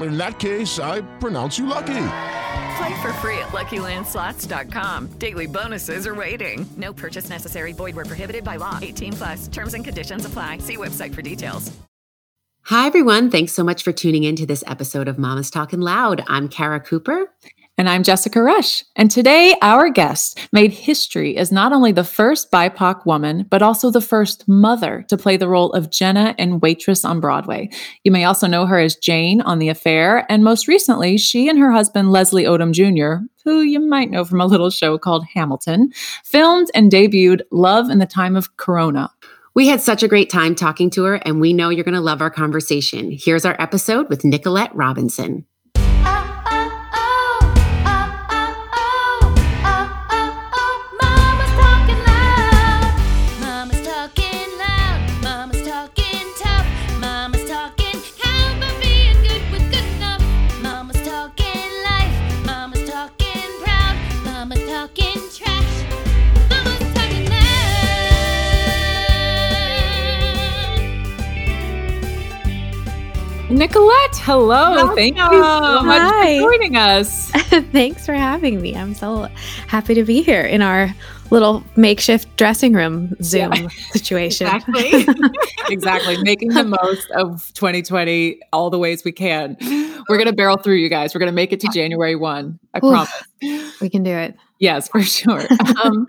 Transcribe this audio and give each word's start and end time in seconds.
In 0.00 0.16
that 0.16 0.38
case, 0.38 0.78
I 0.78 1.00
pronounce 1.18 1.58
you 1.58 1.66
lucky. 1.66 2.06
Play 2.76 3.02
for 3.02 3.12
free 3.14 3.38
at 3.38 3.48
LuckyLandSlots.com. 3.48 5.06
Daily 5.18 5.46
bonuses 5.46 6.06
are 6.06 6.14
waiting. 6.14 6.66
No 6.76 6.92
purchase 6.92 7.28
necessary. 7.28 7.72
Void 7.72 7.96
where 7.96 8.04
prohibited 8.04 8.44
by 8.44 8.56
law. 8.56 8.78
18 8.80 9.12
plus. 9.14 9.48
Terms 9.48 9.74
and 9.74 9.84
conditions 9.84 10.24
apply. 10.24 10.58
See 10.58 10.76
website 10.76 11.14
for 11.14 11.22
details. 11.22 11.72
Hi, 12.64 12.86
everyone. 12.86 13.30
Thanks 13.30 13.52
so 13.52 13.64
much 13.64 13.82
for 13.82 13.90
tuning 13.90 14.24
in 14.24 14.36
to 14.36 14.46
this 14.46 14.62
episode 14.66 15.08
of 15.08 15.18
Mama's 15.18 15.50
Talking 15.50 15.80
Loud. 15.80 16.22
I'm 16.28 16.48
Kara 16.48 16.78
Cooper. 16.78 17.32
And 17.80 17.88
I'm 17.88 18.02
Jessica 18.02 18.42
Rush. 18.42 18.84
And 18.94 19.10
today, 19.10 19.56
our 19.62 19.88
guest 19.88 20.38
made 20.52 20.70
history 20.70 21.38
as 21.38 21.50
not 21.50 21.72
only 21.72 21.92
the 21.92 22.04
first 22.04 22.52
BIPOC 22.52 23.06
woman, 23.06 23.46
but 23.48 23.62
also 23.62 23.90
the 23.90 24.02
first 24.02 24.46
mother 24.46 25.02
to 25.08 25.16
play 25.16 25.38
the 25.38 25.48
role 25.48 25.72
of 25.72 25.90
Jenna 25.90 26.34
in 26.36 26.60
Waitress 26.60 27.06
on 27.06 27.20
Broadway. 27.20 27.70
You 28.04 28.12
may 28.12 28.24
also 28.24 28.46
know 28.46 28.66
her 28.66 28.78
as 28.78 28.96
Jane 28.96 29.40
on 29.40 29.60
The 29.60 29.70
Affair. 29.70 30.30
And 30.30 30.44
most 30.44 30.68
recently, 30.68 31.16
she 31.16 31.48
and 31.48 31.58
her 31.58 31.72
husband, 31.72 32.12
Leslie 32.12 32.44
Odom 32.44 32.72
Jr., 32.72 33.24
who 33.46 33.62
you 33.62 33.80
might 33.80 34.10
know 34.10 34.26
from 34.26 34.42
a 34.42 34.46
little 34.46 34.68
show 34.68 34.98
called 34.98 35.24
Hamilton, 35.32 35.90
filmed 36.22 36.68
and 36.74 36.92
debuted 36.92 37.40
Love 37.50 37.88
in 37.88 37.96
the 37.96 38.04
Time 38.04 38.36
of 38.36 38.58
Corona. 38.58 39.10
We 39.54 39.68
had 39.68 39.80
such 39.80 40.02
a 40.02 40.08
great 40.08 40.28
time 40.28 40.54
talking 40.54 40.90
to 40.90 41.04
her, 41.04 41.14
and 41.14 41.40
we 41.40 41.54
know 41.54 41.70
you're 41.70 41.84
going 41.84 41.94
to 41.94 42.00
love 42.02 42.20
our 42.20 42.30
conversation. 42.30 43.10
Here's 43.10 43.46
our 43.46 43.56
episode 43.58 44.10
with 44.10 44.22
Nicolette 44.22 44.74
Robinson. 44.74 45.46
Nicolette, 73.60 74.16
hello. 74.16 74.70
Welcome. 74.70 74.96
Thank 74.96 75.18
you 75.18 75.22
so 75.22 75.82
much 75.82 76.00
Hi. 76.00 76.38
for 76.38 76.50
joining 76.50 76.76
us. 76.76 77.30
Thanks 77.72 78.06
for 78.06 78.14
having 78.14 78.62
me. 78.62 78.74
I'm 78.74 78.94
so 78.94 79.28
happy 79.66 79.92
to 79.92 80.02
be 80.02 80.22
here 80.22 80.40
in 80.40 80.62
our 80.62 80.94
little 81.30 81.62
makeshift 81.76 82.34
dressing 82.38 82.72
room 82.72 83.14
Zoom 83.22 83.52
yeah. 83.52 83.68
situation. 83.92 84.46
Exactly. 84.46 85.04
exactly. 85.68 86.16
Making 86.22 86.54
the 86.54 86.64
most 86.64 87.10
of 87.10 87.52
2020 87.52 88.40
all 88.54 88.70
the 88.70 88.78
ways 88.78 89.04
we 89.04 89.12
can. 89.12 89.58
We're 90.08 90.16
going 90.16 90.24
to 90.24 90.32
barrel 90.32 90.56
through, 90.56 90.76
you 90.76 90.88
guys. 90.88 91.14
We're 91.14 91.18
going 91.18 91.26
to 91.26 91.36
make 91.36 91.52
it 91.52 91.60
to 91.60 91.68
January 91.68 92.16
1. 92.16 92.58
I 92.72 92.78
Ooh, 92.78 92.80
promise. 92.80 93.12
We 93.82 93.90
can 93.90 94.02
do 94.02 94.12
it. 94.12 94.36
Yes, 94.58 94.88
for 94.88 95.02
sure. 95.02 95.46
um, 95.84 96.06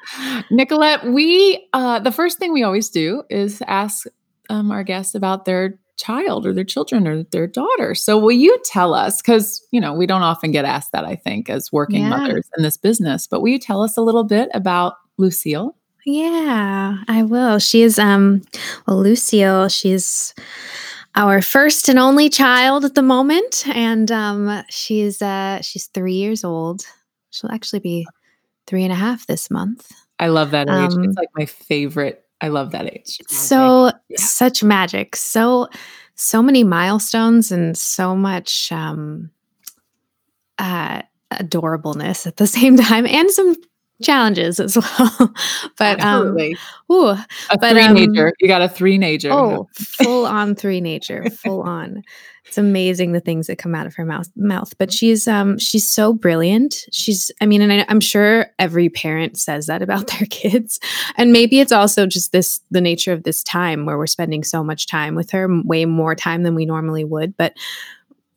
Nicolette, 0.51 1.03
we, 1.03 1.67
uh, 1.73 1.99
the 1.99 2.13
first 2.13 2.39
thing 2.39 2.53
we 2.53 2.63
always 2.63 2.89
do 2.89 3.23
is 3.29 3.61
ask 3.67 4.07
um, 4.49 4.71
our 4.71 4.85
guests 4.85 5.15
about 5.15 5.43
their 5.43 5.80
child 6.01 6.45
or 6.45 6.53
their 6.53 6.63
children 6.63 7.07
or 7.07 7.23
their 7.23 7.47
daughter. 7.47 7.95
So 7.95 8.17
will 8.17 8.31
you 8.31 8.57
tell 8.65 8.93
us 8.93 9.21
cuz 9.21 9.61
you 9.71 9.79
know, 9.79 9.93
we 9.93 10.05
don't 10.05 10.23
often 10.23 10.51
get 10.51 10.65
asked 10.65 10.91
that 10.91 11.05
I 11.05 11.15
think 11.15 11.49
as 11.49 11.71
working 11.71 12.01
yeah. 12.01 12.09
mothers 12.09 12.49
in 12.57 12.63
this 12.63 12.77
business, 12.77 13.27
but 13.27 13.41
will 13.41 13.49
you 13.49 13.59
tell 13.59 13.83
us 13.83 13.97
a 13.97 14.01
little 14.01 14.23
bit 14.23 14.49
about 14.53 14.95
Lucille? 15.17 15.75
Yeah, 16.05 16.97
I 17.07 17.23
will. 17.23 17.59
She's 17.59 17.99
um 17.99 18.41
well 18.87 18.97
Lucille, 18.97 19.69
she's 19.69 20.33
our 21.15 21.41
first 21.41 21.89
and 21.89 21.99
only 21.99 22.29
child 22.29 22.85
at 22.85 22.95
the 22.95 23.01
moment 23.01 23.67
and 23.67 24.11
um 24.11 24.63
she's 24.69 25.21
uh 25.21 25.61
she's 25.61 25.87
3 25.87 26.13
years 26.13 26.43
old. 26.43 26.85
She'll 27.29 27.51
actually 27.51 27.79
be 27.79 28.07
three 28.67 28.83
and 28.83 28.91
a 28.91 28.95
half 28.95 29.27
this 29.27 29.49
month. 29.51 29.91
I 30.19 30.27
love 30.27 30.51
that 30.51 30.69
age. 30.69 30.93
Um, 30.93 31.03
it's 31.03 31.17
like 31.17 31.29
my 31.35 31.45
favorite 31.45 32.20
I 32.41 32.47
love 32.47 32.71
that 32.71 32.91
age. 32.91 33.19
So 33.27 33.91
yeah. 34.09 34.17
such 34.17 34.63
magic. 34.63 35.15
So 35.15 35.69
so 36.15 36.41
many 36.41 36.63
milestones 36.63 37.51
and 37.51 37.77
so 37.77 38.15
much 38.15 38.71
um 38.71 39.29
uh 40.57 41.01
adorableness 41.31 42.27
at 42.27 42.37
the 42.37 42.47
same 42.57 42.77
time 42.77 43.05
and 43.05 43.29
some 43.31 43.55
challenges 44.01 44.59
as 44.59 44.75
well. 44.75 45.33
but 45.77 46.01
um, 46.01 46.37
Absolutely. 46.37 46.57
um 46.89 46.95
ooh, 46.95 47.07
a 47.09 47.27
but, 47.59 47.71
three 47.71 47.83
um, 47.83 47.93
nature. 47.93 48.33
You 48.39 48.47
got 48.47 48.61
a 48.61 48.69
three 48.69 48.97
nature. 48.97 49.31
Oh, 49.31 49.67
full 49.75 50.25
on 50.25 50.55
three 50.55 50.81
nature. 50.81 51.29
Full 51.29 51.61
on 51.65 52.03
it's 52.51 52.57
amazing 52.57 53.13
the 53.13 53.21
things 53.21 53.47
that 53.47 53.57
come 53.57 53.73
out 53.73 53.87
of 53.87 53.95
her 53.95 54.03
mouth 54.03 54.29
mouth 54.35 54.77
but 54.77 54.91
she's 54.91 55.25
um 55.25 55.57
she's 55.57 55.89
so 55.89 56.11
brilliant. 56.11 56.85
She's 56.91 57.31
i 57.39 57.45
mean 57.45 57.61
and 57.61 57.71
I, 57.71 57.85
i'm 57.87 58.01
sure 58.01 58.47
every 58.59 58.89
parent 58.89 59.37
says 59.37 59.67
that 59.67 59.81
about 59.81 60.07
their 60.19 60.27
kids. 60.29 60.77
And 61.15 61.31
maybe 61.31 61.61
it's 61.61 61.71
also 61.71 62.05
just 62.05 62.33
this 62.33 62.59
the 62.69 62.81
nature 62.81 63.13
of 63.13 63.23
this 63.23 63.41
time 63.41 63.85
where 63.85 63.97
we're 63.97 64.05
spending 64.05 64.43
so 64.43 64.65
much 64.65 64.87
time 64.87 65.15
with 65.15 65.31
her 65.31 65.47
way 65.63 65.85
more 65.85 66.13
time 66.13 66.43
than 66.43 66.53
we 66.53 66.65
normally 66.65 67.05
would. 67.05 67.37
But 67.37 67.55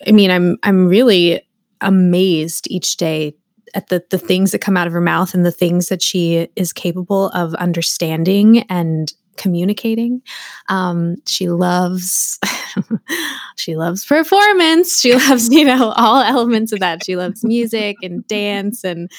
i 0.06 0.12
mean 0.12 0.30
i'm 0.30 0.58
i'm 0.62 0.86
really 0.86 1.44
amazed 1.80 2.68
each 2.70 2.96
day 2.96 3.34
at 3.74 3.88
the 3.88 4.04
the 4.10 4.18
things 4.18 4.52
that 4.52 4.60
come 4.60 4.76
out 4.76 4.86
of 4.86 4.92
her 4.92 5.00
mouth 5.00 5.34
and 5.34 5.44
the 5.44 5.50
things 5.50 5.88
that 5.88 6.02
she 6.02 6.48
is 6.54 6.72
capable 6.72 7.30
of 7.30 7.52
understanding 7.54 8.60
and 8.68 9.12
communicating. 9.36 10.22
Um, 10.68 11.16
she 11.26 11.48
loves 11.48 12.38
she 13.56 13.76
loves 13.76 14.04
performance. 14.04 15.00
She 15.00 15.14
loves, 15.28 15.48
you 15.50 15.64
know, 15.64 15.92
all 15.96 16.22
elements 16.22 16.72
of 16.72 16.80
that. 16.80 17.04
She 17.04 17.16
loves 17.16 17.44
music 17.44 17.96
and 18.02 18.26
dance 18.26 18.84
and 18.84 19.10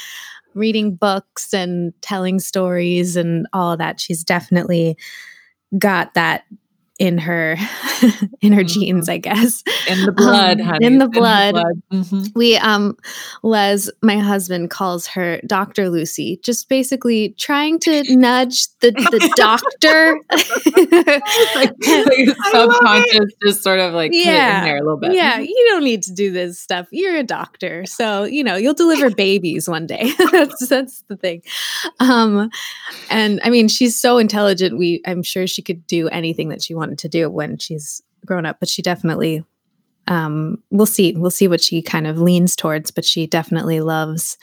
reading 0.53 0.95
books 0.95 1.53
and 1.53 1.93
telling 2.01 2.39
stories 2.39 3.15
and 3.15 3.47
all 3.53 3.73
of 3.73 3.79
that. 3.79 3.99
She's 3.99 4.23
definitely 4.23 4.97
got 5.77 6.13
that 6.13 6.45
in 6.97 7.17
her 7.17 7.53
in 8.41 8.53
her 8.53 8.61
mm-hmm. 8.61 8.67
genes 8.67 9.09
i 9.09 9.17
guess. 9.17 9.63
In 9.87 10.05
the 10.05 10.11
blood 10.11 10.61
um, 10.61 10.77
in 10.81 10.97
the 10.97 11.07
blood, 11.07 11.49
in 11.49 11.55
the 11.55 11.61
blood. 11.61 11.81
Mm-hmm. 11.91 12.39
we 12.39 12.55
um 12.57 12.97
les 13.43 13.89
my 14.01 14.17
husband 14.17 14.69
calls 14.69 15.05
her 15.07 15.39
dr 15.45 15.89
lucy 15.89 16.39
just 16.43 16.69
basically 16.69 17.35
trying 17.37 17.79
to 17.79 18.03
nudge 18.15 18.67
the 18.79 18.91
the 18.91 19.33
doctor. 19.35 20.19
Like, 21.55 21.73
like 21.85 22.37
subconscious 22.51 23.33
just 23.41 23.63
sort 23.63 23.79
of 23.79 23.93
like 23.93 24.11
yeah 24.13 24.59
in 24.59 24.65
there 24.65 24.77
a 24.77 24.81
little 24.81 24.97
bit. 24.97 25.13
Yeah 25.13 25.39
you 25.39 25.67
don't 25.69 25.83
need 25.83 26.03
to 26.03 26.13
do 26.13 26.31
this 26.31 26.59
stuff. 26.59 26.87
You're 26.91 27.15
a 27.15 27.23
doctor 27.23 27.85
so 27.85 28.23
you 28.23 28.43
know 28.43 28.55
you'll 28.55 28.73
deliver 28.73 29.09
babies 29.09 29.69
one 29.69 29.87
day. 29.87 30.11
That's 30.31 30.67
that's 30.67 31.03
the 31.07 31.15
thing. 31.15 31.41
Um 31.99 32.49
and 33.09 33.39
i 33.43 33.49
mean 33.49 33.67
she's 33.67 33.99
so 33.99 34.17
intelligent 34.17 34.77
we 34.77 35.01
i'm 35.05 35.23
sure 35.23 35.47
she 35.47 35.61
could 35.61 35.85
do 35.87 36.07
anything 36.09 36.49
that 36.49 36.61
she 36.61 36.73
wants 36.73 36.84
wanted 36.85 36.99
to 36.99 37.09
do 37.09 37.29
when 37.29 37.57
she's 37.57 38.01
grown 38.25 38.45
up, 38.45 38.57
but 38.59 38.69
she 38.69 38.81
definitely 38.81 39.43
um, 40.07 40.61
we'll 40.69 40.85
see 40.85 41.13
we'll 41.15 41.31
see 41.31 41.47
what 41.47 41.61
she 41.61 41.81
kind 41.81 42.05
of 42.05 42.19
leans 42.19 42.55
towards, 42.55 42.91
but 42.91 43.05
she 43.05 43.25
definitely 43.25 43.81
loves 43.81 44.37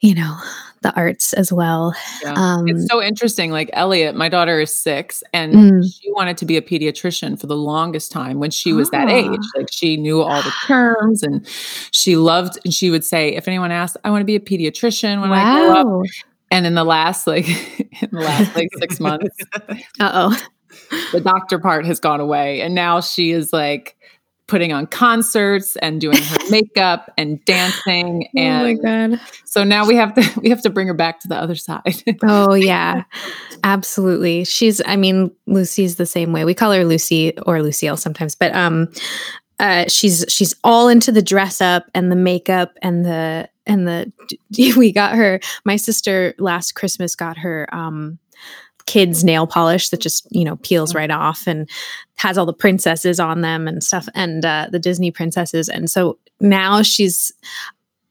you 0.00 0.14
know 0.14 0.38
the 0.82 0.94
arts 0.94 1.32
as 1.32 1.52
well. 1.52 1.94
Yeah. 2.22 2.34
Um, 2.36 2.68
it's 2.68 2.86
so 2.88 3.02
interesting. 3.02 3.50
Like 3.50 3.70
Elliot, 3.72 4.14
my 4.14 4.28
daughter 4.28 4.60
is 4.60 4.72
six, 4.72 5.24
and 5.32 5.54
mm. 5.54 5.84
she 5.84 6.12
wanted 6.12 6.36
to 6.38 6.44
be 6.44 6.56
a 6.56 6.62
pediatrician 6.62 7.40
for 7.40 7.48
the 7.48 7.56
longest 7.56 8.12
time 8.12 8.38
when 8.38 8.50
she 8.50 8.72
was 8.72 8.90
that 8.90 9.08
age. 9.08 9.26
Ah. 9.32 9.58
Like 9.58 9.72
she 9.72 9.96
knew 9.96 10.22
all 10.22 10.42
the 10.42 10.52
terms, 10.66 11.22
and 11.24 11.44
she 11.90 12.16
loved. 12.16 12.58
And 12.64 12.72
she 12.72 12.90
would 12.90 13.04
say, 13.04 13.34
if 13.34 13.48
anyone 13.48 13.72
asked, 13.72 13.96
"I 14.04 14.10
want 14.10 14.20
to 14.20 14.26
be 14.26 14.36
a 14.36 14.40
pediatrician 14.40 15.20
when 15.20 15.30
wow. 15.30 15.36
I 15.36 15.82
grow 15.82 16.00
up," 16.00 16.06
And 16.54 16.66
in 16.66 16.74
the 16.74 16.84
last 16.84 17.26
like 17.26 17.48
in 18.00 18.10
the 18.12 18.20
last 18.20 18.54
like 18.54 18.68
six 18.78 19.00
months, 19.00 19.36
uh 20.00 20.10
oh, 20.12 20.40
the 21.12 21.20
doctor 21.20 21.58
part 21.58 21.86
has 21.86 22.00
gone 22.00 22.20
away, 22.20 22.60
and 22.60 22.74
now 22.74 23.00
she 23.00 23.30
is 23.30 23.52
like 23.52 23.96
putting 24.46 24.72
on 24.72 24.86
concerts 24.86 25.76
and 25.76 26.00
doing 26.00 26.18
her 26.18 26.38
makeup 26.50 27.10
and 27.16 27.42
dancing 27.44 28.28
and 28.36 28.62
oh 28.62 28.84
my 28.84 29.08
god. 29.08 29.20
so 29.46 29.64
now 29.64 29.86
we 29.86 29.96
have 29.96 30.14
to 30.14 30.40
we 30.40 30.50
have 30.50 30.60
to 30.60 30.68
bring 30.68 30.86
her 30.86 30.94
back 30.94 31.20
to 31.20 31.28
the 31.28 31.36
other 31.36 31.54
side. 31.54 32.02
Oh 32.22 32.54
yeah. 32.54 33.04
Absolutely. 33.64 34.44
She's 34.44 34.82
i 34.86 34.96
mean 34.96 35.30
lucy's 35.46 35.96
the 35.96 36.06
same 36.06 36.32
way. 36.32 36.44
We 36.44 36.54
call 36.54 36.72
her 36.72 36.84
lucy 36.84 37.36
or 37.46 37.62
lucille 37.62 37.96
sometimes 37.96 38.34
but 38.34 38.54
um 38.54 38.88
uh 39.58 39.86
she's 39.88 40.24
she's 40.28 40.54
all 40.62 40.88
into 40.88 41.10
the 41.10 41.22
dress 41.22 41.60
up 41.60 41.86
and 41.94 42.10
the 42.12 42.16
makeup 42.16 42.76
and 42.82 43.04
the 43.04 43.48
and 43.66 43.88
the 43.88 44.12
we 44.76 44.92
got 44.92 45.14
her 45.14 45.40
my 45.64 45.76
sister 45.76 46.34
last 46.38 46.74
christmas 46.74 47.16
got 47.16 47.38
her 47.38 47.66
um 47.72 48.18
kids 48.86 49.24
nail 49.24 49.46
polish 49.46 49.88
that 49.88 50.00
just 50.00 50.26
you 50.30 50.44
know 50.44 50.56
peels 50.56 50.92
mm. 50.92 50.96
right 50.96 51.10
off 51.10 51.46
and 51.46 51.68
has 52.16 52.36
all 52.36 52.46
the 52.46 52.52
princesses 52.52 53.18
on 53.18 53.40
them 53.40 53.66
and 53.66 53.82
stuff 53.82 54.08
and 54.14 54.44
uh, 54.44 54.68
the 54.70 54.78
disney 54.78 55.10
princesses 55.10 55.68
and 55.68 55.90
so 55.90 56.18
now 56.40 56.82
she's 56.82 57.32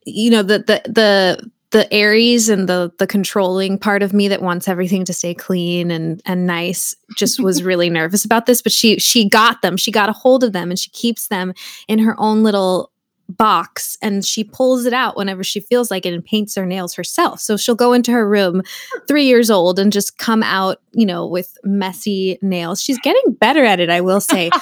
you 0.06 0.30
know 0.30 0.44
the 0.44 0.60
the 0.60 0.82
the 0.86 1.52
the 1.72 1.92
aries 1.92 2.50
and 2.50 2.70
the 2.70 2.92
the 3.00 3.08
controlling 3.08 3.80
part 3.80 4.04
of 4.04 4.14
me 4.14 4.28
that 4.28 4.44
wants 4.44 4.68
everything 4.68 5.04
to 5.04 5.14
stay 5.14 5.34
clean 5.34 5.90
and 5.90 6.22
and 6.26 6.46
nice 6.46 6.96
just 7.18 7.40
was 7.40 7.64
really 7.64 7.90
nervous 7.90 8.24
about 8.24 8.46
this 8.46 8.62
but 8.62 8.72
she 8.72 9.00
she 9.00 9.28
got 9.28 9.62
them 9.62 9.76
she 9.76 9.92
got 9.92 10.10
a 10.10 10.14
hold 10.14 10.44
of 10.44 10.54
them 10.54 10.70
and 10.70 10.80
she 10.80 10.92
keeps 10.92 11.28
them 11.28 11.54
in 11.88 12.00
her 12.00 12.16
own 12.20 12.44
little 12.44 12.92
box 13.30 13.98
and 14.02 14.26
she 14.26 14.44
pulls 14.44 14.86
it 14.86 14.94
out 14.94 15.18
whenever 15.18 15.44
she 15.44 15.60
feels 15.60 15.90
like 15.90 16.06
it 16.06 16.14
and 16.14 16.24
paints 16.24 16.56
her 16.56 16.66
nails 16.66 16.94
herself. 16.94 17.40
So 17.40 17.58
she'll 17.58 17.76
go 17.76 17.94
into 17.94 18.12
her 18.12 18.28
room, 18.28 18.62
three 19.08 19.26
years 19.26 19.50
old, 19.50 19.80
and 19.80 19.92
just 19.92 20.18
come 20.18 20.44
out, 20.44 20.82
you 20.94 21.06
know, 21.06 21.26
with 21.26 21.58
messy 21.64 22.38
nails. 22.42 22.82
She's 22.82 23.00
getting 23.00 23.34
better 23.34 23.64
at 23.64 23.80
it, 23.80 23.90
I 23.90 24.02
will 24.02 24.22
say. 24.22 24.50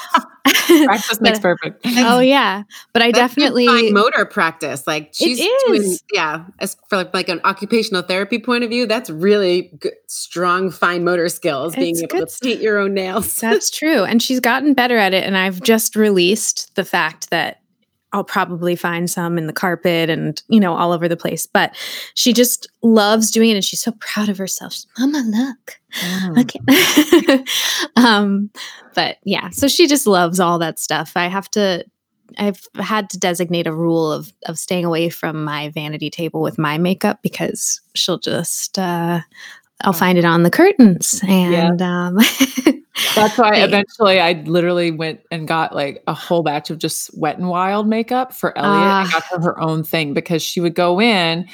practice 0.85 1.21
makes 1.21 1.39
perfect. 1.39 1.81
Oh 1.85 2.19
yeah, 2.19 2.63
but 2.93 3.01
I 3.01 3.11
That's 3.11 3.35
definitely 3.35 3.91
motor 3.91 4.25
practice. 4.25 4.87
Like 4.87 5.11
she's 5.13 5.39
doing, 5.65 5.97
yeah. 6.13 6.45
As 6.59 6.75
for 6.89 6.97
like, 6.97 7.13
like, 7.13 7.29
an 7.29 7.41
occupational 7.43 8.01
therapy 8.01 8.39
point 8.39 8.63
of 8.63 8.69
view, 8.69 8.85
that's 8.85 9.09
really 9.09 9.71
good, 9.79 9.93
strong, 10.07 10.71
fine 10.71 11.03
motor 11.03 11.29
skills. 11.29 11.75
Being 11.75 11.91
It's 11.91 12.03
able 12.03 12.19
good 12.19 12.29
to 12.29 12.39
paint 12.41 12.61
your 12.61 12.79
own 12.79 12.93
nails. 12.93 13.35
That's 13.37 13.69
true. 13.69 14.03
And 14.03 14.21
she's 14.21 14.39
gotten 14.39 14.73
better 14.73 14.97
at 14.97 15.13
it. 15.13 15.23
And 15.23 15.37
I've 15.37 15.61
just 15.61 15.95
released 15.95 16.75
the 16.75 16.85
fact 16.85 17.29
that 17.29 17.60
I'll 18.13 18.23
probably 18.23 18.75
find 18.75 19.09
some 19.09 19.37
in 19.37 19.47
the 19.47 19.53
carpet 19.53 20.09
and, 20.09 20.41
you 20.49 20.59
know, 20.59 20.75
all 20.75 20.91
over 20.91 21.07
the 21.07 21.17
place. 21.17 21.45
But 21.45 21.75
she 22.13 22.33
just 22.33 22.69
loves 22.81 23.31
doing 23.31 23.51
it 23.51 23.55
and 23.55 23.63
she's 23.63 23.81
so 23.81 23.93
proud 23.99 24.29
of 24.29 24.37
herself. 24.37 24.73
She's, 24.73 24.87
Mama, 24.97 25.23
look. 25.25 25.79
Okay. 26.37 27.43
um, 27.95 28.49
but 28.95 29.17
yeah, 29.23 29.49
so 29.49 29.67
she 29.67 29.87
just 29.87 30.07
loves 30.07 30.39
all 30.39 30.59
that 30.59 30.79
stuff. 30.79 31.13
I 31.15 31.27
have 31.27 31.49
to 31.51 31.85
I've 32.37 32.65
had 32.75 33.09
to 33.11 33.19
designate 33.19 33.67
a 33.67 33.73
rule 33.73 34.11
of 34.11 34.31
of 34.45 34.57
staying 34.57 34.85
away 34.85 35.09
from 35.09 35.43
my 35.43 35.69
vanity 35.69 36.09
table 36.09 36.41
with 36.41 36.57
my 36.57 36.77
makeup 36.77 37.19
because 37.21 37.81
she'll 37.93 38.19
just 38.19 38.79
uh 38.79 39.21
I'll 39.83 39.93
find 39.93 40.17
it 40.17 40.25
on 40.25 40.43
the 40.43 40.51
curtains 40.51 41.21
and 41.27 41.81
um 41.81 42.19
That's 43.15 43.38
why 43.38 43.55
eventually 43.55 44.19
I 44.19 44.33
literally 44.45 44.91
went 44.91 45.21
and 45.31 45.47
got 45.47 45.73
like 45.73 46.03
a 46.07 46.13
whole 46.13 46.43
batch 46.43 46.69
of 46.69 46.77
just 46.77 47.09
wet 47.17 47.38
and 47.38 47.47
wild 47.47 47.88
makeup 47.88 48.33
for 48.33 48.57
Elliot 48.57 48.73
and 48.83 49.07
Ah. 49.07 49.09
got 49.11 49.23
her 49.25 49.39
her 49.41 49.61
own 49.61 49.83
thing 49.83 50.13
because 50.13 50.41
she 50.43 50.59
would 50.59 50.75
go 50.75 50.99
in 50.99 51.47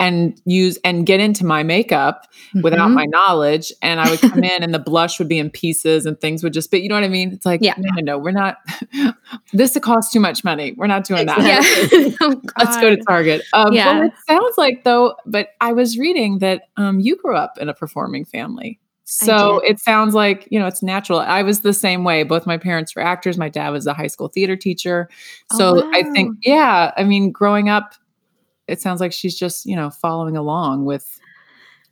and 0.00 0.40
use 0.44 0.76
and 0.84 1.06
get 1.06 1.18
into 1.20 1.44
my 1.46 1.62
makeup 1.62 2.26
without 2.62 2.90
Mhm. 2.90 2.94
my 2.94 3.04
knowledge. 3.06 3.72
And 3.80 4.00
I 4.00 4.10
would 4.10 4.20
come 4.20 4.42
in 4.44 4.62
and 4.62 4.74
the 4.74 4.78
blush 4.80 5.18
would 5.18 5.28
be 5.28 5.38
in 5.38 5.50
pieces 5.50 6.04
and 6.06 6.20
things 6.20 6.42
would 6.44 6.52
just 6.52 6.70
be, 6.70 6.78
you 6.80 6.88
know 6.88 6.96
what 6.96 7.04
I 7.04 7.08
mean? 7.08 7.32
It's 7.32 7.46
like, 7.46 7.60
Yeah. 7.62 7.74
no, 7.78 7.90
no, 7.96 8.12
no, 8.12 8.18
we're 8.18 8.32
not, 8.32 8.56
this 9.52 9.76
costs 9.80 10.12
too 10.12 10.20
much 10.20 10.44
money. 10.44 10.74
We're 10.76 10.86
not 10.88 11.04
doing 11.04 11.26
that. 11.26 11.40
yeah. 11.40 12.10
Oh, 12.20 12.40
Let's 12.58 12.76
go 12.80 12.90
to 12.94 13.02
Target. 13.08 13.42
Um, 13.52 13.72
Yeah. 13.72 13.98
Well, 14.00 14.06
it 14.08 14.12
sounds 14.28 14.58
like 14.58 14.84
though, 14.84 15.14
but 15.26 15.48
I 15.60 15.72
was 15.72 15.96
reading 15.98 16.38
that 16.40 16.62
um, 16.76 17.00
you 17.00 17.16
grew 17.16 17.36
up 17.36 17.58
in 17.60 17.68
a 17.68 17.74
performing 17.74 18.24
family. 18.24 18.78
So 19.04 19.58
it 19.60 19.78
sounds 19.80 20.14
like, 20.14 20.48
you 20.50 20.58
know, 20.58 20.66
it's 20.66 20.82
natural. 20.82 21.18
I 21.18 21.42
was 21.42 21.60
the 21.60 21.74
same 21.74 22.04
way. 22.04 22.22
Both 22.22 22.46
my 22.46 22.56
parents 22.56 22.96
were 22.96 23.02
actors. 23.02 23.36
My 23.36 23.50
dad 23.50 23.68
was 23.70 23.86
a 23.86 23.92
high 23.92 24.06
school 24.06 24.28
theater 24.28 24.56
teacher. 24.56 25.08
Oh, 25.52 25.58
So 25.58 25.90
I 25.92 26.02
think, 26.02 26.36
yeah, 26.42 26.90
I 26.96 27.04
mean, 27.04 27.30
growing 27.30 27.68
up, 27.68 27.94
it 28.66 28.80
sounds 28.80 29.00
like 29.00 29.12
she's 29.12 29.38
just, 29.38 29.66
you 29.66 29.76
know, 29.76 29.90
following 29.90 30.36
along 30.36 30.86
with 30.86 31.20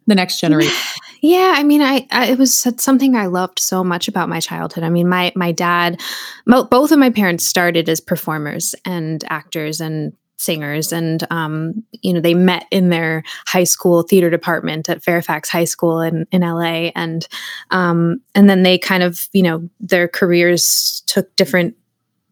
the 0.06 0.14
next 0.14 0.40
generation. 0.40 0.74
Yeah, 1.20 1.54
I 1.56 1.62
mean, 1.62 1.82
I, 1.82 2.06
I 2.10 2.26
it 2.32 2.38
was 2.38 2.66
something 2.78 3.14
I 3.14 3.26
loved 3.26 3.60
so 3.60 3.84
much 3.84 4.08
about 4.08 4.28
my 4.28 4.40
childhood. 4.40 4.82
I 4.82 4.90
mean, 4.90 5.08
my 5.08 5.32
my 5.36 5.52
dad, 5.52 6.00
mo- 6.46 6.64
both 6.64 6.90
of 6.90 6.98
my 6.98 7.10
parents 7.10 7.46
started 7.46 7.88
as 7.88 8.00
performers 8.00 8.74
and 8.84 9.22
actors 9.28 9.80
and 9.80 10.14
singers, 10.42 10.92
and 10.92 11.26
um, 11.30 11.82
you 12.02 12.12
know, 12.12 12.20
they 12.20 12.34
met 12.34 12.66
in 12.70 12.88
their 12.88 13.22
high 13.46 13.64
school 13.64 14.02
theater 14.02 14.30
department 14.30 14.88
at 14.88 15.02
Fairfax 15.02 15.48
High 15.48 15.64
School 15.64 16.00
in 16.00 16.26
in 16.32 16.42
LA, 16.42 16.90
and 16.94 17.26
um, 17.70 18.20
and 18.34 18.50
then 18.50 18.62
they 18.62 18.78
kind 18.78 19.02
of, 19.02 19.28
you 19.32 19.42
know, 19.42 19.68
their 19.80 20.08
careers 20.08 21.02
took 21.06 21.34
different 21.36 21.76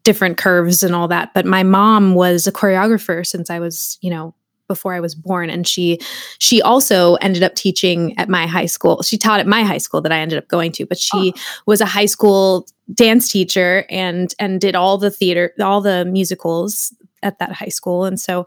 different 0.03 0.37
curves 0.37 0.83
and 0.83 0.95
all 0.95 1.07
that. 1.07 1.33
But 1.33 1.45
my 1.45 1.63
mom 1.63 2.15
was 2.15 2.47
a 2.47 2.51
choreographer 2.51 3.25
since 3.25 3.49
I 3.49 3.59
was, 3.59 3.97
you 4.01 4.09
know, 4.09 4.33
before 4.67 4.93
I 4.93 5.01
was 5.01 5.15
born, 5.15 5.49
and 5.49 5.67
she 5.67 5.99
she 6.39 6.61
also 6.61 7.15
ended 7.15 7.43
up 7.43 7.55
teaching 7.55 8.17
at 8.17 8.29
my 8.29 8.47
high 8.47 8.67
school. 8.67 9.03
She 9.03 9.17
taught 9.17 9.41
at 9.41 9.47
my 9.47 9.63
high 9.63 9.79
school 9.79 9.99
that 10.01 10.13
I 10.13 10.19
ended 10.19 10.37
up 10.37 10.47
going 10.47 10.71
to, 10.73 10.85
but 10.85 10.97
she 10.97 11.33
was 11.65 11.81
a 11.81 11.85
high 11.85 12.05
school 12.05 12.67
dance 12.93 13.27
teacher 13.29 13.85
and 13.89 14.33
and 14.39 14.61
did 14.61 14.75
all 14.75 14.97
the 14.97 15.11
theater, 15.11 15.53
all 15.59 15.81
the 15.81 16.05
musicals 16.05 16.93
at 17.23 17.39
that 17.39 17.51
high 17.53 17.69
school, 17.69 18.05
and 18.05 18.19
so. 18.19 18.45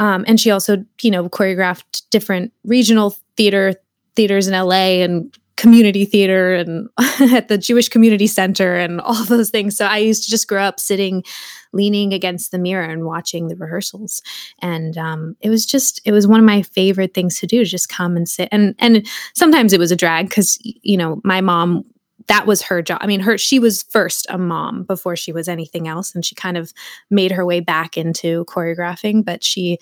Um, 0.00 0.24
and 0.26 0.40
she 0.40 0.50
also, 0.50 0.84
you 1.02 1.10
know, 1.12 1.28
choreographed 1.28 2.02
different 2.10 2.52
regional 2.64 3.14
theater 3.36 3.74
theaters 4.16 4.48
in 4.48 4.52
LA 4.52 5.04
and 5.04 5.32
community 5.56 6.04
theater 6.04 6.54
and 6.54 6.88
at 7.32 7.48
the 7.48 7.58
Jewish 7.58 7.88
Community 7.88 8.26
Center 8.26 8.74
and 8.74 9.00
all 9.00 9.24
those 9.28 9.50
things. 9.50 9.76
So 9.76 9.86
I 9.86 9.98
used 9.98 10.24
to 10.24 10.30
just 10.30 10.48
grow 10.48 10.62
up 10.62 10.80
sitting, 10.80 11.24
leaning 11.72 12.12
against 12.12 12.50
the 12.50 12.58
mirror 12.58 12.84
and 12.84 13.04
watching 13.04 13.48
the 13.48 13.56
rehearsals. 13.56 14.22
And 14.60 14.96
um, 14.98 15.36
it 15.40 15.50
was 15.50 15.64
just, 15.64 16.00
it 16.04 16.12
was 16.12 16.26
one 16.26 16.40
of 16.40 16.46
my 16.46 16.62
favorite 16.62 17.14
things 17.14 17.38
to 17.40 17.46
do, 17.46 17.64
just 17.64 17.88
come 17.88 18.16
and 18.16 18.28
sit. 18.28 18.48
And 18.52 18.74
and 18.78 19.06
sometimes 19.34 19.72
it 19.72 19.80
was 19.80 19.92
a 19.92 19.96
drag 19.96 20.28
because 20.28 20.58
you 20.62 20.96
know 20.96 21.20
my 21.24 21.40
mom. 21.40 21.84
That 22.28 22.46
was 22.46 22.62
her 22.62 22.80
job. 22.82 22.98
I 23.00 23.06
mean, 23.06 23.20
her 23.20 23.36
she 23.36 23.58
was 23.58 23.82
first 23.82 24.26
a 24.30 24.38
mom 24.38 24.84
before 24.84 25.16
she 25.16 25.32
was 25.32 25.48
anything 25.48 25.88
else, 25.88 26.14
and 26.14 26.24
she 26.24 26.34
kind 26.34 26.56
of 26.56 26.72
made 27.10 27.32
her 27.32 27.44
way 27.44 27.60
back 27.60 27.96
into 27.96 28.44
choreographing. 28.46 29.24
But 29.24 29.44
she, 29.44 29.78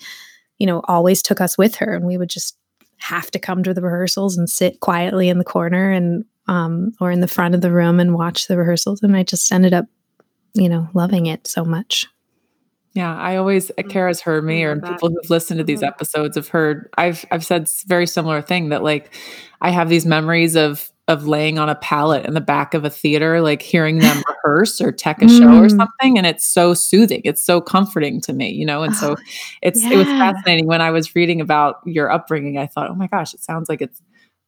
you 0.57 0.67
know, 0.67 0.81
always 0.87 1.21
took 1.21 1.39
us 1.41 1.57
with 1.57 1.75
her, 1.75 1.93
and 1.93 2.05
we 2.05 2.17
would 2.17 2.29
just 2.29 2.57
have 2.97 3.31
to 3.31 3.39
come 3.39 3.63
to 3.63 3.73
the 3.73 3.81
rehearsals 3.81 4.37
and 4.37 4.49
sit 4.49 4.79
quietly 4.79 5.29
in 5.29 5.37
the 5.37 5.43
corner 5.43 5.91
and 5.91 6.25
um, 6.47 6.91
or 6.99 7.11
in 7.11 7.21
the 7.21 7.27
front 7.27 7.55
of 7.55 7.61
the 7.61 7.71
room 7.71 7.99
and 7.99 8.13
watch 8.13 8.47
the 8.47 8.57
rehearsals. 8.57 9.01
And 9.01 9.15
I 9.15 9.23
just 9.23 9.51
ended 9.51 9.73
up, 9.73 9.85
you 10.53 10.67
know, 10.69 10.89
loving 10.93 11.25
it 11.25 11.47
so 11.47 11.63
much. 11.63 12.07
Yeah, 12.93 13.15
I 13.15 13.37
always 13.37 13.71
Kara's 13.89 14.21
heard 14.21 14.43
me, 14.43 14.63
or 14.63 14.79
people 14.79 15.09
who've 15.09 15.29
listened 15.29 15.57
to 15.57 15.63
these 15.63 15.81
Mhm. 15.81 15.87
episodes 15.87 16.35
have 16.35 16.49
heard. 16.49 16.89
I've 16.95 17.25
I've 17.31 17.45
said 17.45 17.67
very 17.87 18.05
similar 18.05 18.41
thing 18.41 18.69
that 18.69 18.83
like 18.83 19.15
I 19.61 19.71
have 19.71 19.89
these 19.89 20.05
memories 20.05 20.55
of 20.55 20.91
of 21.09 21.27
laying 21.27 21.59
on 21.59 21.67
a 21.69 21.75
pallet 21.75 22.25
in 22.25 22.33
the 22.33 22.39
back 22.41 22.73
of 22.73 22.85
a 22.85 22.89
theater, 22.89 23.41
like 23.41 23.61
hearing 23.61 23.99
them 23.99 24.23
rehearse 24.45 24.79
or 24.79 24.91
tech 24.91 25.21
a 25.21 25.27
show 25.27 25.47
or 25.57 25.67
Mm. 25.67 25.77
something, 25.77 26.17
and 26.17 26.25
it's 26.25 26.45
so 26.45 26.73
soothing. 26.73 27.21
It's 27.25 27.41
so 27.43 27.59
comforting 27.59 28.21
to 28.21 28.33
me, 28.33 28.49
you 28.51 28.65
know. 28.65 28.83
And 28.83 28.95
so 28.95 29.11
Oh, 29.11 29.15
it's 29.61 29.83
it 29.83 29.97
was 29.97 30.07
fascinating 30.07 30.65
when 30.67 30.81
I 30.81 30.91
was 30.91 31.13
reading 31.15 31.41
about 31.41 31.81
your 31.85 32.09
upbringing. 32.11 32.57
I 32.57 32.67
thought, 32.67 32.89
oh 32.89 32.95
my 32.95 33.07
gosh, 33.07 33.33
it 33.33 33.41
sounds 33.43 33.67
like 33.67 33.81
it's 33.81 34.01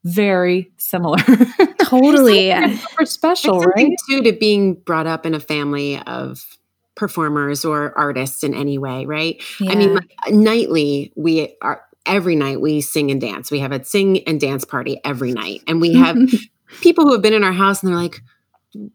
very 0.06 0.72
similar. 0.78 1.18
Totally. 1.84 2.52
Super 2.52 3.06
special, 3.06 3.60
right? 3.62 3.92
too 4.10 4.22
to 4.24 4.32
being 4.32 4.76
brought 4.76 5.08
up 5.08 5.26
in 5.26 5.34
a 5.34 5.40
family 5.40 6.00
of 6.08 6.58
performers 6.96 7.66
or 7.66 7.98
artists 7.98 8.44
in 8.44 8.54
any 8.54 8.78
way, 8.78 9.06
right? 9.06 9.42
I 9.62 9.76
mean, 9.76 9.94
like, 9.96 10.10
nightly 10.30 11.12
we 11.16 11.56
are 11.62 11.82
every 12.06 12.36
night 12.36 12.62
we 12.62 12.82
sing 12.82 13.12
and 13.12 13.22
dance. 13.22 13.52
We 13.52 13.60
have 13.60 13.72
a 13.72 13.84
sing 13.84 14.28
and 14.28 14.40
dance 14.40 14.66
party 14.66 15.00
every 15.04 15.32
night, 15.32 15.62
and 15.68 15.82
we 15.82 15.94
have 15.94 16.18
people 16.82 17.06
who 17.06 17.14
have 17.14 17.22
been 17.22 17.34
in 17.34 17.44
our 17.44 17.54
house 17.54 17.82
and 17.82 17.92
they're 17.92 18.00
like, 18.00 18.22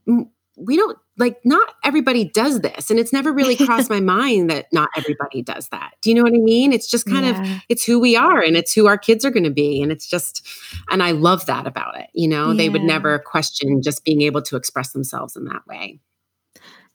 "Mm, 0.08 0.28
we 0.56 0.76
don't 0.76 0.98
like 1.18 1.40
not 1.44 1.74
everybody 1.84 2.24
does 2.24 2.60
this, 2.60 2.90
and 2.90 2.98
it's 2.98 3.12
never 3.12 3.32
really 3.32 3.56
crossed 3.56 3.90
my 3.98 4.00
mind 4.00 4.50
that 4.50 4.66
not 4.72 4.90
everybody 4.96 5.42
does 5.42 5.68
that. 5.68 5.92
Do 6.02 6.10
you 6.10 6.16
know 6.16 6.22
what 6.22 6.34
I 6.34 6.38
mean? 6.38 6.72
It's 6.72 6.90
just 6.90 7.06
kind 7.06 7.26
of 7.26 7.62
it's 7.68 7.84
who 7.84 7.98
we 7.98 8.16
are 8.16 8.40
and 8.40 8.56
it's 8.56 8.72
who 8.72 8.86
our 8.86 8.98
kids 8.98 9.24
are 9.24 9.30
going 9.30 9.44
to 9.44 9.50
be. 9.50 9.82
And 9.82 9.90
it's 9.90 10.06
just 10.06 10.46
and 10.90 11.02
i 11.02 11.10
love 11.12 11.46
that 11.46 11.66
about 11.66 11.98
it 11.98 12.10
you 12.14 12.28
know? 12.28 12.54
They 12.54 12.68
would 12.68 12.82
never 12.82 13.18
question 13.18 13.82
just 13.82 14.04
being 14.04 14.22
able 14.22 14.42
to 14.42 14.56
express 14.56 14.92
themselves 14.92 15.36
in 15.36 15.44
that 15.44 15.66
way 15.66 15.98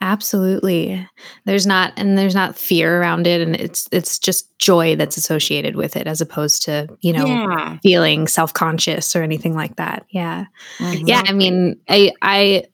Absolutely. 0.01 1.07
There's 1.45 1.65
not 1.65 1.93
and 1.97 2.17
there's 2.17 2.35
not 2.35 2.57
fear 2.57 2.99
around 3.01 3.27
it 3.27 3.41
and 3.41 3.55
it's 3.55 3.87
it's 3.91 4.19
just 4.19 4.57
joy 4.59 4.95
that's 4.95 5.17
associated 5.17 5.75
with 5.75 5.95
it 5.95 6.05
as 6.05 6.21
opposed 6.21 6.63
to, 6.63 6.87
you 7.01 7.13
know, 7.13 7.25
Yeah. 7.25 7.77
feeling 7.81 8.27
self-conscious 8.27 9.15
or 9.15 9.23
anything 9.23 9.55
like 9.55 9.77
that. 9.77 10.05
Yeah. 10.09 10.45
Mm-hmm. 10.79 11.07
Yeah, 11.07 11.23
I 11.25 11.31
mean, 11.33 11.79
I 11.89 12.11
I 12.21 12.65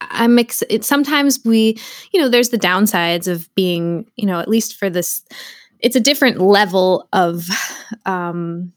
I'm 0.00 0.38
ex- 0.38 0.62
it, 0.70 0.84
sometimes 0.84 1.40
we, 1.44 1.76
you 2.12 2.20
know, 2.20 2.28
there's 2.28 2.50
the 2.50 2.58
downsides 2.58 3.26
of 3.26 3.52
being, 3.56 4.08
you 4.16 4.26
know, 4.26 4.38
at 4.38 4.48
least 4.48 4.76
for 4.76 4.88
this 4.88 5.24
it's 5.80 5.96
a 5.96 6.00
different 6.00 6.40
level 6.40 7.08
of 7.12 7.48
um 8.06 8.72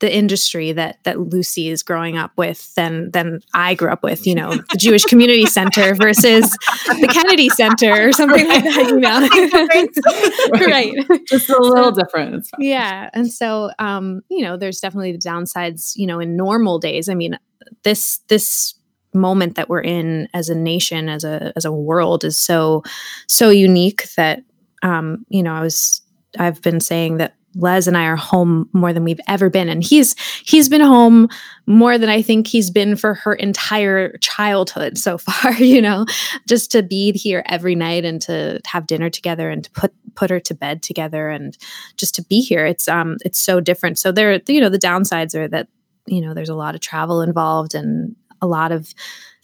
the 0.00 0.14
industry 0.14 0.72
that 0.72 0.98
that 1.04 1.18
Lucy 1.18 1.68
is 1.68 1.82
growing 1.82 2.16
up 2.16 2.30
with 2.36 2.74
than 2.74 3.10
than 3.10 3.40
I 3.54 3.74
grew 3.74 3.90
up 3.90 4.02
with, 4.02 4.26
you 4.26 4.34
know, 4.34 4.54
the 4.54 4.78
Jewish 4.78 5.04
Community 5.04 5.46
Center 5.46 5.94
versus 5.94 6.50
the 6.86 7.08
Kennedy 7.12 7.48
Center 7.48 8.08
or 8.08 8.12
something 8.12 8.46
like 8.46 8.64
that, 8.64 8.86
you 8.88 9.00
know. 9.00 10.66
right. 10.66 10.94
Just 11.26 11.50
a 11.50 11.60
little 11.60 11.90
different. 11.90 12.48
Yeah. 12.58 13.10
And 13.12 13.32
so 13.32 13.70
um, 13.78 14.22
you 14.28 14.42
know, 14.42 14.56
there's 14.56 14.80
definitely 14.80 15.12
the 15.12 15.18
downsides, 15.18 15.92
you 15.96 16.06
know, 16.06 16.20
in 16.20 16.36
normal 16.36 16.78
days. 16.78 17.08
I 17.08 17.14
mean, 17.14 17.38
this 17.82 18.18
this 18.28 18.74
moment 19.14 19.56
that 19.56 19.68
we're 19.68 19.80
in 19.80 20.28
as 20.34 20.48
a 20.48 20.54
nation, 20.54 21.08
as 21.08 21.24
a 21.24 21.52
as 21.56 21.64
a 21.64 21.72
world 21.72 22.24
is 22.24 22.38
so 22.38 22.82
so 23.26 23.50
unique 23.50 24.08
that 24.16 24.42
um, 24.82 25.24
you 25.28 25.42
know, 25.42 25.54
I 25.54 25.60
was 25.60 26.02
I've 26.38 26.62
been 26.62 26.80
saying 26.80 27.16
that 27.18 27.34
Les 27.54 27.86
and 27.86 27.96
I 27.96 28.04
are 28.04 28.16
home 28.16 28.68
more 28.72 28.92
than 28.92 29.04
we've 29.04 29.20
ever 29.26 29.50
been. 29.50 29.68
And 29.68 29.82
he's 29.82 30.14
he's 30.44 30.68
been 30.68 30.80
home 30.80 31.28
more 31.66 31.98
than 31.98 32.08
I 32.08 32.22
think 32.22 32.46
he's 32.46 32.70
been 32.70 32.94
for 32.96 33.14
her 33.14 33.34
entire 33.34 34.16
childhood 34.18 34.98
so 34.98 35.18
far, 35.18 35.52
you 35.54 35.82
know, 35.82 36.06
just 36.46 36.70
to 36.72 36.82
be 36.82 37.12
here 37.12 37.42
every 37.46 37.74
night 37.74 38.04
and 38.04 38.20
to 38.22 38.60
have 38.66 38.86
dinner 38.86 39.10
together 39.10 39.50
and 39.50 39.64
to 39.64 39.70
put 39.70 39.92
put 40.14 40.30
her 40.30 40.40
to 40.40 40.54
bed 40.54 40.82
together 40.82 41.28
and 41.28 41.56
just 41.96 42.14
to 42.16 42.22
be 42.22 42.40
here. 42.40 42.66
It's 42.66 42.88
um 42.88 43.16
it's 43.24 43.38
so 43.38 43.60
different. 43.60 43.98
So 43.98 44.12
there, 44.12 44.40
you 44.48 44.60
know, 44.60 44.68
the 44.68 44.78
downsides 44.78 45.34
are 45.34 45.48
that, 45.48 45.68
you 46.06 46.20
know, 46.20 46.34
there's 46.34 46.48
a 46.48 46.54
lot 46.54 46.74
of 46.74 46.80
travel 46.80 47.22
involved 47.22 47.74
and 47.74 48.14
a 48.40 48.46
lot 48.46 48.72
of, 48.72 48.92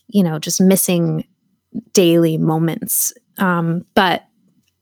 you 0.08 0.22
know, 0.22 0.38
just 0.38 0.60
missing 0.60 1.24
daily 1.92 2.36
moments. 2.38 3.12
Um, 3.38 3.84
but 3.94 4.24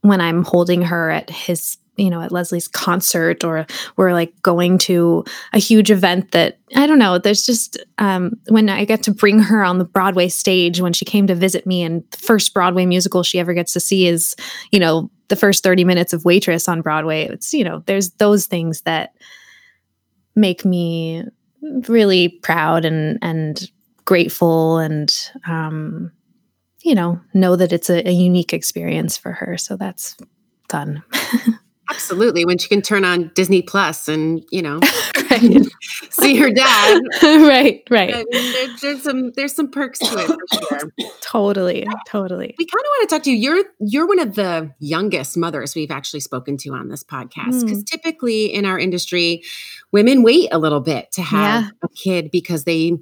when 0.03 0.21
I'm 0.21 0.45
holding 0.45 0.83
her 0.83 1.11
at 1.11 1.31
his, 1.31 1.79
you 2.03 2.11
know, 2.11 2.21
at 2.21 2.33
Leslie's 2.33 2.67
concert 2.67 3.45
or 3.45 3.65
we're 3.97 4.13
like 4.13 4.35
going 4.43 4.77
to 4.77 5.25
a 5.53 5.59
huge 5.59 5.91
event 5.91 6.33
that 6.33 6.59
I 6.75 6.87
don't 6.87 6.99
know, 6.99 7.19
there's 7.19 7.47
just 7.47 7.79
um, 7.99 8.33
when 8.49 8.69
I 8.69 8.85
get 8.85 9.05
to 9.05 9.13
bring 9.13 9.39
her 9.39 9.63
on 9.63 9.79
the 9.79 9.85
Broadway 9.85 10.29
stage 10.29 10.81
when 10.81 10.93
she 10.93 11.05
came 11.05 11.29
to 11.29 11.35
visit 11.35 11.65
me 11.65 11.83
and 11.83 12.03
the 12.11 12.17
first 12.17 12.53
Broadway 12.53 12.87
musical 12.87 13.23
she 13.23 13.39
ever 13.39 13.55
gets 13.55 13.73
to 13.75 13.81
see 13.81 14.09
is, 14.09 14.35
you 14.73 14.81
know, 14.81 15.11
the 15.29 15.37
first 15.37 15.63
30 15.63 15.85
minutes 15.85 16.13
of 16.13 16.25
Waitress 16.25 16.69
on 16.69 16.83
Broadway. 16.83 17.29
It's, 17.29 17.55
you 17.55 17.63
know, 17.63 17.85
there's 17.87 18.11
those 18.15 18.47
things 18.47 18.83
that 18.83 19.15
make 20.35 20.65
me 20.65 21.25
really 21.89 22.29
proud 22.29 22.85
and 22.85 23.19
and 23.23 23.71
grateful 24.05 24.79
and 24.79 25.31
um 25.47 26.11
you 26.83 26.95
know 26.95 27.21
know 27.35 27.55
that 27.55 27.73
it's 27.73 27.89
a, 27.89 28.09
a 28.09 28.11
unique 28.11 28.53
experience 28.53 29.17
for 29.17 29.33
her 29.33 29.57
so 29.57 29.77
that's 29.77 30.17
fun 30.69 31.03
Absolutely. 31.91 32.45
When 32.45 32.59
she 32.59 32.69
can 32.69 32.81
turn 32.83 33.05
on 33.05 33.31
Disney 33.35 33.63
Plus 33.63 34.09
and, 34.09 34.43
you 34.51 34.63
know, 34.63 34.81
right 35.31 35.67
see 36.11 36.37
her 36.37 36.51
dad. 36.51 37.01
right 37.23 37.83
I 37.91 37.95
right 37.95 38.15
mean, 38.15 38.53
there, 38.53 38.77
there's 38.81 39.03
some 39.03 39.33
there's 39.33 39.55
some 39.55 39.71
perks 39.71 39.99
to 39.99 40.19
it 40.19 40.27
for 40.27 40.79
sure. 40.79 40.93
totally 41.21 41.87
totally 42.07 42.55
We 42.59 42.67
kind 42.67 42.81
of 42.81 42.87
want 42.87 43.09
to 43.09 43.15
talk 43.17 43.23
to 43.25 43.31
you. 43.31 43.37
You're 43.37 43.65
you're 43.81 44.07
one 44.07 44.21
of 44.21 44.35
the 44.35 44.73
youngest 44.79 45.37
mothers 45.37 45.75
we've 45.75 45.91
actually 45.91 46.21
spoken 46.21 46.57
to 46.59 46.71
on 46.71 46.89
this 46.89 47.03
podcast 47.03 47.63
because 47.63 47.79
hmm. 47.79 47.85
typically 47.85 48.47
in 48.47 48.65
our 48.65 48.79
industry, 48.79 49.43
women 49.91 50.23
wait 50.23 50.49
a 50.53 50.59
little 50.59 50.81
bit 50.81 51.11
to 51.13 51.23
have 51.23 51.65
Yeah. 51.65 51.71
a 51.83 51.89
kid 51.89 52.31
because 52.31 52.65
they 52.65 52.93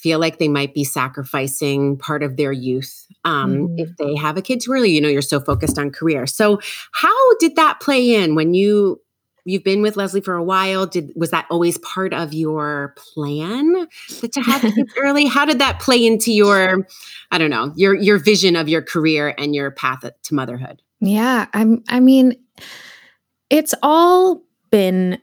feel 0.00 0.18
like 0.18 0.38
they 0.38 0.48
might 0.48 0.72
be 0.74 0.84
sacrificing 0.84 1.96
part 1.98 2.22
of 2.22 2.36
their 2.36 2.52
youth 2.52 3.06
um, 3.24 3.68
Mhm. 3.68 3.74
if 3.78 3.96
they 3.98 4.14
have 4.16 4.36
a 4.36 4.42
kid 4.42 4.60
too 4.60 4.72
early. 4.72 4.90
You 4.90 5.00
know, 5.00 5.08
you're 5.08 5.22
so 5.22 5.40
focused 5.40 5.78
on 5.78 5.90
career. 5.90 6.26
So, 6.26 6.58
how 6.92 7.34
did 7.38 7.56
that 7.56 7.80
play 7.80 8.14
in 8.14 8.34
when 8.34 8.54
you? 8.54 9.00
You've 9.46 9.64
been 9.64 9.80
with 9.80 9.96
Leslie 9.96 10.20
for 10.20 10.34
a 10.34 10.44
while. 10.44 10.84
Did 10.86 11.12
was 11.16 11.30
that 11.30 11.46
always 11.50 11.78
part 11.78 12.12
of 12.12 12.34
your 12.34 12.94
plan 12.98 13.72
that 14.20 14.32
to 14.34 14.40
have 14.42 14.60
kids 14.60 14.92
early? 14.98 15.24
How 15.24 15.46
did 15.46 15.58
that 15.60 15.80
play 15.80 16.04
into 16.06 16.30
your, 16.30 16.86
I 17.30 17.38
don't 17.38 17.48
know, 17.48 17.72
your 17.74 17.94
your 17.94 18.18
vision 18.18 18.54
of 18.54 18.68
your 18.68 18.82
career 18.82 19.34
and 19.38 19.54
your 19.54 19.70
path 19.70 20.02
to 20.02 20.34
motherhood? 20.34 20.82
Yeah, 21.00 21.46
I'm 21.54 21.82
I 21.88 22.00
mean 22.00 22.34
it's 23.48 23.74
all 23.82 24.42
been 24.70 25.18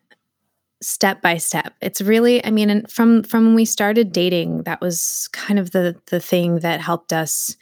step 0.82 1.22
by 1.22 1.38
step. 1.38 1.74
It's 1.82 2.02
really 2.02 2.44
I 2.46 2.52
mean 2.52 2.70
and 2.70 2.90
from 2.90 3.24
from 3.24 3.46
when 3.46 3.56
we 3.56 3.66
started 3.66 4.12
dating 4.12 4.64
that 4.64 4.82
was 4.82 5.30
kind 5.32 5.60
of 5.60 5.72
the 5.72 5.96
the 6.08 6.20
thing 6.20 6.60
that 6.60 6.82
helped 6.82 7.14
us 7.14 7.56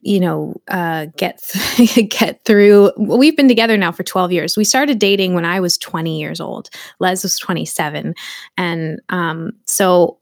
you 0.00 0.20
know 0.20 0.54
uh 0.68 1.06
get 1.16 1.42
th- 1.42 2.08
get 2.10 2.44
through 2.44 2.92
we've 2.96 3.36
been 3.36 3.48
together 3.48 3.76
now 3.76 3.90
for 3.90 4.04
12 4.04 4.32
years. 4.32 4.56
We 4.56 4.64
started 4.64 4.98
dating 4.98 5.34
when 5.34 5.44
i 5.44 5.58
was 5.60 5.76
20 5.78 6.18
years 6.20 6.40
old. 6.40 6.70
Les 7.00 7.22
was 7.22 7.38
27 7.38 8.14
and 8.56 9.00
um 9.08 9.52
so 9.64 10.18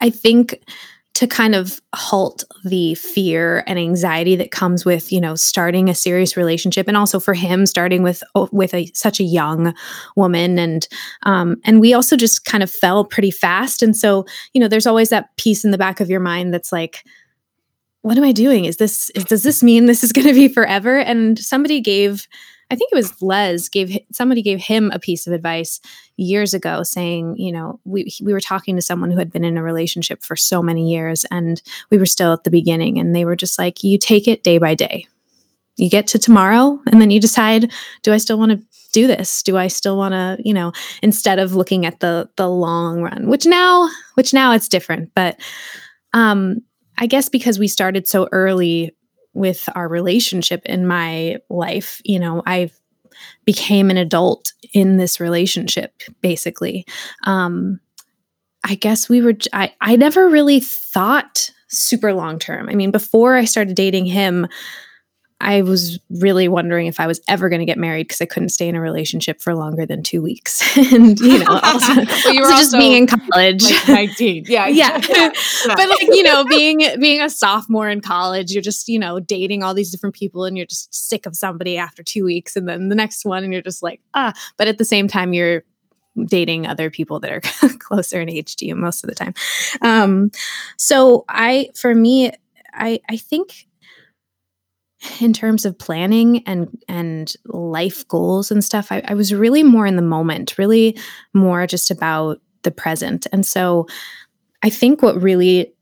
i 0.00 0.08
think 0.08 0.60
to 1.14 1.28
kind 1.28 1.54
of 1.54 1.80
halt 1.94 2.44
the 2.64 2.94
fear 2.96 3.62
and 3.66 3.78
anxiety 3.78 4.34
that 4.36 4.50
comes 4.50 4.84
with 4.84 5.12
you 5.12 5.20
know 5.20 5.34
starting 5.34 5.88
a 5.88 5.94
serious 5.94 6.36
relationship 6.36 6.88
and 6.88 6.96
also 6.96 7.20
for 7.20 7.34
him 7.34 7.66
starting 7.66 8.02
with 8.02 8.22
oh, 8.34 8.48
with 8.52 8.74
a 8.74 8.90
such 8.94 9.20
a 9.20 9.24
young 9.24 9.74
woman. 10.16 10.58
And 10.58 10.86
um 11.22 11.56
and 11.64 11.80
we 11.80 11.94
also 11.94 12.16
just 12.16 12.44
kind 12.44 12.62
of 12.62 12.70
fell 12.70 13.04
pretty 13.04 13.30
fast. 13.30 13.82
And 13.82 13.96
so 13.96 14.26
you 14.52 14.60
know 14.60 14.68
there's 14.68 14.86
always 14.86 15.10
that 15.10 15.36
piece 15.36 15.64
in 15.64 15.70
the 15.70 15.78
back 15.78 16.00
of 16.00 16.10
your 16.10 16.20
mind 16.20 16.52
that's 16.52 16.72
like 16.72 17.04
what 18.02 18.18
am 18.18 18.24
i 18.24 18.32
doing? 18.32 18.66
Is 18.66 18.76
this 18.76 19.08
is, 19.10 19.24
does 19.24 19.44
this 19.44 19.62
mean 19.62 19.86
this 19.86 20.04
is 20.04 20.12
going 20.12 20.26
to 20.26 20.34
be 20.34 20.48
forever? 20.48 20.98
And 20.98 21.38
somebody 21.38 21.80
gave 21.80 22.28
i 22.74 22.76
think 22.76 22.90
it 22.90 22.96
was 22.96 23.22
les 23.22 23.68
gave 23.68 23.96
somebody 24.12 24.42
gave 24.42 24.60
him 24.60 24.90
a 24.92 24.98
piece 24.98 25.28
of 25.28 25.32
advice 25.32 25.80
years 26.16 26.52
ago 26.54 26.82
saying 26.82 27.36
you 27.36 27.52
know 27.52 27.78
we 27.84 28.12
we 28.20 28.32
were 28.32 28.40
talking 28.40 28.74
to 28.74 28.82
someone 28.82 29.10
who 29.10 29.18
had 29.18 29.32
been 29.32 29.44
in 29.44 29.56
a 29.56 29.62
relationship 29.62 30.22
for 30.22 30.34
so 30.34 30.60
many 30.60 30.90
years 30.90 31.24
and 31.30 31.62
we 31.90 31.98
were 31.98 32.06
still 32.06 32.32
at 32.32 32.42
the 32.44 32.50
beginning 32.50 32.98
and 32.98 33.14
they 33.14 33.24
were 33.24 33.36
just 33.36 33.58
like 33.58 33.84
you 33.84 33.98
take 33.98 34.28
it 34.28 34.42
day 34.42 34.58
by 34.58 34.74
day. 34.74 35.06
You 35.76 35.90
get 35.90 36.06
to 36.08 36.18
tomorrow 36.18 36.80
and 36.86 37.00
then 37.00 37.10
you 37.10 37.20
decide 37.20 37.72
do 38.02 38.12
i 38.12 38.16
still 38.16 38.38
want 38.38 38.52
to 38.52 38.60
do 38.92 39.06
this? 39.06 39.42
Do 39.42 39.56
i 39.56 39.66
still 39.68 39.96
want 39.96 40.12
to 40.12 40.36
you 40.44 40.54
know 40.54 40.72
instead 41.02 41.38
of 41.38 41.54
looking 41.54 41.86
at 41.86 42.00
the 42.00 42.28
the 42.36 42.48
long 42.48 43.02
run 43.02 43.28
which 43.28 43.46
now 43.46 43.88
which 44.14 44.32
now 44.32 44.52
it's 44.52 44.68
different 44.68 45.10
but 45.14 45.40
um 46.12 46.60
i 46.98 47.06
guess 47.06 47.28
because 47.28 47.58
we 47.58 47.66
started 47.66 48.06
so 48.06 48.28
early 48.30 48.94
with 49.34 49.68
our 49.74 49.88
relationship 49.88 50.62
in 50.64 50.86
my 50.86 51.36
life 51.50 52.00
you 52.04 52.18
know 52.18 52.42
i 52.46 52.70
became 53.44 53.90
an 53.90 53.96
adult 53.96 54.52
in 54.72 54.96
this 54.96 55.20
relationship 55.20 55.92
basically. 56.20 56.84
Um 57.24 57.80
i 58.64 58.74
guess 58.74 59.08
we 59.08 59.20
were 59.20 59.34
I, 59.52 59.72
I 59.80 59.96
never 59.96 60.28
really 60.28 60.60
thought 60.60 61.50
super 61.68 62.12
long 62.12 62.38
term. 62.38 62.68
I 62.68 62.74
mean 62.74 62.90
before 62.90 63.34
i 63.34 63.44
started 63.44 63.76
dating 63.76 64.06
him 64.06 64.46
I 65.40 65.62
was 65.62 65.98
really 66.08 66.48
wondering 66.48 66.86
if 66.86 67.00
I 67.00 67.06
was 67.06 67.20
ever 67.28 67.48
going 67.48 67.58
to 67.58 67.66
get 67.66 67.76
married 67.76 68.04
because 68.04 68.20
I 68.20 68.24
couldn't 68.24 68.50
stay 68.50 68.68
in 68.68 68.76
a 68.76 68.80
relationship 68.80 69.40
for 69.40 69.54
longer 69.54 69.84
than 69.84 70.02
two 70.02 70.22
weeks. 70.22 70.62
and, 70.92 71.18
you 71.18 71.40
know, 71.40 71.58
also, 71.62 71.94
Well, 71.96 72.34
you 72.34 72.44
also 72.44 72.56
just 72.56 72.72
being 72.72 72.92
in 72.92 73.06
college. 73.06 73.64
Like 73.64 73.88
19. 73.88 74.44
Yeah. 74.54 74.68
yeah. 74.68 74.98
but 75.66 75.88
like, 75.88 76.02
you 76.02 76.22
know, 76.22 76.44
being 76.44 76.86
being 77.00 77.20
a 77.20 77.28
sophomore 77.28 77.88
in 77.88 78.00
college, 78.00 78.52
you're 78.52 78.62
just, 78.62 78.88
you 78.88 78.98
know, 78.98 79.18
dating 79.20 79.62
all 79.62 79.74
these 79.74 79.90
different 79.90 80.14
people 80.14 80.44
and 80.44 80.56
you're 80.56 80.66
just 80.66 80.94
sick 80.94 81.26
of 81.26 81.36
somebody 81.36 81.76
after 81.76 82.02
two 82.02 82.24
weeks 82.24 82.56
and 82.56 82.68
then 82.68 82.88
the 82.88 82.94
next 82.94 83.24
one 83.24 83.42
and 83.42 83.52
you're 83.52 83.62
just 83.62 83.82
like, 83.82 84.00
ah. 84.14 84.32
But 84.56 84.68
at 84.68 84.78
the 84.78 84.84
same 84.84 85.08
time, 85.08 85.32
you're 85.32 85.64
dating 86.26 86.66
other 86.66 86.90
people 86.90 87.20
that 87.20 87.32
are 87.32 87.68
closer 87.78 88.20
in 88.20 88.30
age 88.30 88.56
to 88.56 88.66
you 88.66 88.76
most 88.76 89.02
of 89.02 89.08
the 89.08 89.16
time. 89.16 89.34
Um, 89.82 90.30
so 90.76 91.24
I 91.28 91.70
for 91.74 91.94
me, 91.94 92.30
I 92.72 93.00
I 93.08 93.16
think 93.16 93.66
in 95.20 95.32
terms 95.32 95.64
of 95.64 95.78
planning 95.78 96.42
and 96.46 96.68
and 96.88 97.34
life 97.46 98.06
goals 98.08 98.50
and 98.50 98.64
stuff 98.64 98.88
I, 98.90 99.02
I 99.06 99.14
was 99.14 99.34
really 99.34 99.62
more 99.62 99.86
in 99.86 99.96
the 99.96 100.02
moment 100.02 100.58
really 100.58 100.98
more 101.32 101.66
just 101.66 101.90
about 101.90 102.40
the 102.62 102.70
present. 102.70 103.26
And 103.32 103.46
so 103.46 103.86
i 104.62 104.70
think 104.70 105.02
what 105.02 105.20
really 105.20 105.72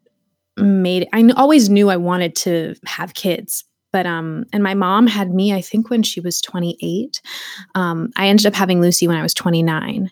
made 0.56 1.08
i 1.12 1.26
always 1.36 1.70
knew 1.70 1.88
i 1.88 1.96
wanted 1.96 2.36
to 2.36 2.74
have 2.84 3.14
kids 3.14 3.64
but 3.92 4.04
um 4.04 4.44
and 4.52 4.62
my 4.62 4.74
mom 4.74 5.06
had 5.06 5.32
me 5.32 5.54
i 5.54 5.62
think 5.62 5.88
when 5.88 6.02
she 6.02 6.20
was 6.20 6.42
28 6.42 7.22
um 7.74 8.10
i 8.16 8.26
ended 8.26 8.44
up 8.44 8.54
having 8.54 8.80
lucy 8.80 9.08
when 9.08 9.16
i 9.16 9.22
was 9.22 9.32
29 9.32 10.10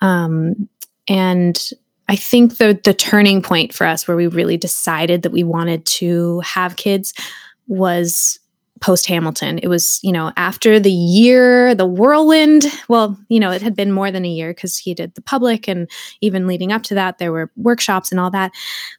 um 0.00 0.68
and 1.08 1.70
I 2.08 2.16
think 2.16 2.58
the 2.58 2.78
the 2.82 2.92
turning 2.92 3.40
point 3.40 3.72
for 3.72 3.86
us 3.86 4.08
where 4.08 4.16
we 4.16 4.26
really 4.26 4.56
decided 4.56 5.22
that 5.22 5.30
we 5.30 5.44
wanted 5.44 5.86
to 5.86 6.40
have 6.40 6.74
kids 6.74 7.14
was 7.68 8.40
post 8.80 9.06
Hamilton. 9.06 9.58
It 9.58 9.68
was, 9.68 10.00
you 10.02 10.12
know, 10.12 10.32
after 10.36 10.80
the 10.80 10.90
year, 10.90 11.74
the 11.74 11.86
whirlwind. 11.86 12.64
Well, 12.88 13.18
you 13.28 13.38
know, 13.38 13.50
it 13.50 13.62
had 13.62 13.76
been 13.76 13.92
more 13.92 14.10
than 14.10 14.24
a 14.24 14.28
year 14.28 14.50
because 14.50 14.76
he 14.76 14.94
did 14.94 15.14
the 15.14 15.22
public, 15.22 15.68
and 15.68 15.90
even 16.20 16.46
leading 16.46 16.72
up 16.72 16.82
to 16.84 16.94
that, 16.94 17.18
there 17.18 17.32
were 17.32 17.50
workshops 17.56 18.10
and 18.10 18.20
all 18.20 18.30
that. 18.30 18.52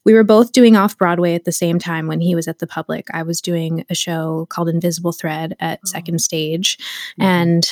We 0.05 0.13
were 0.13 0.23
both 0.23 0.51
doing 0.51 0.75
off 0.75 0.97
Broadway 0.97 1.35
at 1.35 1.45
the 1.45 1.51
same 1.51 1.79
time 1.79 2.07
when 2.07 2.21
he 2.21 2.35
was 2.35 2.47
at 2.47 2.59
the 2.59 2.67
public. 2.67 3.07
I 3.13 3.23
was 3.23 3.41
doing 3.41 3.85
a 3.89 3.95
show 3.95 4.47
called 4.49 4.69
Invisible 4.69 5.11
Thread 5.11 5.55
at 5.59 5.79
oh. 5.83 5.87
Second 5.87 6.21
Stage, 6.21 6.77
mm-hmm. 6.77 7.23
and 7.23 7.71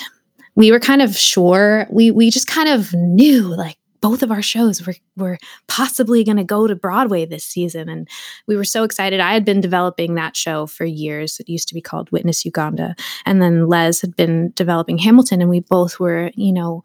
we 0.56 0.72
were 0.72 0.80
kind 0.80 1.02
of 1.02 1.16
sure 1.16 1.88
we 1.90 2.12
we 2.12 2.30
just 2.30 2.48
kind 2.48 2.70
of 2.70 2.94
knew 2.94 3.44
like 3.56 3.78
both 4.02 4.24
of 4.24 4.32
our 4.32 4.42
shows 4.42 4.86
were, 4.86 4.96
were 5.18 5.38
possibly 5.68 6.24
going 6.24 6.38
to 6.38 6.44
go 6.44 6.68
to 6.68 6.76
Broadway 6.76 7.26
this 7.26 7.44
season. 7.44 7.90
And 7.90 8.08
we 8.48 8.56
were 8.56 8.64
so 8.64 8.84
excited. 8.84 9.20
I 9.20 9.34
had 9.34 9.46
been 9.46 9.62
developing 9.62 10.16
that 10.16 10.38
show 10.38 10.68
for 10.68 10.86
years. 10.86 11.40
It 11.40 11.50
used 11.50 11.68
to 11.70 11.74
be 11.74 11.82
called 11.82 12.12
Witness 12.12 12.46
Uganda. 12.46 12.96
And 13.26 13.42
then 13.42 13.68
Les 13.68 14.02
had 14.02 14.16
been 14.16 14.52
developing 14.56 14.98
Hamilton. 14.98 15.42
And 15.42 15.50
we 15.50 15.60
both 15.60 16.00
were, 16.00 16.32
you 16.36 16.54
know, 16.54 16.84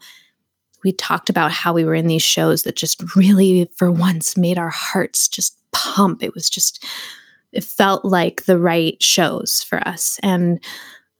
we 0.83 0.91
talked 0.91 1.29
about 1.29 1.51
how 1.51 1.73
we 1.73 1.83
were 1.83 1.95
in 1.95 2.07
these 2.07 2.21
shows 2.21 2.63
that 2.63 2.75
just 2.75 3.15
really, 3.15 3.69
for 3.75 3.91
once, 3.91 4.37
made 4.37 4.57
our 4.57 4.69
hearts 4.69 5.27
just 5.27 5.57
pump. 5.71 6.21
It 6.21 6.33
was 6.35 6.49
just, 6.49 6.85
it 7.51 7.63
felt 7.63 8.05
like 8.05 8.45
the 8.45 8.59
right 8.59 9.01
shows 9.01 9.63
for 9.63 9.79
us. 9.87 10.19
And, 10.21 10.63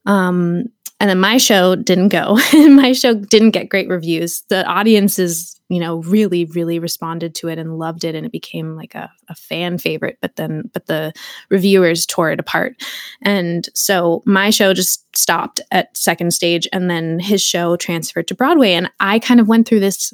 um, 0.04 0.66
and 0.98 1.10
then 1.10 1.20
my 1.20 1.36
show 1.36 1.76
didn't 1.76 2.08
go. 2.08 2.38
my 2.52 2.92
show 2.92 3.14
didn't 3.14 3.50
get 3.50 3.68
great 3.68 3.88
reviews. 3.88 4.42
The 4.48 4.66
audiences 4.66 5.56
you 5.68 5.80
know 5.80 5.96
really 6.02 6.44
really 6.46 6.78
responded 6.78 7.34
to 7.34 7.48
it 7.48 7.58
and 7.58 7.78
loved 7.78 8.04
it 8.04 8.14
and 8.14 8.24
it 8.24 8.32
became 8.32 8.76
like 8.76 8.94
a, 8.94 9.10
a 9.28 9.34
fan 9.34 9.78
favorite 9.78 10.18
but 10.20 10.36
then 10.36 10.70
but 10.72 10.86
the 10.86 11.12
reviewers 11.50 12.06
tore 12.06 12.30
it 12.30 12.40
apart 12.40 12.80
and 13.22 13.68
so 13.74 14.22
my 14.24 14.50
show 14.50 14.72
just 14.72 15.04
stopped 15.16 15.60
at 15.70 15.96
second 15.96 16.32
stage 16.32 16.68
and 16.72 16.90
then 16.90 17.18
his 17.18 17.42
show 17.42 17.76
transferred 17.76 18.28
to 18.28 18.34
broadway 18.34 18.72
and 18.72 18.90
i 19.00 19.18
kind 19.18 19.40
of 19.40 19.48
went 19.48 19.66
through 19.66 19.80
this 19.80 20.12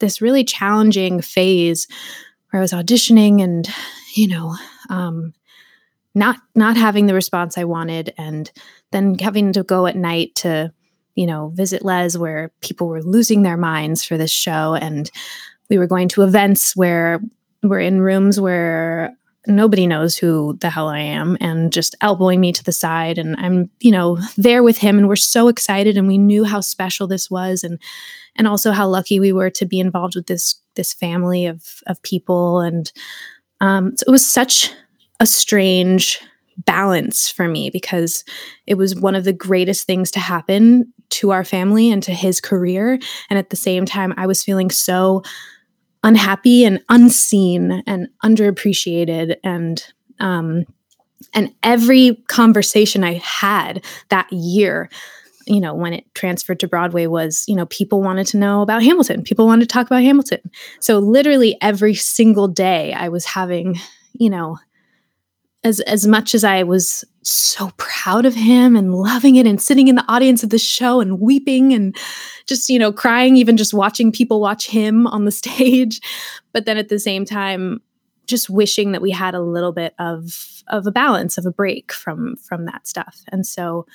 this 0.00 0.20
really 0.20 0.44
challenging 0.44 1.20
phase 1.20 1.86
where 2.50 2.60
i 2.60 2.62
was 2.62 2.72
auditioning 2.72 3.42
and 3.42 3.68
you 4.14 4.26
know 4.26 4.56
um 4.88 5.32
not 6.14 6.36
not 6.54 6.76
having 6.76 7.06
the 7.06 7.14
response 7.14 7.56
i 7.56 7.64
wanted 7.64 8.12
and 8.18 8.50
then 8.92 9.18
having 9.18 9.52
to 9.52 9.62
go 9.62 9.86
at 9.86 9.96
night 9.96 10.34
to 10.36 10.72
you 11.14 11.26
know, 11.26 11.52
visit 11.54 11.84
Les 11.84 12.16
where 12.16 12.50
people 12.60 12.88
were 12.88 13.02
losing 13.02 13.42
their 13.42 13.56
minds 13.56 14.02
for 14.04 14.16
this 14.16 14.30
show. 14.30 14.74
And 14.74 15.10
we 15.68 15.78
were 15.78 15.86
going 15.86 16.08
to 16.08 16.22
events 16.22 16.74
where 16.74 17.20
we're 17.62 17.80
in 17.80 18.00
rooms 18.00 18.40
where 18.40 19.14
nobody 19.46 19.86
knows 19.86 20.16
who 20.16 20.56
the 20.60 20.70
hell 20.70 20.88
I 20.88 21.00
am 21.00 21.36
and 21.40 21.72
just 21.72 21.94
elbowing 22.00 22.40
me 22.40 22.52
to 22.52 22.64
the 22.64 22.72
side. 22.72 23.18
And 23.18 23.36
I'm, 23.36 23.70
you 23.80 23.90
know, 23.90 24.18
there 24.36 24.62
with 24.62 24.78
him 24.78 24.98
and 24.98 25.08
we're 25.08 25.16
so 25.16 25.48
excited 25.48 25.96
and 25.96 26.06
we 26.06 26.18
knew 26.18 26.44
how 26.44 26.60
special 26.60 27.06
this 27.06 27.30
was 27.30 27.64
and 27.64 27.78
and 28.36 28.46
also 28.46 28.72
how 28.72 28.88
lucky 28.88 29.18
we 29.18 29.32
were 29.32 29.50
to 29.50 29.66
be 29.66 29.80
involved 29.80 30.14
with 30.14 30.26
this 30.26 30.60
this 30.74 30.92
family 30.92 31.46
of 31.46 31.82
of 31.86 32.00
people. 32.02 32.60
And 32.60 32.90
um, 33.60 33.96
so 33.96 34.04
it 34.06 34.10
was 34.10 34.26
such 34.26 34.72
a 35.18 35.26
strange 35.26 36.20
balance 36.64 37.28
for 37.28 37.48
me 37.48 37.70
because 37.70 38.24
it 38.66 38.74
was 38.74 38.94
one 38.94 39.14
of 39.14 39.24
the 39.24 39.32
greatest 39.32 39.86
things 39.86 40.10
to 40.12 40.20
happen 40.20 40.92
to 41.10 41.30
our 41.30 41.44
family 41.44 41.90
and 41.90 42.02
to 42.02 42.12
his 42.12 42.40
career. 42.40 42.98
And 43.28 43.38
at 43.38 43.50
the 43.50 43.56
same 43.56 43.84
time, 43.84 44.14
I 44.16 44.26
was 44.26 44.42
feeling 44.42 44.70
so 44.70 45.22
unhappy 46.02 46.64
and 46.64 46.80
unseen 46.88 47.82
and 47.86 48.08
underappreciated. 48.24 49.36
And 49.44 49.84
um 50.18 50.64
and 51.34 51.54
every 51.62 52.22
conversation 52.28 53.04
I 53.04 53.14
had 53.14 53.84
that 54.08 54.32
year 54.32 54.88
you 55.46 55.60
know 55.60 55.74
when 55.74 55.92
it 55.92 56.04
transferred 56.14 56.60
to 56.60 56.68
broadway 56.68 57.06
was 57.06 57.44
you 57.48 57.56
know 57.56 57.66
people 57.66 58.02
wanted 58.02 58.26
to 58.28 58.36
know 58.38 58.62
about 58.62 58.82
hamilton. 58.82 59.22
People 59.22 59.46
wanted 59.46 59.68
to 59.68 59.72
talk 59.72 59.86
about 59.86 60.02
hamilton. 60.02 60.40
So 60.80 60.98
literally 60.98 61.56
every 61.60 61.94
single 61.94 62.48
day 62.48 62.92
i 62.92 63.08
was 63.08 63.24
having 63.24 63.78
you 64.12 64.30
know 64.30 64.58
as 65.62 65.80
as 65.80 66.06
much 66.06 66.34
as 66.34 66.42
I 66.42 66.62
was 66.62 67.04
so 67.22 67.70
proud 67.76 68.24
of 68.24 68.34
him 68.34 68.76
and 68.76 68.94
loving 68.94 69.36
it 69.36 69.46
and 69.46 69.60
sitting 69.60 69.88
in 69.88 69.96
the 69.96 70.04
audience 70.08 70.42
of 70.42 70.48
the 70.50 70.58
show 70.58 71.00
and 71.00 71.20
weeping 71.20 71.74
and 71.74 71.94
just 72.46 72.70
you 72.70 72.78
know 72.78 72.92
crying 72.92 73.36
even 73.36 73.56
just 73.56 73.74
watching 73.74 74.10
people 74.10 74.40
watch 74.40 74.66
him 74.66 75.06
on 75.06 75.24
the 75.24 75.30
stage. 75.32 76.00
But 76.52 76.64
then 76.64 76.76
at 76.76 76.88
the 76.88 76.98
same 76.98 77.24
time 77.24 77.80
just 78.26 78.48
wishing 78.48 78.92
that 78.92 79.02
we 79.02 79.10
had 79.10 79.34
a 79.34 79.42
little 79.42 79.72
bit 79.72 79.94
of 79.98 80.62
of 80.68 80.86
a 80.86 80.92
balance 80.92 81.36
of 81.36 81.46
a 81.46 81.52
break 81.52 81.92
from 81.92 82.36
from 82.36 82.64
that 82.64 82.86
stuff. 82.86 83.22
And 83.28 83.46
so 83.46 83.86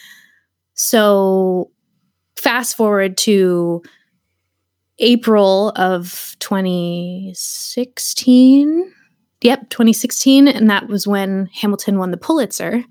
so 0.75 1.71
fast 2.36 2.75
forward 2.75 3.17
to 3.17 3.82
April 4.99 5.71
of 5.75 6.36
2016 6.39 8.93
Yep, 9.41 9.69
2016. 9.69 10.48
And 10.48 10.69
that 10.69 10.88
was 10.88 11.06
when 11.06 11.50
Hamilton 11.54 12.00
won 12.00 12.12
the 12.12 12.17
Pulitzer. 12.17 12.84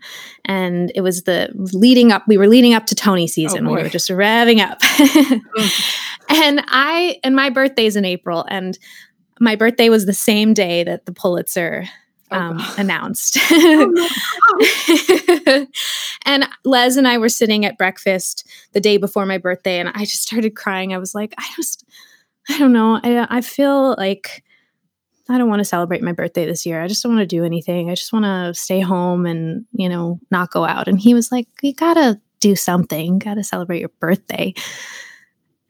And 0.44 0.92
it 0.94 1.00
was 1.00 1.22
the 1.22 1.50
leading 1.72 2.12
up, 2.12 2.24
we 2.28 2.36
were 2.36 2.46
leading 2.46 2.74
up 2.74 2.86
to 2.86 2.94
Tony 2.94 3.26
season. 3.26 3.66
Oh 3.66 3.72
we 3.72 3.82
were 3.82 3.88
just 3.88 4.10
revving 4.10 4.60
up. 4.60 4.78
and 6.28 6.62
I, 6.68 7.18
and 7.24 7.34
my 7.34 7.50
birthday 7.50 7.86
is 7.86 7.96
in 7.96 8.04
April. 8.04 8.44
And 8.48 8.78
my 9.40 9.56
birthday 9.56 9.88
was 9.88 10.06
the 10.06 10.12
same 10.12 10.54
day 10.54 10.84
that 10.84 11.06
the 11.06 11.12
Pulitzer 11.12 11.86
oh, 12.30 12.36
um, 12.36 12.56
oh, 12.60 12.74
announced. 12.78 13.38
oh, 13.50 15.66
and 16.26 16.46
Les 16.64 16.96
and 16.96 17.08
I 17.08 17.18
were 17.18 17.30
sitting 17.30 17.64
at 17.64 17.78
breakfast 17.78 18.46
the 18.72 18.80
day 18.80 18.98
before 18.98 19.24
my 19.24 19.38
birthday. 19.38 19.80
And 19.80 19.88
I 19.94 20.04
just 20.04 20.22
started 20.22 20.54
crying. 20.54 20.92
I 20.92 20.98
was 20.98 21.14
like, 21.14 21.34
I 21.38 21.50
just, 21.56 21.84
I 22.50 22.58
don't 22.58 22.74
know. 22.74 23.00
I, 23.02 23.38
I 23.38 23.40
feel 23.40 23.96
like, 23.98 24.43
I 25.28 25.38
don't 25.38 25.48
want 25.48 25.60
to 25.60 25.64
celebrate 25.64 26.02
my 26.02 26.12
birthday 26.12 26.44
this 26.44 26.66
year. 26.66 26.82
I 26.82 26.88
just 26.88 27.02
don't 27.02 27.16
want 27.16 27.28
to 27.28 27.36
do 27.36 27.44
anything. 27.44 27.90
I 27.90 27.94
just 27.94 28.12
want 28.12 28.24
to 28.24 28.52
stay 28.54 28.80
home 28.80 29.24
and, 29.24 29.64
you 29.72 29.88
know, 29.88 30.20
not 30.30 30.50
go 30.50 30.64
out. 30.64 30.86
And 30.86 31.00
he 31.00 31.14
was 31.14 31.32
like, 31.32 31.48
You 31.62 31.74
gotta 31.74 32.20
do 32.40 32.54
something, 32.54 33.18
gotta 33.18 33.42
celebrate 33.42 33.80
your 33.80 33.92
birthday. 34.00 34.54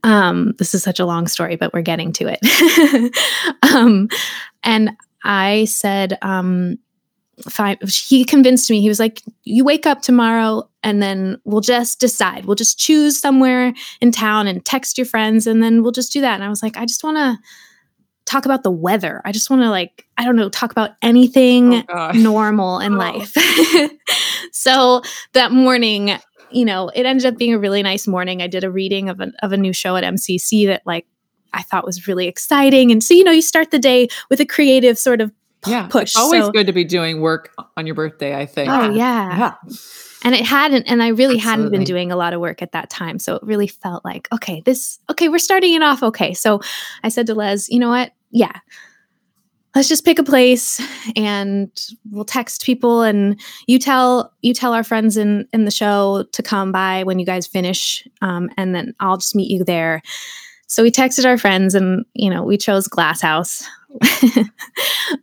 Um, 0.02 0.54
this 0.58 0.74
is 0.74 0.82
such 0.82 1.00
a 1.00 1.06
long 1.06 1.26
story, 1.26 1.56
but 1.56 1.72
we're 1.72 1.82
getting 1.82 2.12
to 2.14 2.26
it. 2.28 3.16
um, 3.74 4.08
and 4.62 4.90
I 5.24 5.64
said, 5.64 6.18
um, 6.20 6.78
fine. 7.48 7.78
He 7.88 8.24
convinced 8.24 8.70
me. 8.70 8.80
He 8.80 8.88
was 8.88 9.00
like, 9.00 9.22
You 9.44 9.64
wake 9.64 9.86
up 9.86 10.02
tomorrow 10.02 10.68
and 10.82 11.02
then 11.02 11.40
we'll 11.44 11.60
just 11.60 12.00
decide. 12.00 12.44
We'll 12.44 12.54
just 12.54 12.78
choose 12.78 13.18
somewhere 13.18 13.72
in 14.00 14.12
town 14.12 14.46
and 14.46 14.64
text 14.64 14.98
your 14.98 15.06
friends 15.06 15.46
and 15.46 15.62
then 15.62 15.82
we'll 15.82 15.92
just 15.92 16.12
do 16.12 16.20
that. 16.20 16.34
And 16.34 16.44
I 16.44 16.48
was 16.48 16.62
like, 16.62 16.76
I 16.76 16.86
just 16.86 17.04
want 17.04 17.16
to 17.16 17.38
talk 18.26 18.44
about 18.44 18.62
the 18.62 18.70
weather. 18.70 19.20
I 19.24 19.32
just 19.32 19.50
want 19.50 19.62
to 19.62 19.70
like, 19.70 20.06
I 20.16 20.24
don't 20.24 20.36
know, 20.36 20.48
talk 20.48 20.70
about 20.70 20.92
anything 21.02 21.84
oh 21.88 22.10
normal 22.12 22.80
in 22.80 22.94
oh. 22.94 22.98
life. 22.98 23.32
so 24.52 25.02
that 25.32 25.52
morning, 25.52 26.12
you 26.50 26.64
know, 26.64 26.88
it 26.94 27.06
ended 27.06 27.26
up 27.26 27.36
being 27.36 27.54
a 27.54 27.58
really 27.58 27.82
nice 27.82 28.06
morning. 28.06 28.42
I 28.42 28.46
did 28.46 28.64
a 28.64 28.70
reading 28.70 29.08
of 29.08 29.20
a, 29.20 29.32
of 29.42 29.52
a 29.52 29.56
new 29.56 29.72
show 29.72 29.96
at 29.96 30.04
MCC 30.04 30.66
that 30.66 30.82
like 30.86 31.06
I 31.52 31.62
thought 31.62 31.84
was 31.84 32.08
really 32.08 32.26
exciting. 32.26 32.90
And 32.90 33.02
so, 33.02 33.14
you 33.14 33.24
know, 33.24 33.32
you 33.32 33.42
start 33.42 33.70
the 33.70 33.78
day 33.78 34.08
with 34.30 34.40
a 34.40 34.46
creative 34.46 34.98
sort 34.98 35.20
of 35.20 35.32
yeah, 35.66 35.86
push. 35.86 36.10
It's 36.10 36.16
always 36.16 36.44
so, 36.44 36.50
good 36.50 36.66
to 36.66 36.72
be 36.72 36.84
doing 36.84 37.20
work 37.20 37.54
on 37.76 37.86
your 37.86 37.94
birthday, 37.94 38.36
I 38.36 38.44
think. 38.44 38.70
Oh, 38.70 38.90
yeah. 38.90 39.38
yeah 39.38 39.74
and 40.24 40.34
it 40.34 40.44
hadn't 40.44 40.84
and 40.84 41.02
i 41.02 41.08
really 41.08 41.36
Absolutely. 41.36 41.40
hadn't 41.40 41.70
been 41.70 41.84
doing 41.84 42.10
a 42.10 42.16
lot 42.16 42.32
of 42.32 42.40
work 42.40 42.62
at 42.62 42.72
that 42.72 42.90
time. 42.90 43.18
So 43.18 43.36
it 43.36 43.42
really 43.42 43.66
felt 43.68 44.04
like 44.04 44.26
okay 44.32 44.62
this 44.64 44.98
okay 45.10 45.28
we're 45.28 45.38
starting 45.38 45.74
it 45.74 45.82
off 45.82 46.02
okay. 46.02 46.34
So 46.34 46.60
i 47.02 47.08
said 47.08 47.26
to 47.28 47.34
les 47.34 47.68
you 47.68 47.78
know 47.78 47.90
what? 47.90 48.12
Yeah. 48.30 48.52
Let's 49.74 49.88
just 49.88 50.04
pick 50.04 50.20
a 50.20 50.22
place 50.22 50.80
and 51.16 51.68
we'll 52.10 52.24
text 52.24 52.64
people 52.64 53.02
and 53.02 53.40
you 53.66 53.78
tell 53.78 54.32
you 54.40 54.54
tell 54.54 54.72
our 54.72 54.84
friends 54.84 55.16
in 55.16 55.46
in 55.52 55.64
the 55.64 55.70
show 55.70 56.24
to 56.32 56.42
come 56.42 56.72
by 56.72 57.02
when 57.04 57.18
you 57.18 57.26
guys 57.26 57.46
finish 57.46 58.06
um, 58.22 58.50
and 58.56 58.74
then 58.74 58.94
i'll 59.00 59.18
just 59.18 59.34
meet 59.34 59.50
you 59.50 59.64
there. 59.64 60.00
So 60.66 60.82
we 60.82 60.90
texted 60.90 61.24
our 61.24 61.38
friends 61.38 61.74
and 61.74 62.04
you 62.14 62.30
know 62.30 62.42
we 62.42 62.56
chose 62.56 62.88
glass 62.88 63.20
house. 63.20 63.68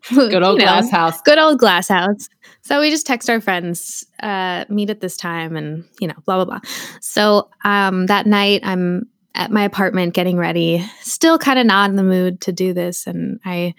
Good 0.10 0.44
old 0.44 0.60
you 0.60 0.66
know, 0.66 0.72
glass 0.72 0.90
house. 0.90 1.22
good 1.24 1.38
old 1.38 1.60
glass 1.60 1.90
house 1.90 2.30
so 2.62 2.80
we 2.80 2.90
just 2.90 3.08
text 3.08 3.30
our 3.30 3.42
friends, 3.42 4.06
uh, 4.22 4.66
meet 4.70 4.90
at 4.90 5.02
this 5.02 5.18
time 5.18 5.56
and, 5.56 5.86
you 6.00 6.08
know, 6.08 6.16
blah, 6.26 6.36
blah, 6.36 6.46
blah. 6.46 6.60
So 7.02 7.50
um, 7.64 8.06
that 8.06 8.28
night 8.28 8.62
I'm 8.64 9.10
at 9.34 9.52
my 9.52 9.64
apartment 9.64 10.14
getting 10.14 10.38
ready, 10.38 10.86
still 11.02 11.40
kind 11.40 11.58
of 11.58 11.66
not 11.66 11.90
in 11.90 11.96
the 11.96 12.04
mood 12.04 12.42
to 12.42 12.52
do 12.52 12.74
this. 12.74 13.08
And 13.08 13.40
I, 13.46 13.74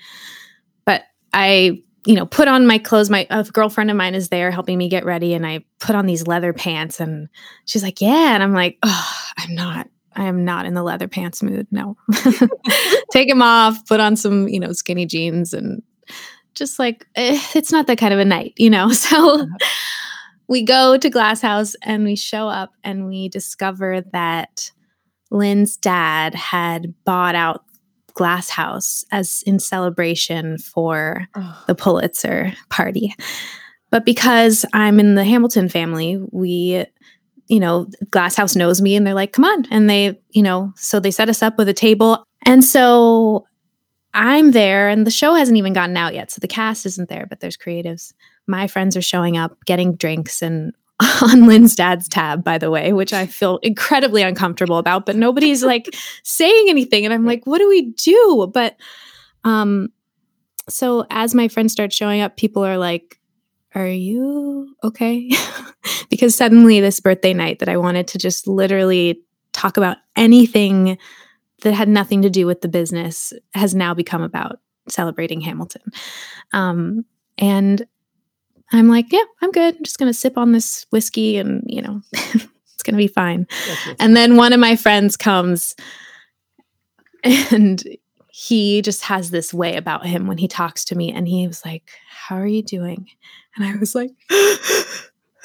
but 0.84 1.04
I, 1.32 1.82
you 2.06 2.14
know, 2.14 2.26
put 2.26 2.48
on 2.48 2.66
my 2.66 2.78
clothes. 2.78 3.08
My 3.08 3.26
a 3.30 3.44
girlfriend 3.44 3.90
of 3.90 3.96
mine 3.96 4.16
is 4.16 4.28
there 4.28 4.50
helping 4.50 4.78
me 4.78 4.88
get 4.88 5.04
ready. 5.04 5.34
And 5.34 5.46
I 5.46 5.64
put 5.78 5.94
on 5.94 6.06
these 6.06 6.26
leather 6.26 6.52
pants 6.52 6.98
and 6.98 7.28
she's 7.64 7.84
like, 7.84 8.00
yeah. 8.00 8.34
And 8.34 8.42
I'm 8.42 8.52
like, 8.52 8.78
oh, 8.82 9.12
I'm 9.36 9.54
not, 9.54 9.88
I 10.16 10.24
am 10.24 10.44
not 10.44 10.66
in 10.66 10.74
the 10.74 10.82
leather 10.82 11.06
pants 11.06 11.42
mood. 11.42 11.68
No. 11.70 11.96
Take 13.12 13.28
them 13.28 13.42
off, 13.42 13.86
put 13.86 14.00
on 14.00 14.16
some, 14.16 14.48
you 14.48 14.58
know, 14.58 14.72
skinny 14.72 15.06
jeans 15.06 15.54
and 15.54 15.82
just 16.54 16.78
like 16.78 17.06
eh, 17.16 17.40
it's 17.54 17.72
not 17.72 17.86
that 17.86 17.98
kind 17.98 18.14
of 18.14 18.20
a 18.20 18.24
night, 18.24 18.54
you 18.56 18.70
know. 18.70 18.90
So 18.92 19.46
we 20.48 20.62
go 20.62 20.96
to 20.98 21.08
Glass 21.10 21.40
House 21.40 21.74
and 21.82 22.04
we 22.04 22.16
show 22.16 22.48
up 22.48 22.72
and 22.84 23.06
we 23.06 23.28
discover 23.28 24.02
that 24.12 24.70
Lin's 25.30 25.76
dad 25.78 26.34
had 26.34 26.92
bought 27.04 27.34
out 27.34 27.64
Glass 28.14 28.50
House 28.50 29.04
as 29.12 29.42
in 29.46 29.58
celebration 29.58 30.58
for 30.58 31.26
Oh. 31.34 31.64
the 31.66 31.74
Pulitzer 31.74 32.52
party. 32.68 33.14
But 33.90 34.04
because 34.04 34.66
I'm 34.74 35.00
in 35.00 35.14
the 35.14 35.24
Hamilton 35.24 35.68
family, 35.70 36.20
we, 36.32 36.84
you 37.48 37.60
know, 37.60 37.86
Glass 38.10 38.36
House 38.36 38.54
knows 38.56 38.82
me 38.82 38.94
and 38.96 39.06
they're 39.06 39.14
like, 39.14 39.32
come 39.32 39.44
on. 39.46 39.64
And 39.70 39.88
they, 39.88 40.20
you 40.30 40.42
know, 40.42 40.72
so 40.76 41.00
they 41.00 41.10
set 41.10 41.28
us 41.30 41.42
up 41.42 41.56
with 41.56 41.68
a 41.68 41.74
table. 41.74 42.24
And 42.44 42.62
so 42.64 43.46
I'm 44.14 44.51
there 44.51 44.88
and 44.88 45.07
the 45.07 45.11
show 45.11 45.35
hasn't 45.35 45.59
even 45.59 45.72
gotten 45.72 45.96
out 45.96 46.14
yet. 46.14 46.31
So 46.31 46.38
the 46.40 46.48
cast 46.48 46.85
isn't 46.87 47.09
there, 47.09 47.27
but 47.27 47.40
there's 47.40 47.57
creatives. 47.57 48.12
My 48.46 48.66
friends 48.66 48.96
are 48.96 49.03
showing 49.03 49.37
up, 49.37 49.57
getting 49.64 49.96
drinks 49.96 50.42
and 50.42 50.72
on 51.22 51.46
Lin's 51.46 51.75
dad's 51.75 52.09
tab, 52.09 52.44
by 52.44 52.59
the 52.59 52.70
way, 52.70 52.92
which 52.92 53.12
I 53.12 53.27
feel 53.27 53.59
incredibly 53.62 54.22
uncomfortable 54.22 54.79
about, 54.79 55.07
but 55.07 55.16
nobody's 55.16 55.62
like 55.64 55.94
saying 56.22 56.66
anything. 56.68 57.05
And 57.05 57.14
I'm 57.14 57.25
like, 57.25 57.46
what 57.46 57.59
do 57.59 57.68
we 57.68 57.92
do? 57.92 58.51
But 58.53 58.77
um, 59.44 59.88
so 60.68 61.07
as 61.11 61.35
my 61.35 61.48
friends 61.48 61.72
start 61.72 61.92
showing 61.92 62.20
up, 62.20 62.37
people 62.37 62.64
are 62.64 62.79
like, 62.79 63.18
are 63.75 63.88
you 63.88 64.77
okay? 64.85 65.31
because 66.11 66.35
suddenly 66.35 66.81
this 66.81 67.01
birthday 67.01 67.33
night 67.33 67.59
that 67.61 67.68
I 67.68 67.79
wanted 67.79 68.07
to 68.09 68.18
just 68.18 68.46
literally 68.46 69.22
talk 69.53 69.77
about 69.77 69.96
anything 70.14 70.98
that 71.62 71.75
had 71.75 71.88
nothing 71.88 72.22
to 72.22 72.31
do 72.31 72.46
with 72.46 72.61
the 72.61 72.68
business 72.68 73.33
has 73.55 73.75
now 73.75 73.94
become 73.94 74.22
about 74.22 74.61
celebrating 74.88 75.40
Hamilton. 75.40 75.83
Um, 76.53 77.05
and 77.38 77.87
I'm 78.72 78.88
like, 78.88 79.12
yeah, 79.12 79.25
I'm 79.40 79.53
good. 79.53 79.77
I'm 79.77 79.85
just 79.85 79.98
going 79.98 80.11
to 80.11 80.18
sip 80.18 80.37
on 80.37 80.53
this 80.53 80.87
whiskey 80.90 81.38
and, 81.38 81.62
you 81.66 81.83
know, 81.83 82.01
it's 82.12 82.83
going 82.83 82.94
to 82.94 82.98
be 82.98 83.09
fine. 83.09 83.46
And 83.98 84.16
then 84.16 84.37
one 84.37 84.53
of 84.53 84.61
my 84.61 84.77
friends 84.77 85.16
comes 85.16 85.75
and 87.25 87.83
he 88.33 88.83
just 88.83 89.05
has 89.05 89.31
this 89.31 89.53
way 89.53 89.77
about 89.77 90.07
him 90.07 90.27
when 90.27 90.38
he 90.38 90.48
talks 90.48 90.85
to 90.87 90.96
me. 90.96 91.12
And 91.12 91.29
he 91.29 91.46
was 91.46 91.64
like, 91.64 91.90
How 92.09 92.37
are 92.37 92.46
you 92.46 92.62
doing? 92.62 93.09
And 93.55 93.64
I 93.66 93.77
was 93.77 93.94
like, 93.94 94.11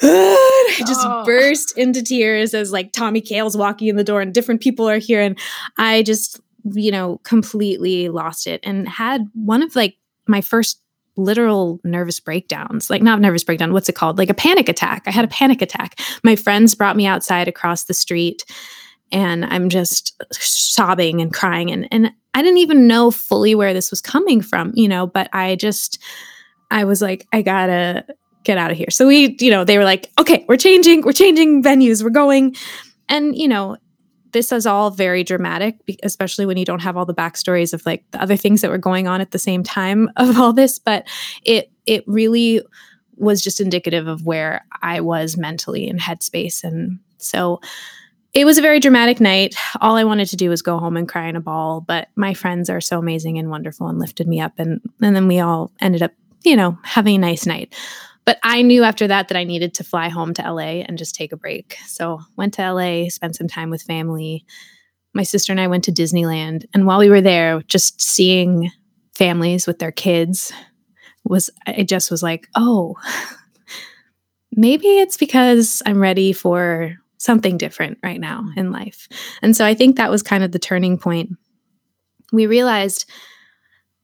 I 0.02 0.74
just 0.86 1.00
Oh. 1.04 1.24
burst 1.24 1.76
into 1.76 2.02
tears 2.02 2.54
as 2.54 2.72
like 2.72 2.92
Tommy 2.92 3.20
Kail's 3.20 3.56
walking 3.56 3.88
in 3.88 3.96
the 3.96 4.04
door 4.04 4.20
and 4.20 4.32
different 4.32 4.60
people 4.60 4.88
are 4.88 4.98
here. 4.98 5.20
And 5.20 5.38
I 5.76 6.02
just, 6.02 6.40
you 6.72 6.90
know, 6.90 7.18
completely 7.24 8.08
lost 8.08 8.46
it 8.46 8.60
and 8.62 8.88
had 8.88 9.26
one 9.34 9.62
of 9.62 9.74
like 9.74 9.96
my 10.26 10.40
first 10.40 10.80
literal 11.16 11.80
nervous 11.82 12.20
breakdowns 12.20 12.88
like 12.90 13.02
not 13.02 13.20
nervous 13.20 13.42
breakdown 13.42 13.72
what's 13.72 13.88
it 13.88 13.96
called 13.96 14.18
like 14.18 14.30
a 14.30 14.34
panic 14.34 14.68
attack 14.68 15.02
i 15.04 15.10
had 15.10 15.24
a 15.24 15.28
panic 15.28 15.60
attack 15.60 15.98
my 16.22 16.36
friends 16.36 16.76
brought 16.76 16.94
me 16.96 17.06
outside 17.06 17.48
across 17.48 17.82
the 17.84 17.92
street 17.94 18.44
and 19.10 19.44
i'm 19.46 19.68
just 19.68 20.14
sobbing 20.32 21.20
and 21.20 21.34
crying 21.34 21.72
and 21.72 21.88
and 21.90 22.12
i 22.34 22.40
didn't 22.42 22.58
even 22.58 22.86
know 22.86 23.10
fully 23.10 23.56
where 23.56 23.74
this 23.74 23.90
was 23.90 24.00
coming 24.00 24.40
from 24.40 24.70
you 24.76 24.86
know 24.86 25.08
but 25.08 25.28
i 25.32 25.56
just 25.56 25.98
i 26.70 26.84
was 26.84 27.02
like 27.02 27.26
i 27.32 27.42
gotta 27.42 28.04
get 28.48 28.58
out 28.58 28.70
of 28.70 28.78
here. 28.78 28.90
So 28.90 29.06
we 29.06 29.36
you 29.40 29.50
know 29.50 29.62
they 29.62 29.76
were 29.76 29.84
like 29.84 30.10
okay 30.18 30.44
we're 30.48 30.56
changing 30.56 31.02
we're 31.02 31.12
changing 31.12 31.62
venues 31.62 32.02
we're 32.02 32.10
going. 32.10 32.56
And 33.08 33.36
you 33.36 33.46
know 33.46 33.76
this 34.32 34.52
is 34.52 34.66
all 34.66 34.90
very 34.90 35.22
dramatic 35.22 35.76
especially 36.02 36.44
when 36.44 36.56
you 36.56 36.64
don't 36.64 36.82
have 36.82 36.96
all 36.96 37.06
the 37.06 37.14
backstories 37.14 37.72
of 37.72 37.84
like 37.86 38.04
the 38.10 38.20
other 38.20 38.36
things 38.36 38.60
that 38.62 38.70
were 38.70 38.78
going 38.78 39.06
on 39.06 39.20
at 39.20 39.30
the 39.30 39.38
same 39.38 39.62
time 39.62 40.10
of 40.16 40.38
all 40.38 40.52
this. 40.52 40.78
But 40.78 41.06
it 41.44 41.70
it 41.86 42.04
really 42.06 42.62
was 43.16 43.42
just 43.42 43.60
indicative 43.60 44.06
of 44.06 44.24
where 44.24 44.64
i 44.80 45.00
was 45.00 45.36
mentally 45.36 45.88
in 45.88 45.98
headspace. 45.98 46.64
And 46.64 47.00
so 47.18 47.60
it 48.32 48.44
was 48.44 48.58
a 48.58 48.62
very 48.62 48.80
dramatic 48.80 49.20
night. 49.20 49.56
All 49.80 49.96
i 49.96 50.04
wanted 50.04 50.28
to 50.30 50.36
do 50.36 50.48
was 50.48 50.62
go 50.62 50.78
home 50.78 50.96
and 50.96 51.08
cry 51.08 51.28
in 51.28 51.36
a 51.36 51.40
ball. 51.40 51.82
But 51.82 52.08
my 52.16 52.32
friends 52.32 52.70
are 52.70 52.80
so 52.80 52.98
amazing 52.98 53.38
and 53.38 53.50
wonderful 53.50 53.88
and 53.88 53.98
lifted 53.98 54.26
me 54.26 54.40
up. 54.40 54.52
And 54.56 54.80
and 55.02 55.14
then 55.14 55.28
we 55.28 55.38
all 55.38 55.70
ended 55.80 56.02
up 56.02 56.12
you 56.44 56.56
know 56.56 56.78
having 56.82 57.16
a 57.16 57.18
nice 57.18 57.44
night 57.44 57.74
but 58.28 58.38
I 58.42 58.60
knew 58.60 58.84
after 58.84 59.06
that 59.06 59.28
that 59.28 59.38
I 59.38 59.44
needed 59.44 59.72
to 59.72 59.84
fly 59.84 60.10
home 60.10 60.34
to 60.34 60.42
LA 60.42 60.82
and 60.84 60.98
just 60.98 61.14
take 61.14 61.32
a 61.32 61.36
break. 61.38 61.78
So 61.86 62.20
went 62.36 62.52
to 62.54 62.72
LA, 62.74 63.08
spent 63.08 63.36
some 63.36 63.48
time 63.48 63.70
with 63.70 63.80
family. 63.80 64.44
My 65.14 65.22
sister 65.22 65.50
and 65.50 65.58
I 65.58 65.66
went 65.66 65.84
to 65.84 65.92
Disneyland, 65.92 66.66
and 66.74 66.86
while 66.86 66.98
we 66.98 67.08
were 67.08 67.22
there, 67.22 67.62
just 67.62 68.02
seeing 68.02 68.70
families 69.14 69.66
with 69.66 69.78
their 69.78 69.92
kids 69.92 70.52
was 71.24 71.48
it 71.66 71.88
just 71.88 72.10
was 72.10 72.22
like, 72.22 72.48
oh, 72.54 72.96
maybe 74.52 74.98
it's 74.98 75.16
because 75.16 75.80
I'm 75.86 75.98
ready 75.98 76.34
for 76.34 76.98
something 77.16 77.56
different 77.56 77.96
right 78.02 78.20
now 78.20 78.44
in 78.58 78.72
life. 78.72 79.08
And 79.40 79.56
so 79.56 79.64
I 79.64 79.72
think 79.72 79.96
that 79.96 80.10
was 80.10 80.22
kind 80.22 80.44
of 80.44 80.52
the 80.52 80.58
turning 80.58 80.98
point. 80.98 81.30
We 82.30 82.46
realized 82.46 83.06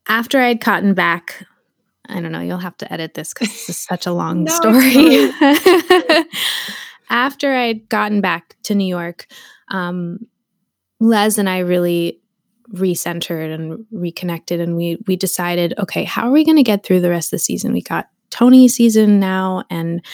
after 0.08 0.40
I'd 0.40 0.64
gotten 0.64 0.94
back 0.94 1.44
I 2.08 2.20
don't 2.20 2.32
know. 2.32 2.40
You'll 2.40 2.58
have 2.58 2.76
to 2.78 2.92
edit 2.92 3.14
this 3.14 3.32
because 3.32 3.48
this 3.48 3.68
is 3.70 3.76
such 3.90 4.06
a 4.06 4.12
long 4.12 4.44
No, 4.44 4.52
story. 4.52 5.30
After 7.10 7.54
I'd 7.54 7.88
gotten 7.88 8.20
back 8.20 8.56
to 8.64 8.74
New 8.74 8.86
York, 8.86 9.26
um, 9.68 10.18
Les 11.00 11.38
and 11.38 11.48
I 11.48 11.58
really 11.58 12.20
recentered 12.72 13.54
and 13.54 13.84
reconnected, 13.90 14.60
and 14.60 14.76
we 14.76 14.98
we 15.06 15.16
decided, 15.16 15.74
okay, 15.78 16.04
how 16.04 16.26
are 16.26 16.32
we 16.32 16.44
going 16.44 16.56
to 16.56 16.62
get 16.62 16.84
through 16.84 17.00
the 17.00 17.10
rest 17.10 17.28
of 17.28 17.38
the 17.38 17.38
season? 17.38 17.72
We 17.72 17.82
got 17.82 18.08
Tony 18.30 18.68
season 18.68 19.20
now, 19.20 19.64
and 19.70 20.04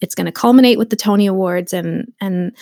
it's 0.00 0.14
going 0.14 0.26
to 0.26 0.32
culminate 0.32 0.78
with 0.78 0.90
the 0.90 0.96
Tony 0.96 1.26
Awards, 1.26 1.72
and 1.72 2.12
and 2.20 2.52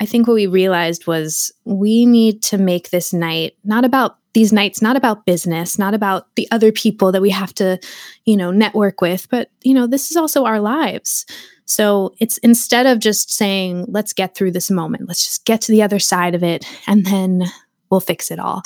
I 0.00 0.06
think 0.06 0.26
what 0.26 0.34
we 0.34 0.46
realized 0.46 1.06
was 1.06 1.52
we 1.64 2.06
need 2.06 2.42
to 2.44 2.58
make 2.58 2.90
this 2.90 3.12
night 3.12 3.54
not 3.64 3.84
about 3.84 4.16
these 4.32 4.52
nights 4.52 4.80
not 4.80 4.96
about 4.96 5.26
business, 5.26 5.78
not 5.78 5.92
about 5.92 6.34
the 6.36 6.46
other 6.50 6.70
people 6.70 7.10
that 7.12 7.22
we 7.22 7.30
have 7.30 7.52
to, 7.54 7.78
you 8.26 8.36
know, 8.36 8.50
network 8.50 9.00
with, 9.00 9.28
but 9.28 9.50
you 9.62 9.74
know, 9.74 9.86
this 9.86 10.10
is 10.10 10.16
also 10.16 10.44
our 10.44 10.60
lives. 10.60 11.26
So 11.64 12.14
it's 12.20 12.38
instead 12.38 12.86
of 12.86 13.00
just 13.00 13.32
saying, 13.32 13.86
let's 13.88 14.12
get 14.12 14.34
through 14.34 14.52
this 14.52 14.70
moment, 14.70 15.08
let's 15.08 15.24
just 15.24 15.44
get 15.44 15.60
to 15.62 15.72
the 15.72 15.82
other 15.82 15.98
side 15.98 16.34
of 16.34 16.42
it 16.42 16.64
and 16.86 17.04
then 17.06 17.44
we'll 17.90 18.00
fix 18.00 18.30
it 18.30 18.38
all. 18.38 18.62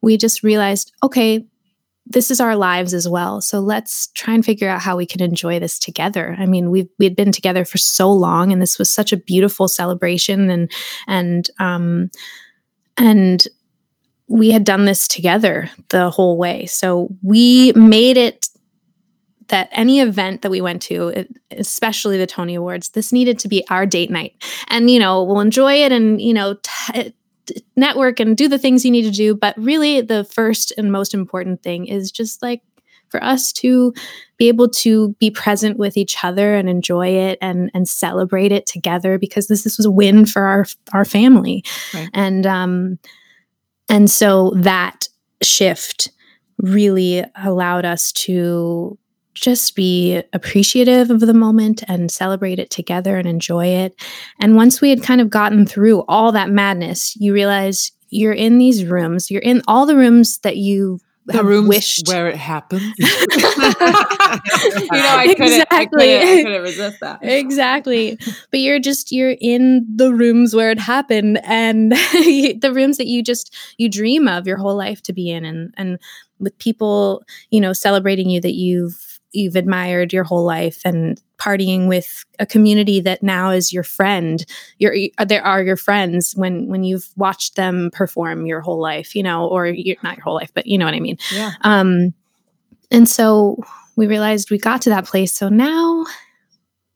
We 0.00 0.16
just 0.16 0.42
realized, 0.42 0.92
okay, 1.02 1.44
this 2.06 2.30
is 2.30 2.40
our 2.40 2.56
lives 2.56 2.92
as 2.92 3.08
well. 3.08 3.40
So 3.40 3.60
let's 3.60 4.08
try 4.08 4.34
and 4.34 4.44
figure 4.44 4.68
out 4.68 4.80
how 4.80 4.96
we 4.96 5.06
can 5.06 5.22
enjoy 5.22 5.60
this 5.60 5.78
together. 5.78 6.34
I 6.38 6.46
mean, 6.46 6.70
we've 6.70 6.88
we 6.98 7.04
had 7.04 7.16
been 7.16 7.32
together 7.32 7.64
for 7.64 7.78
so 7.78 8.10
long 8.10 8.52
and 8.52 8.60
this 8.60 8.78
was 8.78 8.90
such 8.90 9.12
a 9.12 9.16
beautiful 9.16 9.68
celebration 9.68 10.50
and 10.50 10.70
and 11.06 11.48
um 11.58 12.10
and 12.96 13.46
we 14.28 14.50
had 14.50 14.64
done 14.64 14.84
this 14.84 15.08
together 15.08 15.70
the 15.88 16.10
whole 16.10 16.38
way. 16.38 16.66
So 16.66 17.08
we 17.22 17.72
made 17.72 18.16
it 18.16 18.48
that 19.48 19.68
any 19.72 20.00
event 20.00 20.42
that 20.42 20.50
we 20.50 20.60
went 20.60 20.80
to, 20.82 21.26
especially 21.50 22.16
the 22.16 22.26
Tony 22.26 22.54
Awards, 22.54 22.90
this 22.90 23.12
needed 23.12 23.38
to 23.40 23.48
be 23.48 23.66
our 23.68 23.84
date 23.84 24.10
night. 24.10 24.34
And, 24.68 24.88
you 24.88 25.00
know, 25.00 25.24
we'll 25.24 25.40
enjoy 25.40 25.84
it 25.84 25.90
and, 25.90 26.20
you 26.20 26.32
know, 26.32 26.56
t- 26.62 27.12
network 27.76 28.20
and 28.20 28.36
do 28.36 28.48
the 28.48 28.58
things 28.58 28.84
you 28.84 28.90
need 28.90 29.02
to 29.02 29.10
do. 29.10 29.34
But 29.34 29.56
really, 29.56 30.00
the 30.00 30.24
first 30.24 30.72
and 30.76 30.90
most 30.92 31.14
important 31.14 31.62
thing 31.62 31.86
is 31.86 32.10
just 32.10 32.42
like 32.42 32.62
for 33.08 33.22
us 33.24 33.52
to 33.52 33.92
be 34.36 34.46
able 34.48 34.68
to 34.68 35.14
be 35.18 35.30
present 35.32 35.78
with 35.78 35.96
each 35.96 36.22
other 36.22 36.54
and 36.54 36.68
enjoy 36.68 37.08
it 37.08 37.38
and 37.42 37.70
and 37.74 37.88
celebrate 37.88 38.52
it 38.52 38.66
together 38.66 39.18
because 39.18 39.48
this 39.48 39.64
this 39.64 39.76
was 39.78 39.86
a 39.86 39.90
win 39.90 40.24
for 40.26 40.42
our 40.42 40.64
our 40.92 41.04
family 41.04 41.64
Right. 41.92 42.08
and 42.14 42.46
um 42.46 42.98
and 43.88 44.08
so 44.08 44.52
that 44.56 45.08
shift 45.42 46.12
really 46.58 47.24
allowed 47.42 47.84
us 47.84 48.12
to 48.12 48.96
just 49.34 49.74
be 49.76 50.22
appreciative 50.32 51.10
of 51.10 51.20
the 51.20 51.34
moment 51.34 51.82
and 51.88 52.10
celebrate 52.10 52.58
it 52.58 52.70
together 52.70 53.16
and 53.16 53.28
enjoy 53.28 53.66
it. 53.66 53.94
And 54.40 54.56
once 54.56 54.80
we 54.80 54.90
had 54.90 55.02
kind 55.02 55.20
of 55.20 55.30
gotten 55.30 55.66
through 55.66 56.02
all 56.08 56.32
that 56.32 56.50
madness, 56.50 57.14
you 57.16 57.32
realize 57.32 57.92
you're 58.10 58.32
in 58.32 58.58
these 58.58 58.84
rooms, 58.84 59.30
you're 59.30 59.42
in 59.42 59.62
all 59.68 59.86
the 59.86 59.96
rooms 59.96 60.38
that 60.38 60.56
you 60.56 60.98
The 61.26 61.34
have 61.34 61.46
rooms 61.46 61.68
wished 61.68 62.08
where 62.08 62.28
it 62.28 62.36
happened. 62.36 62.82
you 62.98 63.06
know, 63.06 63.12
I 64.90 65.34
couldn't, 65.36 65.66
I 65.70 65.82
Exactly. 65.82 66.08
couldn't, 66.08 66.38
I 66.38 66.42
couldn't 66.42 66.62
resist 66.62 67.00
that. 67.00 67.18
exactly 67.22 68.18
but 68.50 68.60
you're 68.60 68.78
just 68.80 69.12
you're 69.12 69.36
in 69.40 69.86
the 69.94 70.12
rooms 70.12 70.54
where 70.54 70.70
it 70.70 70.78
happened 70.78 71.40
and 71.44 71.92
the 71.92 72.72
rooms 72.74 72.96
that 72.98 73.06
you 73.06 73.22
just 73.22 73.54
you 73.78 73.88
dream 73.88 74.28
of 74.28 74.46
your 74.46 74.56
whole 74.56 74.76
life 74.76 75.02
to 75.02 75.12
be 75.12 75.30
in 75.30 75.44
and 75.44 75.72
and 75.76 75.98
with 76.38 76.56
people 76.58 77.22
you 77.50 77.60
know 77.60 77.72
celebrating 77.72 78.30
you 78.30 78.40
that 78.40 78.54
you've 78.54 79.09
you've 79.32 79.56
admired 79.56 80.12
your 80.12 80.24
whole 80.24 80.44
life 80.44 80.80
and 80.84 81.20
partying 81.38 81.88
with 81.88 82.24
a 82.38 82.46
community 82.46 83.00
that 83.00 83.22
now 83.22 83.50
is 83.50 83.72
your 83.72 83.82
friend. 83.82 84.44
Your 84.78 84.94
there 85.26 85.44
are 85.44 85.62
your 85.62 85.76
friends 85.76 86.34
when 86.36 86.66
when 86.68 86.84
you've 86.84 87.08
watched 87.16 87.56
them 87.56 87.90
perform 87.92 88.46
your 88.46 88.60
whole 88.60 88.80
life 88.80 89.14
you 89.14 89.22
know 89.22 89.46
or 89.46 89.66
you're 89.66 89.96
not 90.02 90.16
your 90.16 90.24
whole 90.24 90.34
life 90.34 90.52
but 90.54 90.66
you 90.66 90.76
know 90.78 90.84
what 90.84 90.94
i 90.94 91.00
mean. 91.00 91.18
Yeah. 91.32 91.52
um 91.62 92.14
and 92.90 93.08
so 93.08 93.62
we 93.96 94.06
realized 94.06 94.50
we 94.50 94.58
got 94.58 94.82
to 94.82 94.90
that 94.90 95.06
place. 95.06 95.32
So 95.32 95.48
now 95.48 96.04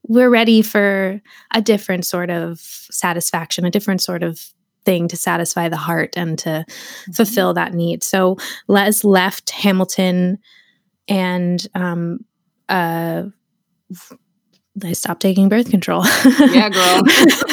we're 0.07 0.31
ready 0.31 0.63
for 0.63 1.21
a 1.53 1.63
different 1.63 2.05
sort 2.05 2.31
of 2.31 2.61
satisfaction 2.61 3.65
a 3.65 3.71
different 3.71 4.03
sort 4.03 4.23
of 4.23 4.53
thing 4.85 5.09
to 5.09 5.17
satisfy 5.17 5.69
the 5.69 5.79
heart 5.79 6.15
and 6.17 6.39
to 6.39 6.65
fulfill 7.15 7.55
that 7.55 7.73
need. 7.73 8.03
So 8.03 8.37
les 8.69 9.03
left 9.03 9.51
hamilton 9.51 10.39
and 11.09 11.67
um 11.75 12.25
uh 12.69 13.25
I 14.83 14.93
stopped 14.93 15.23
taking 15.23 15.49
birth 15.49 15.71
control. 15.71 16.05
Yeah, 16.05 16.69
girl. 16.69 17.03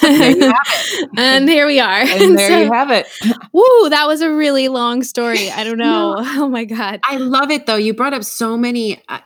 There 0.00 0.30
you 0.30 0.42
have 0.42 0.56
it. 0.66 1.08
and 1.16 1.48
here 1.48 1.66
we 1.66 1.80
are. 1.80 2.00
And 2.00 2.36
there 2.38 2.64
you 2.64 2.72
have 2.72 2.90
it. 2.90 3.06
Woo, 3.52 3.88
that 3.88 4.06
was 4.06 4.20
a 4.20 4.32
really 4.32 4.68
long 4.68 5.02
story. 5.02 5.50
I 5.50 5.64
don't 5.64 5.78
know. 5.78 6.16
Oh 6.38 6.48
my 6.48 6.64
God. 6.64 7.00
I 7.04 7.16
love 7.16 7.50
it 7.50 7.66
though. 7.66 7.76
You 7.76 7.94
brought 7.94 8.14
up 8.14 8.24
so 8.24 8.56
many 8.56 9.02
uh, 9.08 9.20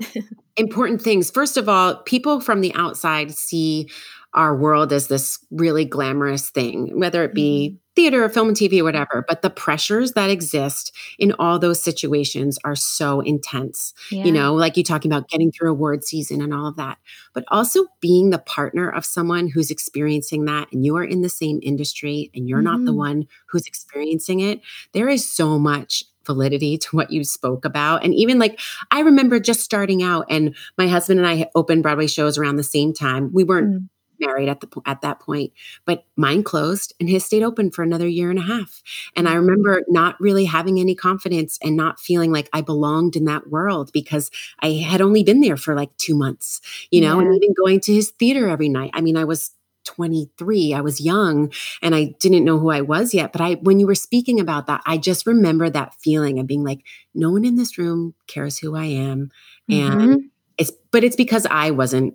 important 0.56 1.02
things. 1.02 1.30
First 1.30 1.56
of 1.56 1.68
all, 1.68 1.96
people 2.02 2.40
from 2.40 2.60
the 2.60 2.74
outside 2.74 3.34
see 3.36 3.88
our 4.34 4.56
world 4.56 4.92
as 4.92 5.08
this 5.08 5.38
really 5.50 5.84
glamorous 5.84 6.50
thing, 6.50 6.98
whether 6.98 7.24
it 7.24 7.34
be 7.34 7.78
theater 7.94 8.24
or 8.24 8.28
film 8.28 8.48
and 8.48 8.56
TV 8.56 8.80
or 8.80 8.84
whatever. 8.84 9.24
But 9.28 9.42
the 9.42 9.50
pressures 9.50 10.12
that 10.12 10.30
exist 10.30 10.94
in 11.18 11.32
all 11.38 11.58
those 11.58 11.82
situations 11.82 12.58
are 12.64 12.74
so 12.76 13.20
intense. 13.20 13.92
Yeah. 14.10 14.24
You 14.24 14.32
know, 14.32 14.54
like 14.54 14.76
you 14.76 14.84
talking 14.84 15.10
about 15.12 15.28
getting 15.28 15.52
through 15.52 15.70
award 15.70 16.04
season 16.04 16.40
and 16.40 16.54
all 16.54 16.66
of 16.66 16.76
that, 16.76 16.98
but 17.34 17.44
also 17.48 17.86
being 18.00 18.30
the 18.30 18.38
partner 18.38 18.88
of 18.88 19.04
someone 19.04 19.48
who's 19.48 19.70
experiencing 19.70 20.44
that 20.46 20.68
and 20.72 20.84
you 20.84 20.96
are 20.96 21.04
in 21.04 21.22
the 21.22 21.28
same 21.28 21.60
industry 21.62 22.30
and 22.34 22.48
you're 22.48 22.62
not 22.62 22.84
the 22.84 22.92
Mhm. 22.92 22.96
one 22.96 23.26
who's 23.46 23.66
experiencing 23.66 24.40
it. 24.40 24.60
There 24.92 25.08
is 25.08 25.28
so 25.28 25.58
much 25.58 26.04
validity 26.24 26.78
to 26.78 26.94
what 26.94 27.10
you 27.10 27.24
spoke 27.24 27.64
about. 27.64 28.04
And 28.04 28.14
even 28.14 28.38
like, 28.38 28.60
I 28.92 29.00
remember 29.00 29.40
just 29.40 29.60
starting 29.60 30.04
out 30.04 30.24
and 30.30 30.54
my 30.78 30.86
husband 30.86 31.18
and 31.18 31.28
I 31.28 31.50
opened 31.56 31.82
Broadway 31.82 32.06
shows 32.06 32.38
around 32.38 32.56
the 32.56 32.62
same 32.62 32.92
time. 32.92 33.30
We 33.32 33.42
weren't 33.42 33.72
Mm. 33.82 33.88
Married 34.22 34.48
at 34.48 34.60
the 34.60 34.68
at 34.86 35.00
that 35.02 35.20
point 35.20 35.52
but 35.84 36.04
mine 36.16 36.42
closed 36.42 36.94
and 37.00 37.08
his 37.08 37.24
stayed 37.24 37.42
open 37.42 37.70
for 37.70 37.82
another 37.82 38.08
year 38.08 38.30
and 38.30 38.38
a 38.38 38.42
half. 38.42 38.82
And 39.16 39.28
i 39.28 39.34
remember 39.34 39.82
not 39.88 40.20
really 40.20 40.44
having 40.46 40.80
any 40.80 40.94
confidence 40.94 41.58
and 41.62 41.76
not 41.76 42.00
feeling 42.00 42.32
like 42.32 42.48
i 42.52 42.60
belonged 42.62 43.16
in 43.16 43.24
that 43.26 43.48
world 43.50 43.90
because 43.92 44.30
i 44.60 44.70
had 44.90 45.00
only 45.00 45.22
been 45.24 45.40
there 45.40 45.56
for 45.56 45.74
like 45.74 45.96
2 45.98 46.14
months 46.16 46.60
you 46.90 47.00
know 47.00 47.18
and 47.20 47.34
even 47.36 47.54
going 47.62 47.80
to 47.80 47.94
his 47.94 48.10
theater 48.18 48.48
every 48.48 48.68
night. 48.68 48.90
I 48.94 49.00
mean 49.02 49.16
i 49.16 49.24
was 49.24 49.50
23 49.84 50.74
i 50.74 50.80
was 50.80 51.00
young 51.00 51.50
and 51.82 51.94
i 51.94 52.14
didn't 52.20 52.44
know 52.44 52.58
who 52.58 52.70
i 52.70 52.80
was 52.80 53.12
yet 53.12 53.32
but 53.32 53.40
i 53.40 53.54
when 53.54 53.80
you 53.80 53.86
were 53.86 53.96
speaking 53.96 54.38
about 54.38 54.66
that 54.68 54.80
i 54.86 54.96
just 54.96 55.26
remember 55.26 55.68
that 55.68 55.92
feeling 56.00 56.38
of 56.38 56.46
being 56.46 56.62
like 56.62 56.82
no 57.14 57.30
one 57.32 57.44
in 57.44 57.56
this 57.56 57.76
room 57.78 58.14
cares 58.28 58.58
who 58.58 58.76
i 58.76 58.84
am 58.84 59.30
and 59.68 60.00
Mhm. 60.00 60.30
it's 60.58 60.70
but 60.92 61.02
it's 61.02 61.16
because 61.16 61.46
i 61.50 61.70
wasn't 61.72 62.14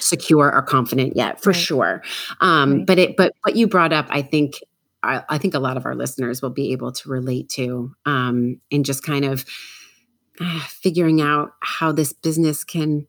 secure 0.00 0.52
or 0.52 0.62
confident 0.62 1.16
yet 1.16 1.42
for 1.42 1.50
Right. 1.50 1.56
sure 1.56 2.02
um 2.40 2.78
Right. 2.78 2.86
but 2.86 2.98
it 2.98 3.16
but 3.16 3.32
what 3.42 3.56
you 3.56 3.66
brought 3.66 3.92
up 3.92 4.06
i 4.10 4.22
think 4.22 4.54
I, 5.04 5.22
I 5.28 5.38
think 5.38 5.54
a 5.54 5.58
lot 5.58 5.76
of 5.76 5.84
our 5.84 5.96
listeners 5.96 6.40
will 6.42 6.50
be 6.50 6.72
able 6.72 6.92
to 6.92 7.08
relate 7.08 7.48
to 7.50 7.92
um 8.06 8.60
and 8.70 8.84
just 8.84 9.02
kind 9.02 9.24
of 9.24 9.44
uh, 10.40 10.60
figuring 10.60 11.20
out 11.20 11.52
how 11.60 11.92
this 11.92 12.12
business 12.12 12.64
can 12.64 13.06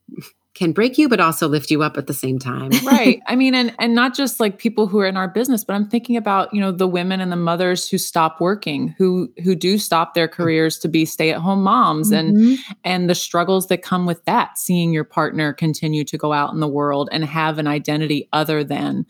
can 0.56 0.72
break 0.72 0.98
you 1.00 1.10
but 1.10 1.20
also 1.20 1.48
lift 1.48 1.72
you 1.72 1.82
up 1.82 1.98
at 1.98 2.06
the 2.08 2.13
same 2.13 2.38
time 2.38 2.70
right 2.86 3.22
i 3.28 3.36
mean 3.36 3.56
and 3.56 3.74
and 3.80 3.96
not 3.96 4.13
just 4.16 4.39
like 4.39 4.58
people 4.60 4.86
who 4.88 5.00
are 5.00 5.08
in 5.08 5.18
our 5.18 5.28
business 5.28 5.63
but 5.63 5.74
i'm 5.74 5.88
thinking 5.88 6.16
about 6.16 6.54
you 6.54 6.62
know 6.62 6.72
the 6.72 6.88
women 6.88 7.20
and 7.20 7.32
the 7.32 7.36
mothers 7.36 7.89
who 7.89 7.98
stop 7.98 8.39
working 8.39 8.94
who 8.98 9.32
who 9.44 9.56
do 9.56 9.78
stop 9.78 10.13
their 10.13 10.28
careers 10.28 10.78
to 10.78 10.88
be 10.88 11.06
stay-at-home 11.06 11.63
moms 11.63 12.12
and 12.12 12.38
Mhm. 12.38 12.58
and 12.84 13.10
the 13.10 13.16
struggles 13.16 13.68
that 13.68 13.82
come 13.82 14.06
with 14.06 14.24
that 14.26 14.58
seeing 14.58 14.94
your 14.94 15.04
partner 15.04 15.54
continue 15.54 16.04
to 16.04 16.18
go 16.18 16.34
out 16.34 16.54
in 16.54 16.60
the 16.60 16.68
world 16.68 17.10
and 17.12 17.26
have 17.26 17.58
an 17.58 17.68
identity 17.68 18.30
other 18.32 18.63
than 18.63 19.06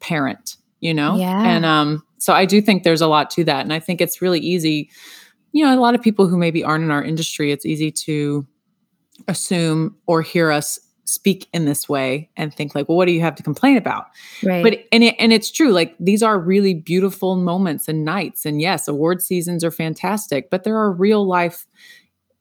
parent 0.00 0.56
you 0.80 0.94
know 0.94 1.16
Yeah. 1.16 1.42
and 1.46 1.64
um 1.66 2.02
so 2.18 2.32
i 2.32 2.44
do 2.46 2.60
think 2.62 2.84
there's 2.84 3.02
a 3.02 3.06
lot 3.06 3.30
to 3.30 3.44
that 3.44 3.60
and 3.60 3.72
i 3.72 3.78
think 3.80 4.00
it's 4.00 4.22
really 4.22 4.40
easy 4.40 4.88
you 5.52 5.64
know 5.64 5.78
a 5.78 5.80
lot 5.80 5.94
of 5.94 6.00
people 6.02 6.26
who 6.26 6.36
maybe 6.38 6.64
aren't 6.64 6.84
in 6.84 6.90
our 6.90 7.02
industry 7.04 7.52
it's 7.52 7.66
easy 7.66 7.90
to 7.90 8.46
assume 9.28 9.96
or 10.06 10.22
hear 10.22 10.50
us 10.50 10.78
speak 11.08 11.48
in 11.52 11.64
this 11.64 11.88
way 11.88 12.28
and 12.36 12.52
think 12.54 12.74
like 12.74 12.88
well 12.88 12.96
what 12.98 13.06
do 13.06 13.12
you 13.12 13.20
have 13.20 13.34
to 13.36 13.42
complain 13.42 13.76
about 13.76 14.06
right. 14.44 14.62
but 14.62 14.84
and 14.92 15.04
it, 15.04 15.14
and 15.18 15.32
it's 15.32 15.50
true 15.50 15.70
like 15.70 15.94
these 16.00 16.22
are 16.22 16.38
really 16.38 16.74
beautiful 16.74 17.36
moments 17.36 17.86
and 17.88 18.04
nights 18.04 18.44
and 18.44 18.60
yes 18.60 18.88
award 18.88 19.22
seasons 19.22 19.62
are 19.64 19.70
fantastic 19.70 20.50
but 20.50 20.64
there 20.64 20.76
are 20.76 20.90
real 20.92 21.26
life 21.26 21.66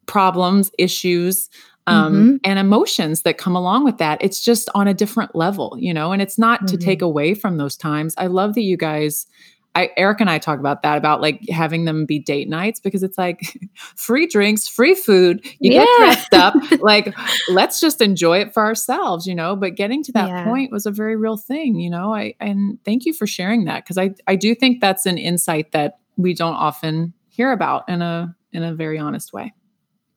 problems 0.08 0.72
issues 0.78 1.50
um, 1.88 2.14
Mhm. 2.16 2.40
and 2.44 2.58
emotions 2.58 3.22
that 3.22 3.38
come 3.38 3.56
along 3.56 3.84
with 3.86 4.00
that 4.00 4.18
it's 4.20 4.44
just 4.44 4.70
on 4.74 4.88
a 4.88 4.94
different 4.94 5.36
level 5.36 5.76
you 5.80 5.94
know 5.94 6.12
and 6.12 6.22
it's 6.22 6.40
not 6.40 6.68
to 6.68 6.78
Mhm. 6.78 6.82
take 6.82 7.02
away 7.04 7.36
from 7.36 7.58
those 7.58 7.78
times 7.78 8.16
i 8.18 8.26
love 8.26 8.56
that 8.56 8.62
you 8.64 8.76
guys 8.78 9.28
I, 9.76 9.90
Eric 9.98 10.22
and 10.22 10.30
I 10.30 10.38
talk 10.40 10.60
about 10.60 10.84
that 10.84 10.98
about 10.98 11.22
like 11.22 11.42
having 11.50 11.84
them 11.86 12.06
be 12.06 12.18
date 12.18 12.48
nights 12.48 12.80
because 12.80 13.04
it's 13.04 13.18
like 13.18 13.42
free 13.96 14.26
drinks, 14.26 14.68
free 14.68 14.96
food, 14.96 15.46
you 15.60 15.72
get 15.72 15.88
dressed 15.98 16.34
up. 16.34 16.56
like, 16.82 17.14
let's 17.50 17.82
just 17.82 18.02
enjoy 18.02 18.40
it 18.40 18.54
for 18.54 18.64
ourselves, 18.64 19.28
you 19.28 19.36
know. 19.36 19.56
But 19.56 19.76
getting 19.76 20.02
to 20.04 20.12
that 20.14 20.30
Yeah. 20.30 20.44
point 20.46 20.72
was 20.72 20.86
a 20.86 20.92
very 20.92 21.16
real 21.18 21.38
thing, 21.38 21.76
you 21.80 21.90
know. 21.90 22.14
I 22.14 22.36
and 22.40 22.80
thank 22.86 23.06
you 23.06 23.14
for 23.14 23.28
sharing 23.28 23.66
that 23.66 23.84
because 23.84 23.98
I 23.98 24.12
I 24.28 24.36
do 24.36 24.56
think 24.56 24.80
that's 24.80 25.06
an 25.06 25.18
insight 25.18 25.74
that 25.74 26.00
we 26.18 26.34
don't 26.34 26.56
often 26.56 27.14
hear 27.28 27.52
about 27.52 27.90
in 27.90 28.02
a 28.02 28.34
in 28.54 28.64
a 28.64 28.74
very 28.74 28.98
honest 28.98 29.34
way. 29.34 29.54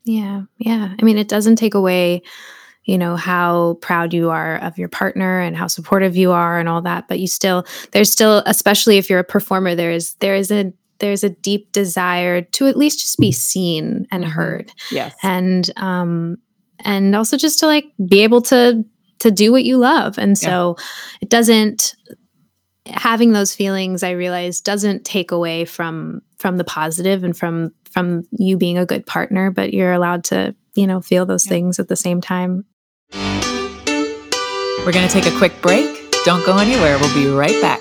Yeah. 0.04 0.42
Yeah. 0.58 0.94
I 0.98 1.04
mean, 1.04 1.18
it 1.18 1.28
doesn't 1.28 1.56
take 1.56 1.74
away, 1.74 2.22
you 2.88 2.96
know, 2.98 3.16
how 3.16 3.74
proud 3.82 4.14
you 4.14 4.30
are 4.30 4.56
of 4.58 4.78
your 4.78 4.88
partner 4.88 5.40
and 5.40 5.56
how 5.56 5.66
supportive 5.66 6.16
you 6.16 6.32
are 6.32 6.58
and 6.58 6.68
all 6.68 6.80
that, 6.82 7.06
but 7.06 7.20
you 7.20 7.26
still 7.28 7.64
there's 7.92 8.10
still 8.10 8.42
especially 8.46 8.96
if 8.98 9.10
you're 9.10 9.18
a 9.20 9.24
performer 9.24 9.74
there 9.74 9.92
is 9.92 10.14
there 10.20 10.34
is 10.34 10.50
a 10.50 10.72
there's 11.00 11.22
a 11.22 11.28
deep 11.30 11.70
desire 11.72 12.40
to 12.42 12.66
at 12.66 12.76
least 12.76 12.98
just 13.00 13.18
be 13.18 13.30
seen 13.30 14.06
and 14.10 14.24
Mhm. 14.24 14.30
heard. 14.30 14.72
Yes. 14.90 15.14
And 15.22 15.70
um 15.76 16.38
and 16.84 17.14
also 17.14 17.36
just 17.36 17.58
to 17.60 17.66
like 17.66 17.84
be 18.08 18.20
able 18.24 18.40
to 18.42 18.84
to 19.18 19.30
do 19.30 19.52
what 19.52 19.64
you 19.64 19.76
love. 19.76 20.16
And 20.18 20.30
Yeah. 20.40 20.48
so 20.48 20.76
it 21.20 21.28
doesn't 21.28 21.94
having 22.86 23.32
those 23.32 23.54
feelings 23.54 24.02
I 24.02 24.12
realize 24.12 24.60
doesn't 24.62 25.04
take 25.04 25.30
away 25.30 25.64
from 25.66 26.22
from 26.38 26.56
the 26.56 26.64
positive 26.64 27.22
and 27.22 27.36
from 27.36 27.70
from 27.92 28.22
you 28.32 28.56
being 28.56 28.78
a 28.78 28.86
good 28.86 29.04
partner, 29.06 29.50
but 29.50 29.74
you're 29.74 29.92
allowed 29.92 30.24
to, 30.24 30.54
you 30.74 30.86
know, 30.86 31.00
feel 31.00 31.26
those 31.26 31.44
Yeah. 31.46 31.50
things 31.50 31.78
at 31.78 31.88
the 31.88 31.96
same 31.96 32.20
time. 32.20 32.64
We're 33.12 34.92
going 34.92 35.06
to 35.06 35.12
take 35.12 35.26
a 35.26 35.36
quick 35.36 35.60
break. 35.60 35.86
Don't 36.24 36.44
go 36.46 36.56
anywhere. 36.58 36.98
We'll 36.98 37.14
be 37.14 37.26
right 37.26 37.60
back. 37.60 37.80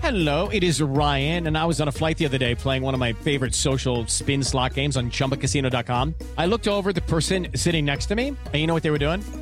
Hello, 0.00 0.48
it 0.50 0.62
is 0.62 0.82
Ryan, 0.82 1.46
and 1.46 1.56
I 1.56 1.64
was 1.64 1.80
on 1.80 1.88
a 1.88 1.92
flight 1.92 2.18
the 2.18 2.26
other 2.26 2.36
day 2.36 2.54
playing 2.54 2.82
one 2.82 2.92
of 2.92 3.00
my 3.00 3.12
favorite 3.12 3.54
social 3.54 4.06
spin 4.08 4.44
slot 4.44 4.74
games 4.74 4.96
on 4.96 5.10
chumbacasino.com. 5.10 6.14
I 6.36 6.44
looked 6.44 6.68
over 6.68 6.92
the 6.92 7.00
person 7.00 7.48
sitting 7.54 7.86
next 7.86 8.06
to 8.06 8.14
me, 8.14 8.28
and 8.28 8.54
you 8.54 8.66
know 8.66 8.74
what 8.74 8.82
they 8.82 8.90
were 8.90 8.98
doing? 8.98 9.22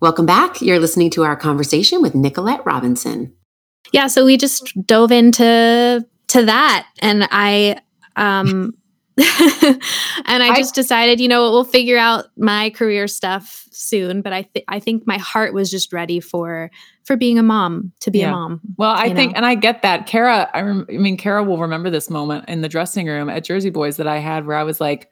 Welcome 0.00 0.24
back. 0.26 0.62
You're 0.62 0.78
listening 0.78 1.10
to 1.10 1.24
our 1.24 1.36
conversation 1.36 2.00
with 2.00 2.14
Nicolette 2.14 2.64
Robinson. 2.64 3.34
Yeah, 3.92 4.06
so 4.06 4.24
we 4.24 4.36
just 4.36 4.72
dove 4.86 5.12
into 5.12 6.06
to 6.28 6.44
that 6.44 6.86
and 7.00 7.26
I 7.30 7.80
um 8.16 8.72
and 9.18 10.42
I 10.42 10.54
just 10.56 10.74
decided, 10.74 11.20
you 11.20 11.28
know, 11.28 11.50
we'll 11.50 11.64
figure 11.64 11.98
out 11.98 12.26
my 12.38 12.70
career 12.70 13.06
stuff 13.06 13.66
soon, 13.70 14.22
but 14.22 14.32
I 14.32 14.44
think 14.44 14.64
I 14.68 14.80
think 14.80 15.06
my 15.06 15.18
heart 15.18 15.52
was 15.52 15.70
just 15.70 15.92
ready 15.92 16.20
for 16.20 16.70
for 17.04 17.16
being 17.16 17.38
a 17.38 17.42
mom, 17.42 17.92
to 18.00 18.10
be 18.10 18.20
Yeah. 18.20 18.28
a 18.28 18.32
mom. 18.32 18.60
Well, 18.78 18.92
I 18.92 19.12
think, 19.12 19.32
know? 19.32 19.36
and 19.38 19.44
I 19.46 19.56
get 19.56 19.82
that. 19.82 20.06
Kara, 20.06 20.48
I, 20.54 20.60
rem- 20.62 20.86
I 20.88 20.96
mean, 20.96 21.16
Kara 21.16 21.42
will 21.42 21.58
remember 21.58 21.90
this 21.90 22.08
moment 22.08 22.48
in 22.48 22.60
the 22.60 22.68
dressing 22.68 23.06
room 23.08 23.28
at 23.28 23.44
Jersey 23.44 23.70
Boys 23.70 23.96
that 23.96 24.06
I 24.06 24.18
had 24.18 24.46
where 24.46 24.56
I 24.56 24.62
was 24.62 24.80
like, 24.80 25.09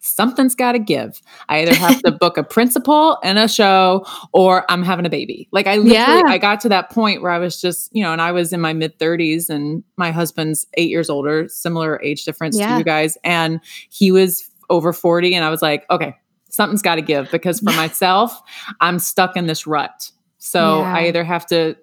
something's 0.00 0.54
got 0.54 0.72
to 0.72 0.78
give. 0.78 1.20
I 1.48 1.62
either 1.62 1.74
have 1.74 2.00
to 2.02 2.12
book 2.12 2.38
a 2.38 2.42
principal 2.44 3.18
and 3.22 3.38
a 3.38 3.48
show 3.48 4.06
or 4.32 4.64
I'm 4.70 4.82
having 4.82 5.06
a 5.06 5.10
baby. 5.10 5.48
Like 5.52 5.66
I 5.66 5.76
literally, 5.76 5.94
Yeah. 5.94 6.22
I 6.26 6.38
got 6.38 6.60
to 6.60 6.68
that 6.70 6.90
point 6.90 7.22
where 7.22 7.30
I 7.30 7.38
was 7.38 7.60
just, 7.60 7.90
you 7.92 8.02
know, 8.02 8.12
and 8.12 8.22
I 8.22 8.32
was 8.32 8.52
in 8.52 8.60
my 8.60 8.72
mid 8.72 8.98
30s 8.98 9.50
and 9.50 9.82
my 9.96 10.10
husband's 10.10 10.66
eight 10.74 10.88
years 10.90 11.10
older, 11.10 11.48
similar 11.48 12.00
age 12.02 12.24
difference 12.24 12.56
to 12.56 12.78
you 12.78 12.84
guys. 12.84 13.18
And 13.24 13.60
he 13.90 14.12
was 14.12 14.48
over 14.70 14.92
40. 14.92 15.34
And 15.34 15.44
I 15.44 15.50
was 15.50 15.62
like, 15.62 15.84
okay, 15.90 16.14
something's 16.50 16.82
got 16.82 16.96
to 16.96 17.02
give 17.02 17.30
because 17.30 17.60
for 17.60 17.72
myself, 17.76 18.40
I'm 18.80 18.98
stuck 18.98 19.36
in 19.36 19.46
this 19.46 19.66
rut. 19.66 20.10
So 20.38 20.80
Yeah. 20.80 20.94
I 20.94 21.06
either 21.08 21.24
have 21.24 21.46
to 21.46 21.76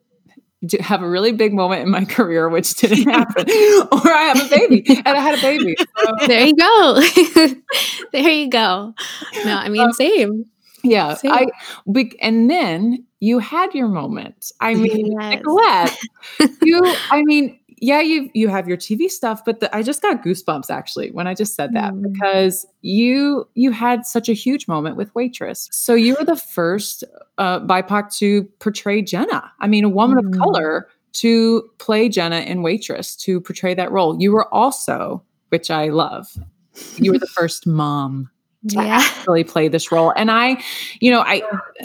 have 0.79 1.01
a 1.01 1.09
really 1.09 1.31
big 1.31 1.53
moment 1.53 1.81
in 1.81 1.89
my 1.89 2.05
career, 2.17 2.49
which 2.49 2.75
didn't 2.75 3.09
happen, 3.09 3.45
or 3.91 4.11
I 4.11 4.31
have 4.33 4.45
a 4.45 4.49
baby, 4.49 4.83
and 4.87 5.07
I 5.07 5.19
had 5.19 5.37
a 5.37 5.41
baby. 5.41 5.75
So, 5.77 6.11
there 6.27 6.45
you 6.45 6.55
go. 6.55 7.01
there 8.11 8.29
you 8.29 8.49
go. 8.49 8.93
No, 9.45 9.55
I 9.55 9.69
mean 9.69 9.81
um, 9.83 9.93
same. 9.93 10.45
yeah, 10.83 11.15
Same. 11.15 11.31
I 11.31 11.47
and 12.21 12.49
then 12.49 13.05
you 13.19 13.39
had 13.39 13.73
your 13.73 13.87
moment. 13.87 14.51
I 14.59 14.75
mean, 14.75 15.13
Yes. 15.19 15.39
Nicolette, 15.39 15.97
you. 16.61 16.81
I 17.09 17.23
mean, 17.23 17.59
yeah, 17.77 17.99
you 18.01 18.29
you 18.33 18.47
have 18.47 18.67
your 18.67 18.77
TV 18.77 19.09
stuff, 19.09 19.43
but 19.45 19.59
the, 19.59 19.75
I 19.75 19.81
just 19.81 20.01
got 20.01 20.23
goosebumps 20.23 20.69
actually 20.69 21.11
when 21.11 21.27
I 21.27 21.33
just 21.33 21.55
said 21.55 21.73
that 21.73 21.93
Mm. 21.93 22.13
because 22.13 22.65
you 22.81 23.47
you 23.55 23.71
had 23.71 24.05
such 24.05 24.29
a 24.29 24.33
huge 24.33 24.67
moment 24.67 24.95
with 24.97 25.13
Waitress. 25.13 25.67
So 25.71 25.93
you 25.93 26.15
were 26.17 26.25
the 26.25 26.35
first 26.35 27.03
uh, 27.37 27.59
BIPOC 27.61 28.15
to 28.19 28.43
portray 28.59 29.01
Jenna. 29.01 29.51
I 29.59 29.67
mean, 29.67 29.83
a 29.83 29.89
woman 29.89 30.23
Mm. 30.23 30.33
of 30.33 30.39
color 30.39 30.87
to 31.13 31.63
play 31.77 32.09
Jenna 32.09 32.39
in 32.41 32.61
Waitress 32.61 33.15
to 33.17 33.39
portray 33.41 33.73
that 33.73 33.91
role. 33.91 34.21
You 34.21 34.31
were 34.33 34.53
also, 34.53 35.23
which 35.49 35.71
I 35.71 35.87
love, 35.89 36.27
you 36.97 37.11
were 37.11 37.19
the 37.19 37.27
first 37.37 37.65
mom 37.67 38.29
Yeah. 38.65 38.97
actually 39.19 39.43
play 39.43 39.67
this 39.67 39.91
role. 39.91 40.11
And 40.15 40.31
I, 40.31 40.61
you 40.99 41.11
know, 41.11 41.21
I 41.21 41.41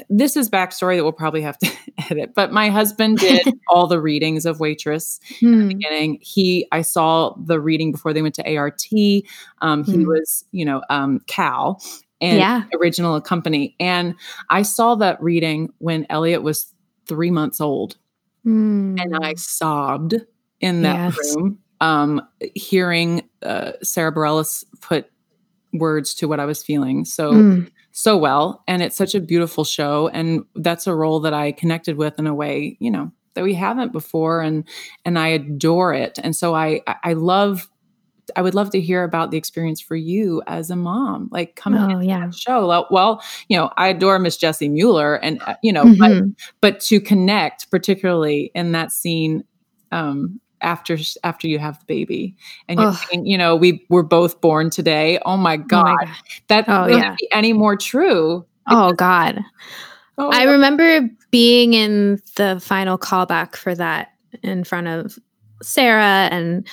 this 0.09 0.37
is 0.37 0.49
backstory 0.51 0.97
that 0.97 1.03
we'll 1.05 1.13
probably 1.13 1.43
have 1.43 1.59
to 1.59 1.71
edit, 2.11 2.33
but 2.35 2.53
my 2.53 2.69
husband 2.71 3.19
did 3.21 3.41
all 3.69 3.87
the 3.87 4.01
readings 4.01 4.47
of 4.47 4.61
Waitress 4.61 5.21
Hmm. 5.41 5.53
In 5.55 5.59
the 5.61 5.67
beginning. 5.75 6.19
He, 6.23 6.67
I 6.73 6.83
saw 6.83 7.35
the 7.37 7.61
reading 7.61 7.93
before 7.93 8.13
they 8.13 8.23
went 8.23 8.35
to 8.37 8.57
ART. 8.57 8.83
Um, 9.63 9.85
he 9.85 9.99
Hmm. 9.99 10.05
was, 10.05 10.45
you 10.53 10.65
know, 10.65 10.83
um, 10.91 11.21
Cal 11.27 11.83
and 12.21 12.39
Yeah. 12.39 12.65
original 12.79 13.21
company. 13.21 13.77
And 13.81 14.15
I 14.51 14.63
saw 14.63 14.95
that 14.97 15.23
reading 15.23 15.71
when 15.79 16.07
Elliot 16.11 16.43
was 16.43 16.75
three 17.07 17.31
months 17.31 17.61
old 17.61 17.97
and 18.99 19.17
I 19.23 19.35
sobbed 19.37 20.15
in 20.61 20.83
that 20.83 20.97
Yes. 20.97 21.17
room, 21.37 21.59
um, 21.81 22.23
hearing 22.55 23.29
uh, 23.43 23.73
Sara 23.83 24.13
Bareilles 24.13 24.65
put 24.81 25.11
words 25.73 26.15
to 26.15 26.27
what 26.29 26.41
I 26.41 26.45
was 26.47 26.63
feeling 26.63 27.05
so 27.05 27.33
Mm. 27.33 27.71
so 27.93 28.17
well, 28.17 28.63
and 28.69 28.83
it's 28.83 28.97
such 28.97 29.15
a 29.15 29.21
beautiful 29.21 29.65
show, 29.65 30.09
and 30.13 30.45
that's 30.55 30.87
a 30.87 30.95
role 30.95 31.21
that 31.21 31.35
I 31.35 31.53
connected 31.53 31.97
with 31.97 32.19
in 32.19 32.27
a 32.27 32.35
way, 32.35 32.77
you 32.81 32.91
know, 32.91 33.11
that 33.35 33.45
we 33.45 33.55
haven't 33.55 33.93
before, 33.93 34.41
and 34.41 34.65
and 35.05 35.19
I 35.19 35.29
adore 35.29 35.93
it, 35.95 36.19
and 36.23 36.35
so 36.37 36.55
I 36.55 36.81
I- 37.05 37.13
love. 37.15 37.69
I 38.37 38.43
would 38.43 38.55
love 38.55 38.71
to 38.71 38.81
hear 38.81 39.03
about 39.03 39.33
the 39.33 39.37
experience 39.39 39.81
for 39.81 39.97
you 39.97 40.41
as 40.47 40.71
a 40.71 40.77
mom, 40.77 41.29
like 41.33 41.57
coming 41.57 41.81
Oh, 41.81 41.99
yeah. 41.99 42.27
that 42.27 42.35
show. 42.37 42.87
Well, 42.89 43.21
you 43.49 43.57
know, 43.59 43.73
I 43.77 43.89
adore 43.89 44.21
Miss 44.21 44.37
Jessie 44.37 44.69
Mueller, 44.69 45.17
and 45.17 45.43
uh, 45.49 45.57
you 45.65 45.73
know, 45.73 45.83
but 45.99 46.11
Mhm. 46.13 46.35
but 46.61 46.79
to 46.83 47.01
connect 47.01 47.69
particularly 47.73 48.53
in 48.55 48.71
that 48.71 48.93
scene 48.93 49.43
um 49.91 50.39
after 50.63 50.97
after 51.25 51.47
you 51.49 51.59
have 51.59 51.79
the 51.81 51.85
baby 51.87 52.35
and 52.69 52.79
you're 52.81 52.93
saying, 52.95 53.27
you 53.27 53.37
know 53.39 53.57
we 53.57 53.85
were 53.89 54.03
both 54.03 54.41
born 54.41 54.71
today 54.71 55.19
oh 55.27 55.37
my 55.37 55.57
god, 55.57 55.81
Oh 55.81 55.95
my 55.97 56.05
God. 56.05 56.15
that 56.49 56.65
Oh, 56.69 56.87
yeah. 56.87 57.15
be 57.19 57.29
any 57.33 57.53
more 57.53 57.77
true 57.77 58.45
Oh 58.69 58.93
God. 58.93 59.41
Oh, 60.19 60.31
I 60.33 60.45
remember 60.45 61.09
being 61.31 61.73
in 61.75 62.21
the 62.37 62.61
final 62.63 62.99
callback 62.99 63.57
for 63.57 63.75
that 63.75 64.13
in 64.43 64.65
front 64.65 64.87
of 64.87 65.19
Sara 65.63 66.29
and 66.31 66.67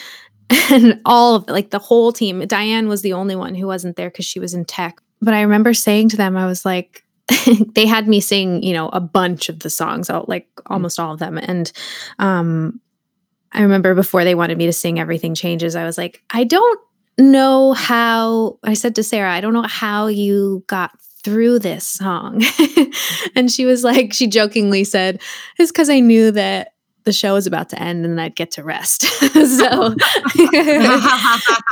and 0.71 0.99
all 1.05 1.35
of 1.35 1.47
like 1.49 1.71
the 1.71 1.79
whole 1.79 2.11
team. 2.11 2.45
Diane 2.45 2.87
was 2.87 3.01
the 3.01 3.13
only 3.13 3.35
one 3.35 3.55
who 3.55 3.65
wasn't 3.65 3.95
there 3.95 4.09
because 4.09 4.25
she 4.25 4.39
was 4.39 4.53
in 4.53 4.65
tech. 4.65 4.99
But 5.21 5.33
I 5.33 5.41
remember 5.41 5.73
saying 5.73 6.09
to 6.09 6.17
them, 6.17 6.37
I 6.37 6.45
was 6.45 6.65
like, 6.65 7.03
they 7.75 7.85
had 7.85 8.07
me 8.07 8.19
sing, 8.19 8.61
you 8.63 8.73
know, 8.73 8.89
a 8.89 8.99
bunch 8.99 9.49
of 9.49 9.59
the 9.59 9.69
songs, 9.69 10.09
like 10.27 10.47
almost 10.67 10.99
all 10.99 11.13
of 11.13 11.19
them. 11.19 11.37
And 11.37 11.71
um 12.19 12.79
I 13.51 13.61
remember 13.61 13.95
before 13.95 14.23
they 14.23 14.35
wanted 14.35 14.57
me 14.57 14.65
to 14.65 14.73
sing 14.73 14.99
Everything 14.99 15.35
Changes, 15.35 15.75
I 15.75 15.85
was 15.85 15.97
like, 15.97 16.21
I 16.29 16.43
don't 16.43 16.79
know 17.17 17.73
how 17.73 18.59
I 18.63 18.73
said 18.73 18.95
to 18.95 19.03
Sara, 19.03 19.31
I 19.31 19.41
don't 19.41 19.53
know 19.53 19.63
how 19.63 20.07
you 20.07 20.63
got 20.67 20.91
through 21.23 21.59
this 21.59 21.85
song. 21.85 22.43
and 23.35 23.51
she 23.51 23.65
was 23.65 23.83
like, 23.83 24.13
she 24.13 24.27
jokingly 24.27 24.83
said, 24.83 25.21
it's 25.57 25.71
because 25.71 25.89
I 25.89 25.99
knew 25.99 26.31
that 26.31 26.73
the 27.03 27.13
show 27.13 27.33
was 27.33 27.47
about 27.47 27.69
to 27.69 27.81
end 27.81 28.05
and 28.05 28.19
I'd 28.19 28.35
get 28.35 28.51
to 28.51 28.63
rest. 28.63 29.01
so 29.31 29.95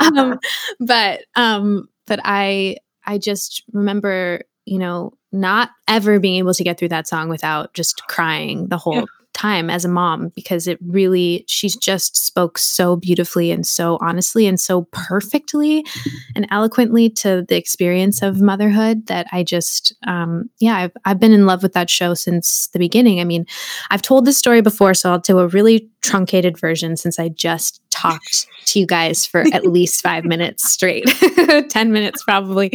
um, 0.00 0.38
but 0.80 1.20
um 1.36 1.88
but 2.06 2.20
I 2.24 2.76
I 3.04 3.18
just 3.18 3.62
remember, 3.72 4.42
you 4.64 4.78
know, 4.78 5.12
not 5.32 5.70
ever 5.86 6.18
being 6.18 6.36
able 6.36 6.54
to 6.54 6.64
get 6.64 6.78
through 6.78 6.88
that 6.88 7.06
song 7.06 7.28
without 7.28 7.74
just 7.74 8.06
crying 8.08 8.68
the 8.68 8.78
whole 8.78 9.06
time 9.36 9.68
as 9.68 9.84
a 9.84 9.88
mom 9.88 10.32
because 10.34 10.66
it 10.66 10.78
really 10.86 11.44
she's 11.46 11.76
just 11.76 12.16
spoke 12.16 12.56
so 12.56 12.96
beautifully 12.96 13.50
and 13.50 13.66
so 13.66 13.98
honestly 14.00 14.46
and 14.46 14.58
so 14.58 14.88
perfectly 14.92 15.84
and 16.34 16.46
eloquently 16.50 17.10
to 17.10 17.44
the 17.48 17.56
experience 17.56 18.22
of 18.22 18.40
motherhood 18.40 19.06
that 19.08 19.26
I 19.32 19.42
just 19.42 19.94
um 20.06 20.48
yeah 20.58 20.76
I've 20.76 20.92
I've 21.04 21.20
been 21.20 21.32
in 21.32 21.44
love 21.44 21.62
with 21.62 21.74
that 21.74 21.90
show 21.90 22.14
since 22.14 22.68
the 22.72 22.78
beginning. 22.78 23.20
I 23.20 23.24
mean, 23.24 23.46
I've 23.90 24.02
told 24.02 24.24
this 24.24 24.38
story 24.38 24.62
before 24.62 24.94
so 24.94 25.10
I'll 25.10 25.18
do 25.18 25.38
a 25.38 25.48
really 25.48 25.88
truncated 26.00 26.58
version 26.58 26.96
since 26.96 27.18
I 27.18 27.28
just 27.28 27.80
talked 27.96 28.46
to 28.66 28.80
you 28.80 28.86
guys 28.86 29.24
for 29.26 29.44
at 29.52 29.66
least 29.66 30.02
5 30.02 30.24
minutes 30.24 30.70
straight. 30.70 31.06
10 31.68 31.92
minutes 31.92 32.22
probably. 32.24 32.72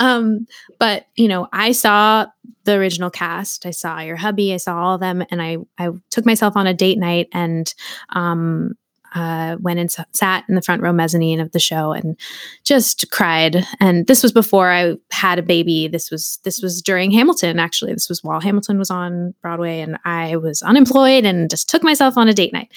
Um 0.00 0.46
but 0.78 1.06
you 1.16 1.28
know, 1.28 1.48
I 1.52 1.72
saw 1.72 2.26
the 2.64 2.74
original 2.74 3.10
cast. 3.10 3.64
I 3.64 3.70
saw 3.70 4.00
your 4.00 4.16
hubby. 4.16 4.52
I 4.52 4.58
saw 4.58 4.76
all 4.76 4.94
of 4.94 5.00
them, 5.00 5.24
and 5.30 5.40
I 5.40 5.56
I 5.78 5.88
took 6.10 6.26
myself 6.26 6.56
on 6.56 6.66
a 6.66 6.74
date 6.74 6.98
night 6.98 7.28
and 7.32 7.72
um 8.10 8.74
uh 9.14 9.56
went 9.60 9.78
and 9.78 9.90
s- 9.90 10.04
sat 10.12 10.44
in 10.48 10.54
the 10.54 10.62
front 10.62 10.82
row 10.82 10.92
mezzanine 10.92 11.40
of 11.40 11.52
the 11.52 11.58
show 11.58 11.92
and 11.92 12.16
just 12.64 13.10
cried. 13.10 13.64
And 13.80 14.06
this 14.06 14.22
was 14.22 14.32
before 14.32 14.70
I 14.70 14.96
had 15.10 15.38
a 15.38 15.42
baby. 15.42 15.88
This 15.88 16.10
was 16.10 16.38
this 16.44 16.60
was 16.62 16.82
during 16.82 17.10
Hamilton. 17.10 17.58
Actually, 17.58 17.94
this 17.94 18.08
was 18.08 18.22
while 18.22 18.40
Hamilton 18.40 18.78
was 18.78 18.90
on 18.90 19.34
Broadway, 19.42 19.80
and 19.80 19.98
I 20.04 20.36
was 20.36 20.62
unemployed 20.62 21.24
and 21.24 21.48
just 21.50 21.68
took 21.70 21.82
myself 21.82 22.16
on 22.16 22.28
a 22.28 22.34
date 22.34 22.52
night. 22.52 22.70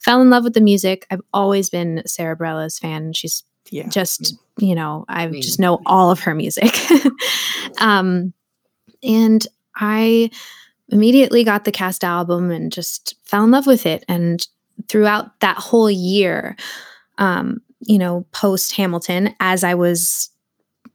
Fell 0.00 0.20
in 0.22 0.30
love 0.30 0.44
with 0.44 0.54
the 0.54 0.60
music. 0.60 1.06
I've 1.10 1.22
always 1.32 1.70
been 1.70 2.02
Sara 2.06 2.36
Bareilles 2.36 2.78
fan. 2.80 3.12
She's 3.12 3.42
Yeah. 3.70 3.88
just 3.88 4.34
you 4.58 4.74
know 4.74 5.04
I 5.08 5.26
just 5.28 5.58
know 5.60 5.80
all 5.86 6.10
of 6.10 6.20
her 6.20 6.34
music. 6.34 6.74
um, 7.80 8.32
and 9.02 9.46
I 9.76 10.30
immediately 10.88 11.44
got 11.44 11.64
the 11.64 11.72
cast 11.72 12.02
album 12.04 12.50
and 12.50 12.72
just 12.72 13.14
fell 13.24 13.44
in 13.44 13.50
love 13.50 13.66
with 13.66 13.86
it. 13.86 14.04
And 14.08 14.46
throughout 14.88 15.38
that 15.40 15.56
whole 15.56 15.90
year, 15.90 16.56
um, 17.18 17.60
you 17.80 17.98
know, 17.98 18.26
post 18.32 18.74
Hamilton, 18.76 19.34
as 19.40 19.64
I 19.64 19.74
was 19.74 20.30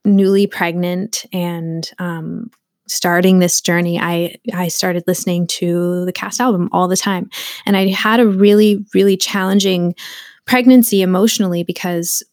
newly 0.06 0.48
pregnant 0.48 1.26
and 1.32 1.90
um, 2.00 2.52
starting 2.88 3.40
this 3.40 3.62
journey, 3.62 4.00
I 4.00 4.36
I 4.54 4.68
started 4.68 5.04
listening 5.08 5.48
to 5.48 6.06
the 6.06 6.14
cast 6.14 6.40
album 6.42 6.70
all 6.72 6.88
the 6.88 6.98
time, 6.98 7.30
and 7.66 7.78
I 7.78 7.88
had 7.88 8.20
a 8.20 8.28
really 8.28 8.86
really 8.94 9.18
challenging 9.18 9.96
pregnancy 10.46 11.02
emotionally 11.02 11.64
because 11.64 12.24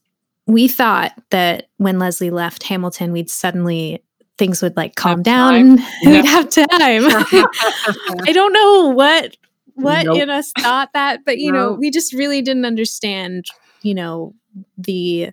we 0.46 0.66
thought 0.66 1.12
that 1.30 1.68
when 1.76 1.98
Leslie 1.98 2.30
left 2.30 2.64
Hamilton, 2.64 3.12
we'd 3.12 3.30
suddenly 3.30 4.02
things 4.36 4.62
would 4.62 4.76
like 4.76 4.96
calm 4.96 5.22
down. 5.22 5.54
and 5.54 5.78
we'd 6.04 6.24
have 6.24 6.48
time. 6.50 6.66
I 6.80 8.32
don't 8.32 8.52
know 8.52 8.88
what 8.88 9.36
what 9.82 10.06
Nope. 10.06 10.18
in 10.18 10.30
us 10.30 10.52
thought 10.58 10.90
that, 10.94 11.20
but 11.24 11.38
you 11.38 11.52
know, 11.52 11.72
we 11.72 11.90
just 11.90 12.12
really 12.12 12.42
didn't 12.42 12.64
understand, 12.64 13.46
you 13.82 13.94
know, 13.94 14.34
the 14.78 15.30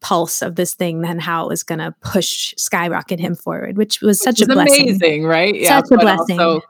pulse 0.00 0.42
of 0.42 0.54
this 0.54 0.74
thing 0.74 1.04
and 1.04 1.20
how 1.20 1.44
it 1.44 1.48
was 1.48 1.62
going 1.64 1.80
to 1.80 1.94
push 2.02 2.54
skyrocket 2.56 3.18
him 3.18 3.34
forward, 3.34 3.76
which 3.76 4.00
was 4.00 4.20
such 4.20 4.40
Which 4.40 4.48
a 4.48 4.52
blessing. 4.52 4.88
amazing, 4.90 5.24
right? 5.24 5.54
Yeah, 5.54 5.80
such 5.80 5.90
a 5.92 5.96
blessing. 5.98 6.38
also 6.40 6.60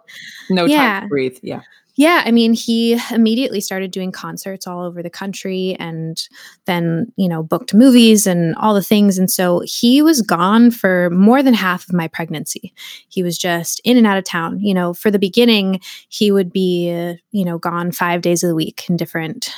no 0.51 0.67
time 0.67 1.03
to 1.03 1.09
breathe. 1.09 1.37
Yeah. 1.43 1.61
Yeah, 1.99 2.23
I 2.25 2.31
mean, 2.31 2.53
he 2.53 2.97
immediately 3.11 3.61
started 3.61 3.91
doing 3.91 4.13
concerts 4.13 4.69
all 4.69 4.85
over 4.85 5.03
the 5.03 5.11
country 5.11 5.77
and 5.81 6.17
then, 6.65 7.13
you 7.17 7.29
know, 7.29 7.43
booked 7.43 7.75
movies 7.75 8.25
and 8.25 8.55
all 8.55 8.73
the 8.73 8.85
things. 8.85 9.19
And 9.19 9.29
so 9.29 9.63
he 9.67 10.01
was 10.01 10.23
gone 10.23 10.71
for 10.71 11.11
more 11.11 11.43
than 11.43 11.55
half 11.55 11.89
of 11.89 11.95
my 11.97 12.07
pregnancy. 12.07 12.73
He 13.09 13.25
was 13.25 13.37
just 13.37 13.81
in 13.83 13.97
and 13.97 14.07
out 14.07 14.17
of 14.17 14.23
town. 14.23 14.61
You 14.61 14.75
know, 14.75 14.95
for 14.95 15.11
the 15.11 15.19
beginning, 15.19 15.81
he 16.09 16.31
would 16.31 16.53
be, 16.53 16.93
uh, 16.93 17.15
you 17.33 17.45
know, 17.45 17.59
gone 17.59 17.91
five 17.91 18.21
days 18.23 18.45
of 18.45 18.49
the 18.49 18.55
week 18.55 18.89
in 18.89 18.97
different 18.97 19.51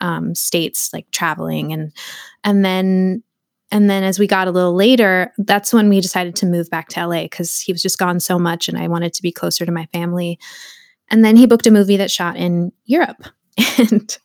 um, 0.00 0.34
states, 0.34 0.92
like 0.92 1.08
traveling. 1.12 1.72
And, 1.72 1.92
and 2.42 2.64
then, 2.64 3.22
and 3.70 3.88
then 3.88 4.02
as 4.02 4.18
we 4.18 4.26
got 4.26 4.48
a 4.48 4.52
little 4.52 4.74
later, 4.74 5.32
that's 5.38 5.72
when 5.72 5.88
we 5.88 6.00
decided 6.00 6.34
to 6.36 6.46
move 6.46 6.68
back 6.70 6.88
to 6.88 7.06
LA 7.06 7.22
because 7.22 7.60
he 7.60 7.70
was 7.70 7.82
just 7.82 7.98
gone 7.98 8.18
so 8.18 8.36
much 8.36 8.68
and 8.68 8.76
I 8.76 8.88
wanted 8.88 9.14
to 9.14 9.22
be 9.22 9.30
closer 9.30 9.64
to 9.64 9.70
my 9.72 9.86
family 9.92 10.40
and 11.14 11.24
then 11.24 11.36
he 11.36 11.46
booked 11.46 11.68
a 11.68 11.70
movie 11.70 11.96
that 11.96 12.10
shot 12.10 12.36
in 12.36 12.72
Europe. 12.84 13.24
And 13.78 14.18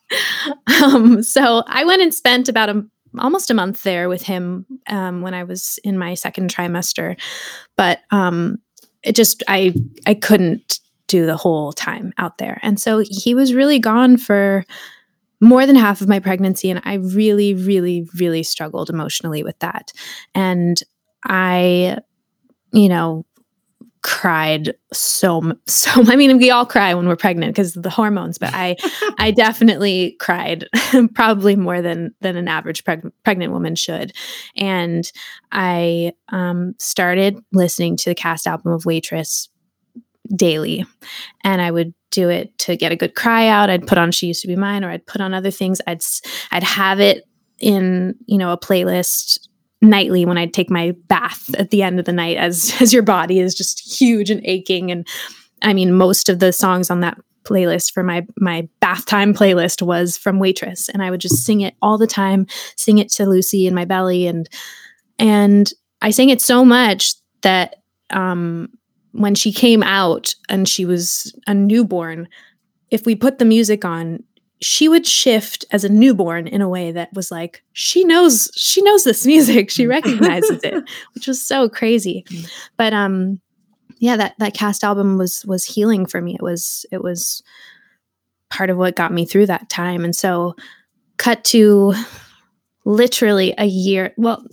um, 0.82 1.22
so 1.22 1.62
I 1.68 1.84
went 1.84 2.02
and 2.02 2.12
spent 2.12 2.48
about 2.48 2.68
a, 2.68 2.84
almost 3.16 3.48
a 3.48 3.54
month 3.54 3.84
there 3.84 4.08
with 4.08 4.22
him 4.22 4.66
um, 4.88 5.22
when 5.22 5.34
I 5.34 5.44
was 5.44 5.78
in 5.84 5.96
my 5.96 6.14
second 6.14 6.52
trimester. 6.52 7.16
But 7.76 8.00
um, 8.10 8.58
it 9.04 9.14
just 9.14 9.44
I 9.46 9.72
I 10.04 10.14
couldn't 10.14 10.80
do 11.06 11.26
the 11.26 11.36
whole 11.36 11.72
time 11.72 12.12
out 12.18 12.38
there, 12.38 12.58
and 12.64 12.80
so 12.80 13.04
he 13.08 13.36
was 13.36 13.54
really 13.54 13.78
gone 13.78 14.16
for 14.16 14.64
more 15.40 15.64
than 15.64 15.76
half 15.76 16.00
of 16.00 16.08
my 16.08 16.18
pregnancy, 16.18 16.68
and 16.68 16.80
I 16.84 16.94
really, 16.94 17.54
really, 17.54 18.08
really 18.18 18.42
struggled 18.42 18.90
emotionally 18.90 19.44
with 19.44 19.58
that. 19.60 19.92
And 20.34 20.80
I, 21.24 21.98
you 22.72 22.88
know, 22.88 23.26
cried 24.02 24.74
so 24.92 25.52
so 25.66 25.90
i 26.08 26.16
mean 26.16 26.38
we 26.38 26.50
all 26.50 26.64
cry 26.64 26.94
when 26.94 27.06
we're 27.06 27.16
pregnant 27.16 27.54
because 27.54 27.76
of 27.76 27.82
the 27.82 27.90
hormones 27.90 28.38
but 28.38 28.50
i 28.54 28.74
i 29.18 29.30
definitely 29.46 30.16
cried 30.20 30.66
probably 31.14 31.54
more 31.54 31.82
than 31.82 32.14
than 32.20 32.36
an 32.36 32.48
average 32.48 32.82
preg- 32.84 33.12
pregnant 33.24 33.52
woman 33.52 33.74
should. 33.74 34.12
And 34.56 35.10
i 35.52 36.12
um 36.30 36.74
started 36.78 37.38
listening 37.52 37.96
to 37.98 38.08
the 38.10 38.14
cast 38.14 38.46
album 38.46 38.72
of 38.72 38.86
waitress 38.86 39.48
daily 40.34 40.86
and 41.44 41.60
i 41.60 41.70
would 41.70 41.92
do 42.10 42.28
it 42.28 42.56
to 42.58 42.76
get 42.76 42.90
a 42.90 42.96
good 42.96 43.14
cry 43.14 43.46
out. 43.46 43.70
I'd 43.70 43.86
put 43.86 43.96
on 43.98 44.10
she 44.10 44.26
used 44.26 44.42
to 44.42 44.48
be 44.48 44.56
mine 44.56 44.82
or 44.84 44.90
i'd 44.90 45.06
put 45.06 45.20
on 45.20 45.34
other 45.34 45.50
things. 45.50 45.80
I'd 45.86 45.98
s- 45.98 46.22
i'd 46.52 46.62
have 46.64 47.00
it 47.00 47.24
in 47.58 48.14
you 48.26 48.38
know 48.38 48.50
a 48.50 48.58
playlist 48.58 49.46
nightly 49.82 50.24
when 50.24 50.38
I'd 50.38 50.54
take 50.54 50.70
my 50.70 50.94
bath 51.08 51.54
at 51.54 51.70
the 51.70 51.82
end 51.82 51.98
of 51.98 52.04
the 52.04 52.12
night 52.12 52.36
as 52.36 52.74
as 52.80 52.92
your 52.92 53.02
body 53.02 53.38
is 53.38 53.54
just 53.54 54.00
huge 54.00 54.30
and 54.30 54.40
aching. 54.44 54.90
And 54.90 55.06
I 55.62 55.72
mean 55.74 55.94
most 55.94 56.28
of 56.28 56.38
the 56.38 56.52
songs 56.52 56.90
on 56.90 57.00
that 57.00 57.18
playlist 57.44 57.92
for 57.92 58.02
my 58.02 58.26
my 58.36 58.68
bath 58.80 59.06
time 59.06 59.32
playlist 59.32 59.80
was 59.80 60.16
from 60.16 60.38
Waitress 60.38 60.90
and 60.90 61.02
I 61.02 61.10
would 61.10 61.20
just 61.20 61.44
sing 61.44 61.62
it 61.62 61.74
all 61.80 61.96
the 61.96 62.06
time 62.06 62.46
sing 62.76 62.98
it 62.98 63.08
to 63.12 63.26
Lucy 63.26 63.66
in 63.66 63.74
my 63.74 63.84
belly. 63.84 64.26
And 64.26 64.48
and 65.18 65.70
I 66.02 66.10
sang 66.10 66.30
it 66.30 66.40
so 66.40 66.64
much 66.64 67.14
that 67.42 67.76
um 68.10 68.68
when 69.12 69.34
she 69.34 69.52
came 69.52 69.82
out 69.82 70.34
and 70.48 70.68
she 70.68 70.84
was 70.84 71.34
a 71.46 71.54
newborn 71.54 72.28
if 72.90 73.06
we 73.06 73.14
put 73.14 73.38
the 73.38 73.44
music 73.44 73.84
on 73.84 74.22
she 74.62 74.88
would 74.88 75.06
shift 75.06 75.64
as 75.70 75.84
a 75.84 75.88
newborn 75.88 76.46
in 76.46 76.60
a 76.60 76.68
way 76.68 76.92
that 76.92 77.12
was 77.14 77.30
like 77.30 77.62
she 77.72 78.04
knows 78.04 78.50
she 78.54 78.82
knows 78.82 79.04
this 79.04 79.26
music. 79.26 79.70
She 79.70 79.86
recognizes 79.86 80.62
it 80.62 80.84
which 81.14 81.26
was 81.26 81.44
so 81.44 81.68
crazy. 81.68 82.24
But 82.76 82.92
um 82.92 83.40
yeah 83.98 84.16
that 84.16 84.34
that 84.38 84.54
cast 84.54 84.84
album 84.84 85.16
was 85.16 85.44
was 85.46 85.64
healing 85.64 86.06
for 86.06 86.20
me. 86.20 86.34
It 86.34 86.42
was 86.42 86.84
it 86.92 87.02
was 87.02 87.42
part 88.50 88.68
of 88.70 88.76
what 88.76 88.96
got 88.96 89.12
me 89.12 89.24
through 89.24 89.46
that 89.46 89.70
time. 89.70 90.04
And 90.04 90.14
so 90.14 90.56
cut 91.16 91.42
to 91.44 91.94
literally 92.84 93.54
a 93.56 93.66
year 93.66 94.12
well 94.16 94.44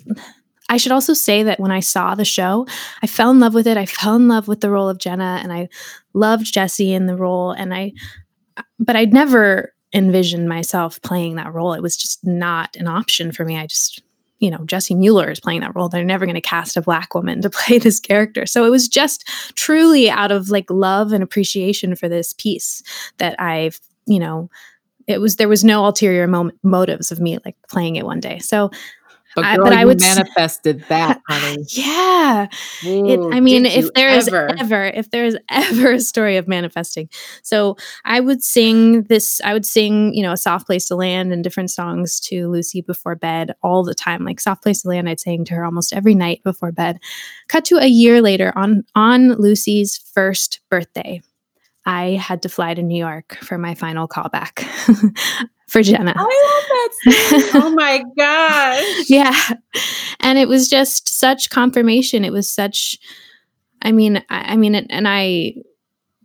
I 0.70 0.78
should 0.78 0.92
also 0.92 1.14
say 1.14 1.44
that 1.44 1.62
when 1.62 1.72
I 1.72 1.80
saw 1.80 2.14
the 2.14 2.26
show, 2.26 2.68
I 3.02 3.08
fell 3.08 3.32
in 3.32 3.40
love 3.40 3.54
with 3.54 3.68
it. 3.68 3.78
I 3.78 3.86
fell 3.86 4.18
in 4.18 4.28
love 4.28 4.50
with 4.50 4.60
the 4.60 4.70
role 4.70 4.90
of 4.90 4.98
Jenna 4.98 5.40
and 5.42 5.54
I 5.54 5.70
loved 6.14 6.46
Jessie 6.46 6.94
in 6.94 7.06
the 7.06 7.16
role 7.16 7.52
and 7.52 7.74
I 7.74 7.94
but 8.80 8.96
I'd 8.96 9.14
never 9.14 9.74
envisioned 9.94 10.50
myself 10.50 11.02
playing 11.02 11.36
that 11.36 11.54
role. 11.54 11.74
It 11.74 11.82
was 11.82 11.98
just 11.98 12.26
not 12.26 12.76
an 12.76 12.88
option 12.88 13.32
for 13.32 13.46
me. 13.46 13.58
I 13.58 13.68
just, 13.68 14.02
you 14.40 14.52
know, 14.52 14.64
Jessie 14.66 14.96
Mueller 14.96 15.32
is 15.32 15.40
playing 15.40 15.62
that 15.62 15.76
role. 15.76 15.90
They're 15.90 16.04
never 16.04 16.26
going 16.26 16.36
to 16.36 16.42
cast 16.42 16.78
a 16.78 16.82
black 16.82 17.16
woman 17.16 17.42
to 17.42 17.50
play 17.50 17.78
this 17.78 18.00
character. 18.00 18.46
So 18.46 18.66
it 18.66 18.70
was 18.70 18.88
just 18.88 19.28
truly 19.56 20.10
out 20.10 20.32
of 20.32 20.50
like 20.50 20.70
love 20.70 21.14
and 21.14 21.24
appreciation 21.24 21.96
for 21.96 22.10
this 22.10 22.34
piece 22.34 22.84
that 23.18 23.40
I've, 23.40 23.80
you 24.06 24.20
know, 24.20 24.50
it 25.08 25.22
was 25.22 25.38
there 25.38 25.48
was 25.48 25.64
no 25.64 25.86
ulterior 25.86 26.28
mo- 26.28 26.52
motives 26.64 27.12
of 27.12 27.20
me 27.20 27.38
like 27.46 27.56
playing 27.70 27.96
it 27.96 28.06
one 28.06 28.20
day. 28.20 28.40
So 28.40 28.70
But, 29.38 29.46
I- 29.46 29.56
girl, 29.56 29.66
but 29.66 29.74
I 29.74 29.86
would 29.86 30.00
manifested 30.02 30.84
that, 30.90 31.22
honey. 31.30 31.64
yeah. 31.70 32.48
It, 32.82 33.20
I 33.32 33.40
mean, 33.40 33.68
if 33.68 33.94
there 33.94 34.10
is 34.10 34.28
ever. 34.28 34.50
ever, 34.60 34.84
if 34.86 35.12
there 35.12 35.26
is 35.26 35.38
ever 35.50 35.92
a 35.92 36.00
story 36.00 36.38
of 36.38 36.48
manifesting. 36.48 37.08
So 37.44 37.78
I 38.04 38.20
would 38.20 38.44
sing 38.44 39.04
this, 39.04 39.40
I 39.46 39.54
would 39.54 39.64
sing, 39.64 40.16
you 40.16 40.24
know, 40.24 40.32
a 40.32 40.38
soft 40.38 40.66
place 40.66 40.88
to 40.88 40.96
land 40.96 41.32
and 41.32 41.44
different 41.44 41.70
songs 41.70 42.20
to 42.22 42.50
Lucy 42.50 42.82
before 42.82 43.16
bed 43.16 43.54
all 43.62 43.84
the 43.84 43.94
time. 43.94 44.26
Like 44.26 44.40
soft 44.40 44.64
place 44.64 44.82
to 44.82 44.88
land, 44.88 45.08
I'd 45.08 45.20
sing 45.20 45.46
to 45.46 45.54
her 45.54 45.64
almost 45.64 45.94
every 45.94 46.16
night 46.16 46.42
before 46.44 46.72
bed. 46.72 46.98
Cut 47.48 47.64
to 47.66 47.78
a 47.78 47.86
year 47.86 48.20
later 48.24 48.52
on 48.56 48.86
on 48.96 49.34
Lucy's 49.34 50.00
first 50.16 50.62
birthday. 50.72 51.22
I 51.88 52.12
had 52.12 52.42
to 52.44 52.50
fly 52.50 52.74
to 52.74 52.84
New 52.84 52.98
York 52.98 53.38
for 53.42 53.58
my 53.58 53.74
final 53.74 54.08
callback 54.08 54.60
for 55.70 55.82
Jenna. 55.82 56.14
I 56.16 56.22
love 56.22 56.66
that. 56.70 57.52
oh 57.64 57.70
my 57.72 58.04
gosh. 58.18 59.10
yeah 59.10 59.34
and 60.20 60.38
it 60.38 60.48
was 60.48 60.68
just 60.70 61.08
such 61.10 61.50
confirmation 61.50 62.26
it 62.26 62.32
was 62.34 62.50
such 62.50 62.98
i 63.82 63.92
mean 63.92 64.18
i, 64.30 64.54
I 64.54 64.58
mean 64.58 64.76
and- 64.76 64.92
and 64.92 65.08
i 65.08 65.54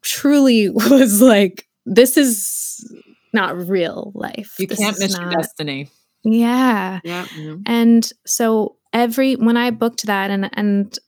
truly 0.02 0.68
was 0.70 1.20
like 1.22 1.66
this 1.86 2.16
is 2.16 2.92
not 3.32 3.56
real 3.68 4.12
life 4.14 4.54
You 4.58 4.66
This 4.66 4.78
can't 4.78 4.94
is 4.96 5.00
miss 5.00 5.16
your 5.16 5.26
not- 5.26 5.34
destiny. 5.42 5.88
yeah 6.24 7.00
Yeah. 7.04 7.26
and 7.66 8.08
so 8.26 8.76
every 8.92 9.34
when 9.36 9.56
i 9.56 9.70
booked 9.70 10.06
that 10.06 10.30
and 10.30 10.48
and 10.54 10.98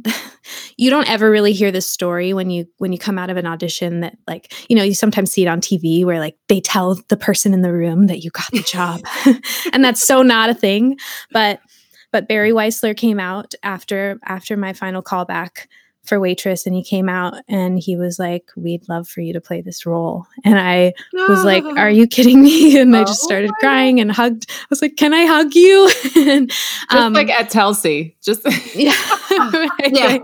you 0.76 0.90
don't 0.90 1.08
ever 1.08 1.30
really 1.30 1.52
hear 1.52 1.70
this 1.70 1.86
story 1.88 2.32
when 2.32 2.50
you 2.50 2.66
when 2.78 2.92
you 2.92 2.98
come 2.98 3.18
out 3.18 3.30
of 3.30 3.36
an 3.36 3.46
audition 3.46 4.00
that 4.00 4.16
like 4.26 4.52
you 4.68 4.76
know 4.76 4.82
you 4.82 4.94
sometimes 4.94 5.30
see 5.30 5.42
it 5.42 5.48
on 5.48 5.60
tv 5.60 6.04
where 6.04 6.20
like 6.20 6.36
they 6.48 6.60
tell 6.60 6.98
the 7.08 7.16
person 7.16 7.54
in 7.54 7.62
the 7.62 7.72
room 7.72 8.06
that 8.06 8.20
you 8.24 8.30
got 8.30 8.50
the 8.52 8.62
job. 8.62 9.00
And 9.72 9.84
that's 9.84 10.02
so 10.02 10.22
not 10.22 10.50
a 10.50 10.54
thing. 10.54 10.98
But 11.30 11.60
but 12.10 12.28
Barry 12.28 12.52
Weissler 12.52 12.96
came 12.96 13.18
out 13.18 13.54
after 13.62 14.18
after 14.24 14.56
my 14.56 14.72
final 14.72 15.02
callback 15.02 15.66
for 16.04 16.18
waitress 16.18 16.66
and 16.66 16.74
he 16.74 16.82
came 16.82 17.08
out 17.08 17.34
and 17.48 17.78
he 17.78 17.96
was 17.96 18.18
like 18.18 18.50
we'd 18.56 18.88
love 18.88 19.06
for 19.08 19.20
you 19.20 19.32
to 19.32 19.40
play 19.40 19.60
this 19.60 19.86
role. 19.86 20.26
And 20.44 20.58
i 20.58 20.92
was 21.28 21.44
like 21.44 21.64
are 21.64 21.90
you 21.90 22.06
kidding 22.06 22.42
me? 22.42 22.78
And 22.78 22.96
i 22.96 23.04
just 23.04 23.22
Oh 23.22 23.26
started 23.26 23.52
crying 23.60 24.00
and 24.00 24.10
hugged. 24.10 24.50
I 24.50 24.66
was 24.68 24.82
like 24.82 24.96
can 24.96 25.14
i 25.14 25.24
hug 25.26 25.54
you? 25.54 25.90
And 26.16 26.50
Just 26.50 26.92
um, 26.92 27.12
like 27.12 27.30
at 27.30 27.50
Telsey. 27.50 28.16
Just 28.22 28.42
yeah 28.74 28.92
Yeah. 29.92 30.18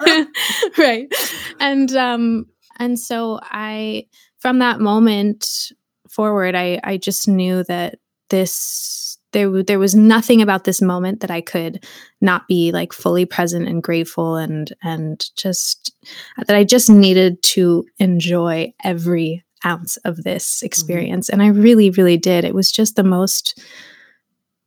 right. 0.00 0.26
right 0.78 1.14
and 1.60 1.94
um 1.96 2.46
and 2.78 2.98
so 2.98 3.40
i 3.42 4.06
from 4.38 4.58
that 4.58 4.80
moment 4.80 5.72
forward 6.08 6.54
i 6.54 6.80
i 6.84 6.96
just 6.96 7.28
knew 7.28 7.64
that 7.64 7.98
this 8.30 9.18
there 9.32 9.62
there 9.62 9.78
was 9.78 9.94
nothing 9.94 10.40
about 10.40 10.64
this 10.64 10.80
moment 10.80 11.20
that 11.20 11.30
i 11.30 11.40
could 11.40 11.84
not 12.20 12.46
be 12.48 12.72
like 12.72 12.92
fully 12.92 13.24
present 13.24 13.68
and 13.68 13.82
grateful 13.82 14.36
and 14.36 14.72
and 14.82 15.30
just 15.36 15.92
that 16.46 16.56
i 16.56 16.64
just 16.64 16.88
needed 16.88 17.42
to 17.42 17.84
enjoy 17.98 18.72
every 18.82 19.44
ounce 19.66 19.96
of 19.98 20.22
this 20.24 20.62
experience 20.62 21.28
and 21.28 21.42
i 21.42 21.46
really 21.48 21.90
really 21.90 22.16
did 22.16 22.44
it 22.44 22.54
was 22.54 22.70
just 22.70 22.96
the 22.96 23.04
most 23.04 23.58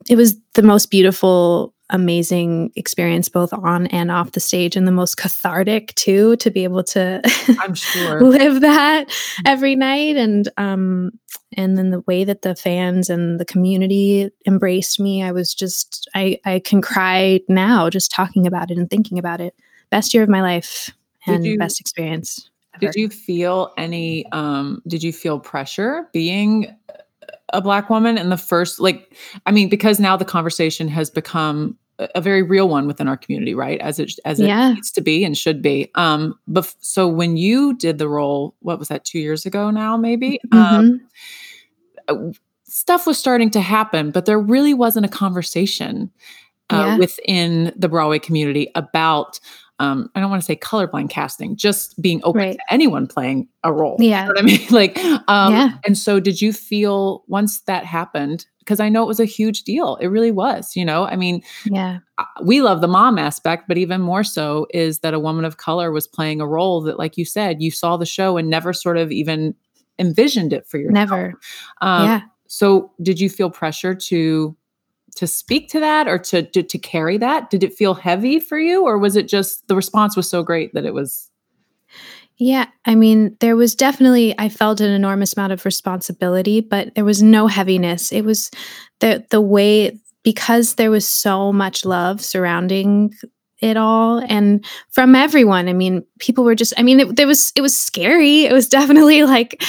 it 0.09 0.15
was 0.15 0.37
the 0.53 0.63
most 0.63 0.89
beautiful 0.91 1.73
amazing 1.89 2.71
experience 2.75 3.29
both 3.29 3.53
on 3.53 3.87
and 3.87 4.11
off 4.11 4.31
the 4.33 4.39
stage 4.39 4.75
and 4.75 4.87
the 4.87 4.91
most 4.91 5.15
cathartic 5.17 5.95
too 5.95 6.35
to 6.37 6.51
be 6.51 6.63
able 6.63 6.83
to 6.83 7.21
I'm 7.59 7.73
sure. 7.75 8.21
live 8.21 8.61
that 8.61 9.05
every 9.45 9.75
night. 9.75 10.17
And 10.17 10.49
um 10.57 11.11
and 11.55 11.77
then 11.77 11.91
the 11.91 12.01
way 12.01 12.23
that 12.25 12.41
the 12.41 12.55
fans 12.55 13.09
and 13.09 13.39
the 13.39 13.45
community 13.45 14.29
embraced 14.45 14.99
me 14.99 15.23
i 15.23 15.31
was 15.31 15.53
just 15.53 16.09
i 16.13 16.37
i 16.45 16.59
can 16.59 16.81
cry 16.81 17.39
now 17.47 17.89
just 17.89 18.11
talking 18.11 18.45
about 18.45 18.69
it 18.69 18.77
and 18.77 18.89
thinking 18.89 19.17
about 19.17 19.39
it. 19.41 19.55
Best 19.89 20.13
year 20.13 20.23
of 20.23 20.29
my 20.29 20.41
life 20.41 20.91
and 21.25 21.45
you- 21.45 21.57
best 21.57 21.79
experience 21.79 22.49
Did 22.79 22.93
you 22.95 23.09
feel 23.09 23.73
any 23.77 24.29
um 24.33 24.81
did 24.87 25.01
you 25.03 25.11
feel 25.13 25.39
pressure 25.39 26.09
being 26.13 26.76
a 27.53 27.61
black 27.61 27.89
woman 27.89 28.17
and 28.17 28.31
the 28.31 28.37
first 28.37 28.79
like 28.79 29.15
I 29.45 29.51
mean 29.51 29.69
because 29.69 29.99
now 29.99 30.17
the 30.17 30.25
conversation 30.25 30.87
has 30.89 31.09
become 31.09 31.77
a, 31.99 32.09
a 32.15 32.21
very 32.21 32.43
real 32.43 32.67
one 32.69 32.87
within 32.87 33.07
our 33.07 33.17
community, 33.17 33.53
right? 33.55 33.79
As 33.79 33.99
it 33.99 34.11
as 34.25 34.39
it 34.39 34.47
Yeah. 34.47 34.73
needs 34.73 34.91
to 34.91 35.01
be 35.01 35.23
and 35.23 35.37
should 35.37 35.61
be. 35.61 35.89
Um 35.95 36.37
bef- 36.49 36.75
so 36.79 37.07
when 37.07 37.37
you 37.37 37.73
did 37.75 37.97
the 37.97 38.09
role, 38.09 38.53
what 38.59 38.79
was 38.79 38.87
that 38.89 39.05
2 39.05 39.19
years 39.19 39.45
ago 39.45 39.69
now 39.71 39.95
maybe? 39.97 40.39
Um 40.51 41.01
uh, 42.07 42.15
stuff 42.63 43.07
was 43.07 43.17
starting 43.17 43.49
to 43.51 43.61
happen, 43.61 44.11
but 44.11 44.25
there 44.25 44.39
really 44.39 44.73
wasn't 44.73 45.05
a 45.05 45.09
conversation 45.09 46.11
uh, 46.69 46.75
Yeah. 46.85 46.97
within 46.97 47.73
the 47.75 47.87
Broadway 47.89 48.19
community 48.19 48.69
about. 48.75 49.39
Um, 49.79 50.09
I 50.15 50.19
don't 50.19 50.29
want 50.31 50.41
to 50.41 50.45
say 50.45 50.55
colorblind 50.55 51.09
casting, 51.11 51.55
just 51.55 52.01
being 52.01 52.19
open 52.23 52.39
Right. 52.41 52.53
to 52.57 52.73
anyone 52.73 53.05
playing 53.05 53.47
a 53.63 53.71
role. 53.71 53.97
Yeah. 53.99 54.27
You 54.27 54.33
know 54.33 54.39
I 54.39 54.41
mean? 54.41 54.59
Like, 54.71 54.97
um, 55.27 55.53
Yeah. 55.53 55.69
and 55.85 55.97
so 55.97 56.19
did 56.19 56.41
you 56.41 56.51
feel 56.51 57.23
once 57.27 57.61
that 57.61 57.85
happened? 57.85 58.47
Because 58.59 58.79
I 58.79 58.89
know 58.89 59.03
it 59.03 59.07
was 59.07 59.19
a 59.19 59.25
huge 59.25 59.63
deal. 59.63 59.95
It 59.97 60.07
really 60.07 60.31
was. 60.31 60.75
You 60.75 60.83
know, 60.83 61.05
I 61.05 61.15
mean, 61.15 61.43
Yeah. 61.65 61.99
uh, 62.17 62.23
we 62.43 62.61
love 62.61 62.81
the 62.81 62.87
mom 62.87 63.19
aspect, 63.19 63.67
but 63.67 63.77
even 63.77 64.01
more 64.01 64.23
so 64.23 64.65
is 64.73 64.99
that 64.99 65.13
a 65.13 65.19
woman 65.19 65.45
of 65.45 65.57
color 65.57 65.91
was 65.91 66.07
playing 66.07 66.41
a 66.41 66.47
role 66.47 66.81
that, 66.81 66.97
like 66.97 67.15
you 67.17 67.23
said, 67.25 67.61
you 67.61 67.69
saw 67.71 67.97
the 67.97 68.05
show 68.05 68.35
and 68.37 68.49
never 68.49 68.73
sort 68.73 68.97
of 68.97 69.11
even 69.11 69.53
envisioned 69.99 70.53
it 70.53 70.65
for 70.67 70.77
yourself. 70.79 70.93
Never. 71.09 71.33
Um, 71.81 72.03
Yeah. 72.05 72.21
So, 72.47 72.91
did 73.01 73.19
you 73.19 73.29
feel 73.29 73.49
pressure 73.49 73.93
to 73.93 74.55
to 75.17 75.27
speak 75.27 75.69
to 75.69 75.79
that 75.79 76.07
or 76.07 76.17
to, 76.17 76.43
to 76.43 76.63
to 76.63 76.77
carry 76.77 77.17
that? 77.17 77.49
Did 77.49 77.63
it 77.63 77.73
feel 77.73 77.93
heavy 77.93 78.39
for 78.39 78.57
you, 78.57 78.83
or 78.83 78.97
was 78.97 79.15
it 79.15 79.27
just 79.27 79.67
the 79.67 79.75
response 79.75 80.15
was 80.15 80.29
so 80.29 80.43
great 80.43 80.73
that 80.73 80.85
it 80.85 80.93
was? 80.93 81.29
Yeah, 82.37 82.67
I 82.85 82.93
mean, 82.93 83.35
there 83.39 83.55
was 83.55 83.75
definitely 83.75 84.35
I 84.37 84.49
felt 84.49 84.79
an 84.79 84.91
enormous 84.91 85.35
amount 85.35 85.53
of 85.53 85.65
responsibility, 85.65 86.61
but 86.61 86.93
there 86.95 87.05
was 87.05 87.23
no 87.23 87.47
heaviness. 87.47 88.11
It 88.11 88.21
was 88.21 88.51
the 88.99 89.25
the 89.31 89.41
way 89.41 89.99
because 90.23 90.75
there 90.75 90.91
was 90.91 91.07
so 91.07 91.51
much 91.51 91.85
love 91.85 92.21
surrounding 92.21 93.13
it 93.59 93.75
all 93.77 94.19
and 94.29 94.63
from 94.89 95.15
everyone. 95.15 95.67
I 95.67 95.73
mean, 95.73 96.05
people 96.19 96.43
were 96.43 96.55
just 96.55 96.73
I 96.77 96.83
mean, 96.83 96.99
it, 96.99 97.15
there 97.15 97.25
was 97.27 97.51
it 97.55 97.61
was 97.61 97.77
scary. 97.77 98.45
It 98.45 98.53
was 98.53 98.69
definitely 98.77 99.23
like 99.23 99.63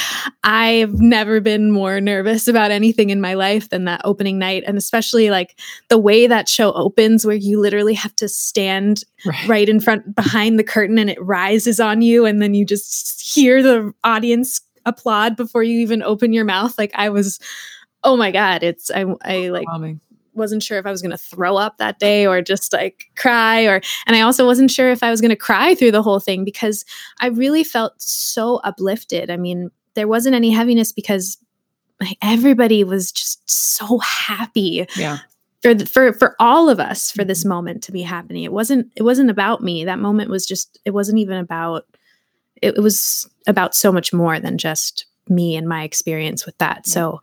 I've 0.44 1.00
never 1.00 1.40
been 1.40 1.70
more 1.70 2.00
nervous 2.00 2.48
about 2.48 2.70
anything 2.70 3.10
in 3.10 3.20
my 3.20 3.34
life 3.34 3.70
than 3.70 3.84
that 3.86 4.02
opening 4.04 4.38
night 4.38 4.64
and 4.66 4.76
especially 4.76 5.30
like 5.30 5.58
the 5.88 5.98
way 5.98 6.26
that 6.26 6.48
show 6.48 6.72
opens 6.72 7.24
where 7.24 7.36
you 7.36 7.60
literally 7.60 7.94
have 7.94 8.14
to 8.16 8.28
stand 8.28 9.04
Right. 9.26 9.48
right 9.48 9.68
in 9.68 9.80
front 9.80 10.14
behind 10.14 10.60
the 10.60 10.64
curtain 10.64 10.96
and 10.96 11.10
it 11.10 11.20
rises 11.20 11.80
on 11.80 12.02
you 12.02 12.24
and 12.24 12.40
then 12.40 12.54
you 12.54 12.64
just 12.64 13.20
hear 13.20 13.62
the 13.64 13.92
audience 14.04 14.60
applaud 14.86 15.36
before 15.36 15.64
you 15.64 15.80
even 15.80 16.04
open 16.04 16.32
your 16.32 16.44
mouth 16.44 16.78
like 16.78 16.92
i 16.94 17.08
was 17.08 17.40
oh 18.04 18.16
my 18.16 18.30
god 18.30 18.62
it's 18.62 18.92
i 18.92 19.04
i 19.22 19.48
like. 19.48 19.66
Wasn't 20.38 20.62
sure 20.62 20.78
if 20.78 20.86
i 20.86 20.90
was 20.90 21.02
going 21.02 21.10
to 21.10 21.18
throw 21.18 21.56
up 21.56 21.76
that 21.78 21.98
day 21.98 22.26
or 22.26 22.40
just 22.40 22.72
like 22.72 23.04
cry 23.16 23.62
or 23.64 23.80
and 24.06 24.16
i 24.16 24.20
also 24.22 24.46
wasn't 24.46 24.70
sure 24.70 24.90
if 24.90 25.02
i 25.02 25.10
was 25.10 25.20
going 25.20 25.28
to 25.30 25.36
cry 25.36 25.74
through 25.74 25.90
the 25.90 26.02
whole 26.02 26.20
thing 26.20 26.44
because 26.44 26.84
i 27.20 27.26
really 27.26 27.62
felt 27.64 27.92
so 28.00 28.56
uplifted 28.64 29.30
i 29.30 29.36
mean 29.36 29.70
there 29.94 30.08
wasn't 30.08 30.34
any 30.34 30.50
heaviness 30.50 30.92
because 30.92 31.36
everybody 32.22 32.84
was 32.84 33.10
just 33.10 33.42
so 33.50 33.98
happy 33.98 34.86
Yeah. 34.96 35.18
for 35.62 35.74
the, 35.74 35.84
for 35.86 36.12
for 36.12 36.36
all 36.38 36.70
of 36.70 36.78
us 36.78 37.10
for 37.10 37.24
this 37.24 37.44
moment 37.44 37.82
to 37.84 37.92
be 37.92 38.02
happening. 38.02 38.44
It 38.44 38.52
wasn't 38.52 38.92
it 38.94 39.02
wasn't 39.02 39.30
about 39.30 39.62
me. 39.64 39.84
That 39.84 39.98
moment 39.98 40.30
was 40.30 40.46
just 40.46 40.78
it 40.84 40.92
wasn't 40.92 41.18
even 41.18 41.38
about 41.38 41.86
it, 42.62 42.76
it 42.76 42.80
was 42.80 43.28
about 43.48 43.74
so 43.74 43.90
much 43.90 44.12
more 44.12 44.38
than 44.38 44.58
just 44.58 45.06
me 45.28 45.56
and 45.56 45.68
my 45.68 45.82
experience 45.82 46.46
with 46.46 46.56
that. 46.58 46.86
So 46.86 47.18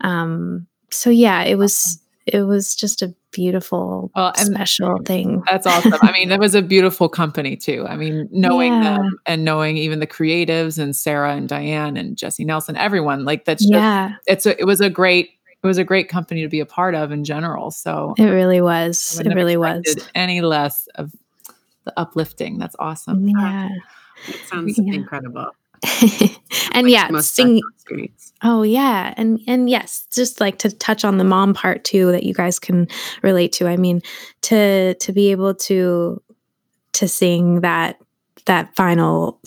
um 0.00 0.66
so 0.90 1.10
yeah, 1.10 1.42
it 1.42 1.56
was 1.58 2.00
it 2.26 2.42
was 2.42 2.74
just 2.74 3.02
a 3.02 3.14
beautiful 3.32 4.10
Well, 4.14 4.32
special 4.36 4.98
thing. 5.04 5.42
That's 5.50 5.66
awesome. 5.66 5.92
I 6.02 6.12
mean, 6.12 6.28
that 6.30 6.38
was 6.40 6.54
a 6.54 6.62
beautiful 6.62 7.08
company 7.08 7.56
too. 7.56 7.84
I 7.88 7.96
mean, 7.96 8.28
knowing 8.32 8.72
Yeah. 8.72 8.98
them 8.98 9.18
and 9.26 9.44
knowing 9.44 9.76
even 9.76 9.98
the 10.00 10.06
creatives 10.06 10.78
and 10.78 10.94
Sara 10.96 11.34
and 11.34 11.48
Diane 11.48 11.96
and 11.96 12.16
Jessie 12.16 12.44
Nelson, 12.44 12.76
everyone 12.76 13.24
like 13.24 13.44
that's 13.44 13.62
just, 13.62 13.72
Yeah. 13.72 14.12
it's 14.26 14.46
a, 14.46 14.58
it 14.60 14.64
was 14.64 14.80
a 14.80 14.88
great 14.90 15.30
it 15.62 15.66
was 15.66 15.78
a 15.78 15.84
great 15.84 16.10
company 16.10 16.42
to 16.42 16.48
be 16.48 16.60
a 16.60 16.66
part 16.66 16.94
of 16.94 17.10
in 17.10 17.24
general. 17.24 17.70
So 17.70 18.14
It 18.18 18.24
really 18.26 18.60
was. 18.60 19.18
It 19.18 19.34
really 19.34 19.56
was. 19.56 19.82
any 20.14 20.42
less 20.42 20.86
of 20.96 21.10
the 21.84 21.92
uplifting. 21.98 22.58
That's 22.58 22.76
awesome. 22.78 23.26
Yeah. 23.28 23.70
It 24.28 24.36
sounds 24.46 24.78
Yeah. 24.78 24.92
incredible. 24.94 25.50
and 26.72 26.90
yeah, 26.90 27.08
Most 27.10 27.34
sing. 27.34 27.60
Oh 28.42 28.62
yeah, 28.62 29.14
and 29.16 29.40
and 29.46 29.68
yes, 29.68 30.06
just 30.12 30.40
like 30.40 30.58
to 30.58 30.70
touch 30.70 31.04
on 31.04 31.18
the 31.18 31.24
mom 31.24 31.54
part 31.54 31.84
too 31.84 32.12
that 32.12 32.24
you 32.24 32.34
guys 32.34 32.58
can 32.58 32.88
relate 33.22 33.52
to. 33.54 33.68
I 33.68 33.76
mean, 33.76 34.02
to 34.42 34.94
to 34.94 35.12
be 35.12 35.30
able 35.30 35.54
to 35.54 36.22
to 36.94 37.08
sing 37.08 37.60
that 37.60 37.98
that 38.46 38.74
final 38.76 39.40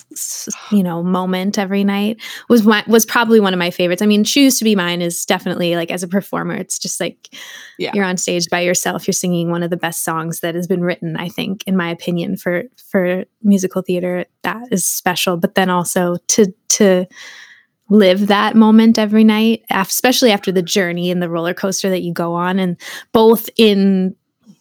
you 0.72 0.82
know 0.82 1.04
moment 1.04 1.58
every 1.60 1.84
night 1.84 2.18
was 2.50 2.64
was 2.66 3.06
probably 3.06 3.40
one 3.40 3.54
of 3.54 3.60
my 3.60 3.70
favorites. 3.70 4.02
I 4.02 4.06
mean, 4.06 4.24
choose 4.24 4.58
to 4.58 4.64
be 4.64 4.76
mine 4.76 5.02
is 5.02 5.26
definitely 5.26 5.76
like 5.76 5.92
as 5.92 6.04
a 6.04 6.08
performer, 6.08 6.56
it's 6.56 6.80
just 6.80 7.00
like 7.00 7.30
Yeah. 7.78 7.92
you're 7.94 8.06
on 8.06 8.18
stage 8.18 8.50
by 8.50 8.62
yourself. 8.62 9.08
You're 9.08 9.14
singing 9.14 9.52
one 9.52 9.64
of 9.64 9.70
the 9.70 9.78
best 9.78 10.04
songs 10.04 10.40
that 10.40 10.56
has 10.56 10.68
been 10.68 10.82
written. 10.82 11.16
I 11.18 11.30
think, 11.30 11.64
in 11.68 11.78
my 11.78 11.90
opinion, 11.92 12.38
for 12.38 12.64
for 12.90 13.26
musical 13.44 13.82
theater, 13.82 14.26
that 14.44 14.68
is 14.72 14.86
special. 14.86 15.38
But 15.38 15.56
then 15.56 15.70
also 15.70 16.18
to 16.30 16.52
to 16.70 17.06
live 17.90 18.28
that 18.28 18.56
moment 18.56 19.00
every 19.00 19.24
night, 19.24 19.64
especially 19.70 20.32
after 20.32 20.52
the 20.52 20.62
journey 20.62 21.10
and 21.10 21.22
the 21.22 21.30
roller 21.30 21.54
coaster 21.54 21.90
that 21.90 22.02
you 22.02 22.14
go 22.14 22.34
on, 22.34 22.60
and 22.60 22.76
both 23.14 23.50
in 23.58 24.16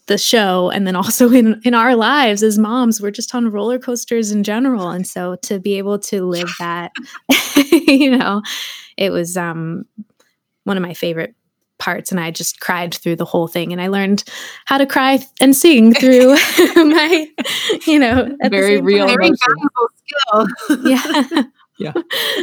the 0.06 0.18
show 0.18 0.70
and 0.70 0.86
then 0.86 0.96
also 0.96 1.30
in 1.40 1.60
in 1.64 1.74
our 1.74 1.94
lives 1.96 2.42
as 2.42 2.58
moms, 2.58 3.00
we're 3.00 3.10
just 3.10 3.34
on 3.34 3.50
roller 3.50 3.78
coasters 3.78 4.30
in 4.32 4.42
general, 4.44 4.88
and 4.90 5.06
so 5.06 5.36
to 5.42 5.58
be 5.60 5.78
able 5.78 5.98
to 6.00 6.24
live 6.24 6.50
that, 6.58 6.92
you 7.86 8.16
know, 8.16 8.42
it 8.96 9.10
was 9.10 9.36
um 9.36 9.84
one 10.64 10.76
of 10.76 10.82
my 10.82 10.94
favorite 10.94 11.34
parts 11.78 12.10
and 12.10 12.18
I 12.18 12.30
just 12.30 12.58
cried 12.60 12.94
through 12.94 13.16
the 13.16 13.26
whole 13.26 13.46
thing 13.48 13.70
and 13.70 13.82
I 13.82 13.88
learned 13.88 14.24
how 14.64 14.78
to 14.78 14.86
cry 14.86 15.18
and 15.42 15.54
sing 15.54 15.92
through 15.92 16.32
my 16.74 17.28
you 17.86 17.98
know 17.98 18.34
Very 18.48 18.80
real. 18.80 19.06
Very 19.06 19.30
valuable 19.30 20.48
skill. 20.66 20.86
yeah 20.86 21.42
Yeah. 21.78 21.92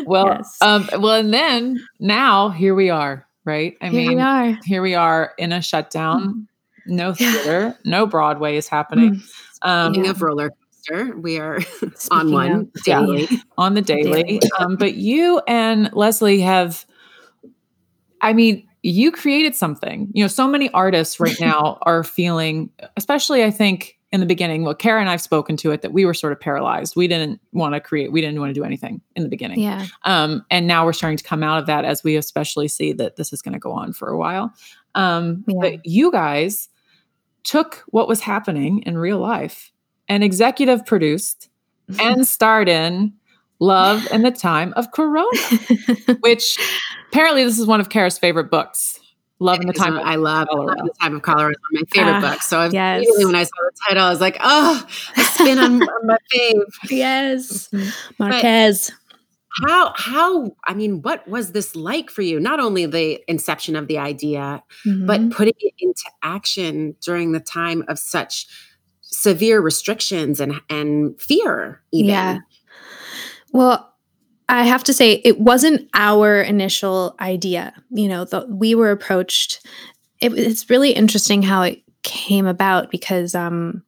Well, 0.05 0.27
Yes. 0.27 0.57
um, 0.61 0.87
well, 0.99 1.15
and 1.19 1.33
then 1.33 1.79
now 1.99 2.49
here 2.49 2.75
we 2.75 2.91
are, 2.91 3.25
right? 3.45 3.75
I 3.81 3.89
Here 3.89 4.01
we 4.01 4.09
mean, 4.09 4.19
are. 4.19 4.59
here 4.65 4.83
we 4.83 4.93
are 4.93 5.33
in 5.39 5.51
a 5.51 5.59
shutdown. 5.63 6.47
No 6.87 7.13
theater, 7.15 7.77
no 7.85 8.05
Broadway 8.05 8.57
is 8.57 8.67
Mm. 8.67 8.69
happening. 8.69 9.21
Um, 9.61 9.93
Speaking 9.93 10.09
of 10.09 10.21
roller 10.21 10.51
coaster, 10.51 11.15
we 11.17 11.39
are 11.39 11.59
on 12.11 12.31
one 12.31 12.51
of- 12.51 12.69
Yeah. 12.85 12.99
daily. 13.01 13.27
on 13.57 13.73
the 13.75 13.81
daily. 13.81 14.23
Daily. 14.23 14.41
Um, 14.59 14.75
but 14.75 14.95
you 14.95 15.41
and 15.47 15.89
Leslie 15.93 16.41
have, 16.41 16.85
I 18.21 18.33
mean, 18.33 18.67
you 18.81 19.11
created 19.11 19.55
something. 19.55 20.09
You 20.13 20.23
know, 20.23 20.27
so 20.27 20.47
many 20.47 20.69
artists 20.71 21.19
right 21.19 21.35
now 21.39 21.77
are 21.83 22.03
feeling, 22.03 22.69
especially 22.97 23.43
I 23.43 23.51
think 23.51 23.97
in 24.11 24.19
the 24.19 24.25
beginning. 24.25 24.63
Well, 24.63 24.75
Kara 24.75 24.99
and 24.99 25.09
I've 25.09 25.21
spoken 25.21 25.57
to 25.57 25.71
it 25.71 25.81
that 25.81 25.91
we 25.93 26.05
were 26.05 26.13
sort 26.13 26.33
of 26.33 26.39
paralyzed. 26.39 26.95
We 26.95 27.07
didn't 27.07 27.39
want 27.51 27.73
to 27.73 27.79
create. 27.79 28.11
We 28.11 28.21
didn't 28.21 28.39
want 28.39 28.51
to 28.51 28.53
do 28.53 28.63
anything 28.63 29.01
in 29.15 29.23
the 29.23 29.29
beginning. 29.29 29.59
yeah 29.59 29.87
Um, 30.03 30.45
and 30.51 30.67
now 30.67 30.85
we're 30.85 30.93
starting 30.93 31.17
to 31.17 31.23
come 31.23 31.41
out 31.41 31.57
of 31.59 31.65
that 31.67 31.83
as 31.85 32.03
we 32.03 32.15
especially 32.17 32.67
see 32.67 32.93
that 32.93 33.15
this 33.15 33.33
is 33.33 33.41
going 33.41 33.53
to 33.53 33.59
go 33.59 33.71
on 33.71 33.91
for 33.93 34.09
a 34.09 34.17
while. 34.17 34.53
Um, 34.95 35.43
Yeah. 35.47 35.55
But 35.61 35.85
you 35.85 36.11
guys 36.11 36.69
took 37.43 37.83
what 37.87 38.07
was 38.07 38.21
happening 38.21 38.79
in 38.83 38.97
real 38.97 39.19
life 39.19 39.71
and 40.07 40.23
executive 40.23 40.85
produced 40.85 41.49
and 41.99 42.27
starred 42.27 42.69
in 42.69 43.13
Love 43.59 44.07
and 44.11 44.25
the 44.25 44.31
Time 44.31 44.73
of 44.75 44.91
Corona, 44.91 45.29
which 46.19 46.57
apparently 47.09 47.43
this 47.43 47.59
is 47.59 47.65
one 47.65 47.79
of 47.79 47.89
Kara's 47.89 48.17
favorite 48.17 48.49
books. 48.51 48.99
Love 49.39 49.59
in 49.59 49.67
the 49.67 49.73
Time 49.73 49.97
of 49.97 50.05
I 50.05 50.15
love, 50.15 50.47
I 50.51 50.55
love 50.55 50.77
the 50.77 50.93
time 51.01 51.15
of 51.15 51.21
cholera. 51.21 51.51
It's 51.51 51.59
one 51.71 51.81
of 51.81 51.87
my 51.87 51.93
favorite 51.93 52.17
Ah, 52.25 52.31
books. 52.31 52.45
So 52.47 52.59
I've 52.59 52.73
yes. 52.73 52.97
immediately 52.97 53.25
when 53.25 53.35
I 53.35 53.43
saw 53.43 53.51
the 53.65 53.71
title, 53.87 54.03
I 54.03 54.09
was 54.09 54.21
like, 54.21 54.37
oh, 54.39 54.87
a 55.17 55.19
spin 55.21 55.59
on, 55.59 55.81
on 55.81 56.07
my 56.07 56.17
fave. 56.33 56.61
yes 56.89 57.69
Marquez 58.19 58.91
How 59.61 59.93
how 59.95 60.55
I 60.67 60.73
mean, 60.73 61.01
what 61.01 61.27
was 61.27 61.51
this 61.51 61.75
like 61.75 62.09
for 62.09 62.21
you? 62.23 62.39
Not 62.39 62.59
only 62.59 62.85
the 62.85 63.21
inception 63.27 63.75
of 63.75 63.87
the 63.87 63.97
idea, 63.99 64.63
but 65.05 65.21
Mhm. 65.21 65.31
putting 65.31 65.53
it 65.59 65.73
into 65.79 66.03
action 66.23 66.95
during 67.05 67.33
the 67.33 67.39
time 67.39 67.83
of 67.87 67.99
such 67.99 68.47
severe 69.01 69.61
restrictions 69.61 70.39
and 70.39 70.59
and 70.69 71.19
fear. 71.21 71.81
Even. 71.91 72.09
Yeah. 72.09 72.37
Well, 73.51 73.93
I 74.49 74.63
have 74.63 74.83
to 74.85 74.93
say, 74.93 75.21
it 75.23 75.39
wasn't 75.39 75.89
our 75.93 76.41
initial 76.41 77.15
idea. 77.19 77.73
You 77.91 78.07
know, 78.07 78.25
the, 78.25 78.45
we 78.49 78.75
were 78.75 78.91
approached. 78.91 79.65
It, 80.19 80.33
it's 80.37 80.69
really 80.69 80.91
interesting 80.91 81.41
how 81.43 81.61
it 81.63 81.81
came 82.03 82.45
about 82.47 82.91
because 82.91 83.35
um, 83.35 83.83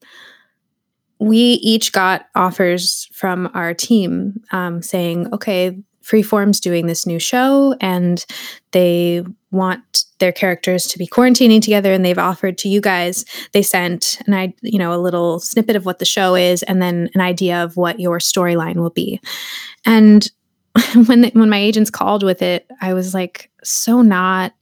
we 1.20 1.38
each 1.38 1.92
got 1.92 2.28
offers 2.36 3.10
from 3.14 3.50
our 3.54 3.74
team 3.74 4.42
um, 4.52 4.82
saying, 4.82 5.34
okay, 5.34 5.78
Freeform's 6.04 6.60
doing 6.60 6.86
this 6.86 7.08
new 7.08 7.18
show 7.18 7.76
and 7.82 8.26
they 8.72 9.24
want 9.50 10.06
their 10.20 10.32
characters 10.32 10.86
to 10.86 11.00
be 11.00 11.08
quarantining 11.08 11.62
together 11.62 11.92
and 11.92 12.06
they've 12.06 12.20
offered 12.20 12.58
to 12.60 12.70
you 12.70 12.80
guys. 12.80 13.26
They 13.54 13.64
sent 13.64 14.20
an 14.28 14.34
i 14.34 14.54
you 14.62 14.78
know 14.78 14.94
a 14.94 15.02
little 15.02 15.40
snippet 15.40 15.76
of 15.76 15.86
what 15.86 15.98
the 15.98 16.06
show 16.06 16.36
is 16.36 16.62
and 16.64 16.82
then 16.82 17.10
an 17.16 17.22
idea 17.22 17.64
of 17.64 17.76
what 17.76 18.00
your 18.00 18.20
storyline 18.20 18.76
will 18.76 18.92
be. 18.92 19.20
And 19.84 20.30
when 21.08 21.22
the, 21.22 21.32
when 21.34 21.50
my 21.50 21.58
agents 21.58 21.90
called 21.90 22.22
with 22.24 22.42
it 22.42 22.68
i 22.82 22.94
was 22.94 23.14
like 23.14 23.50
so 23.64 24.02
not 24.02 24.54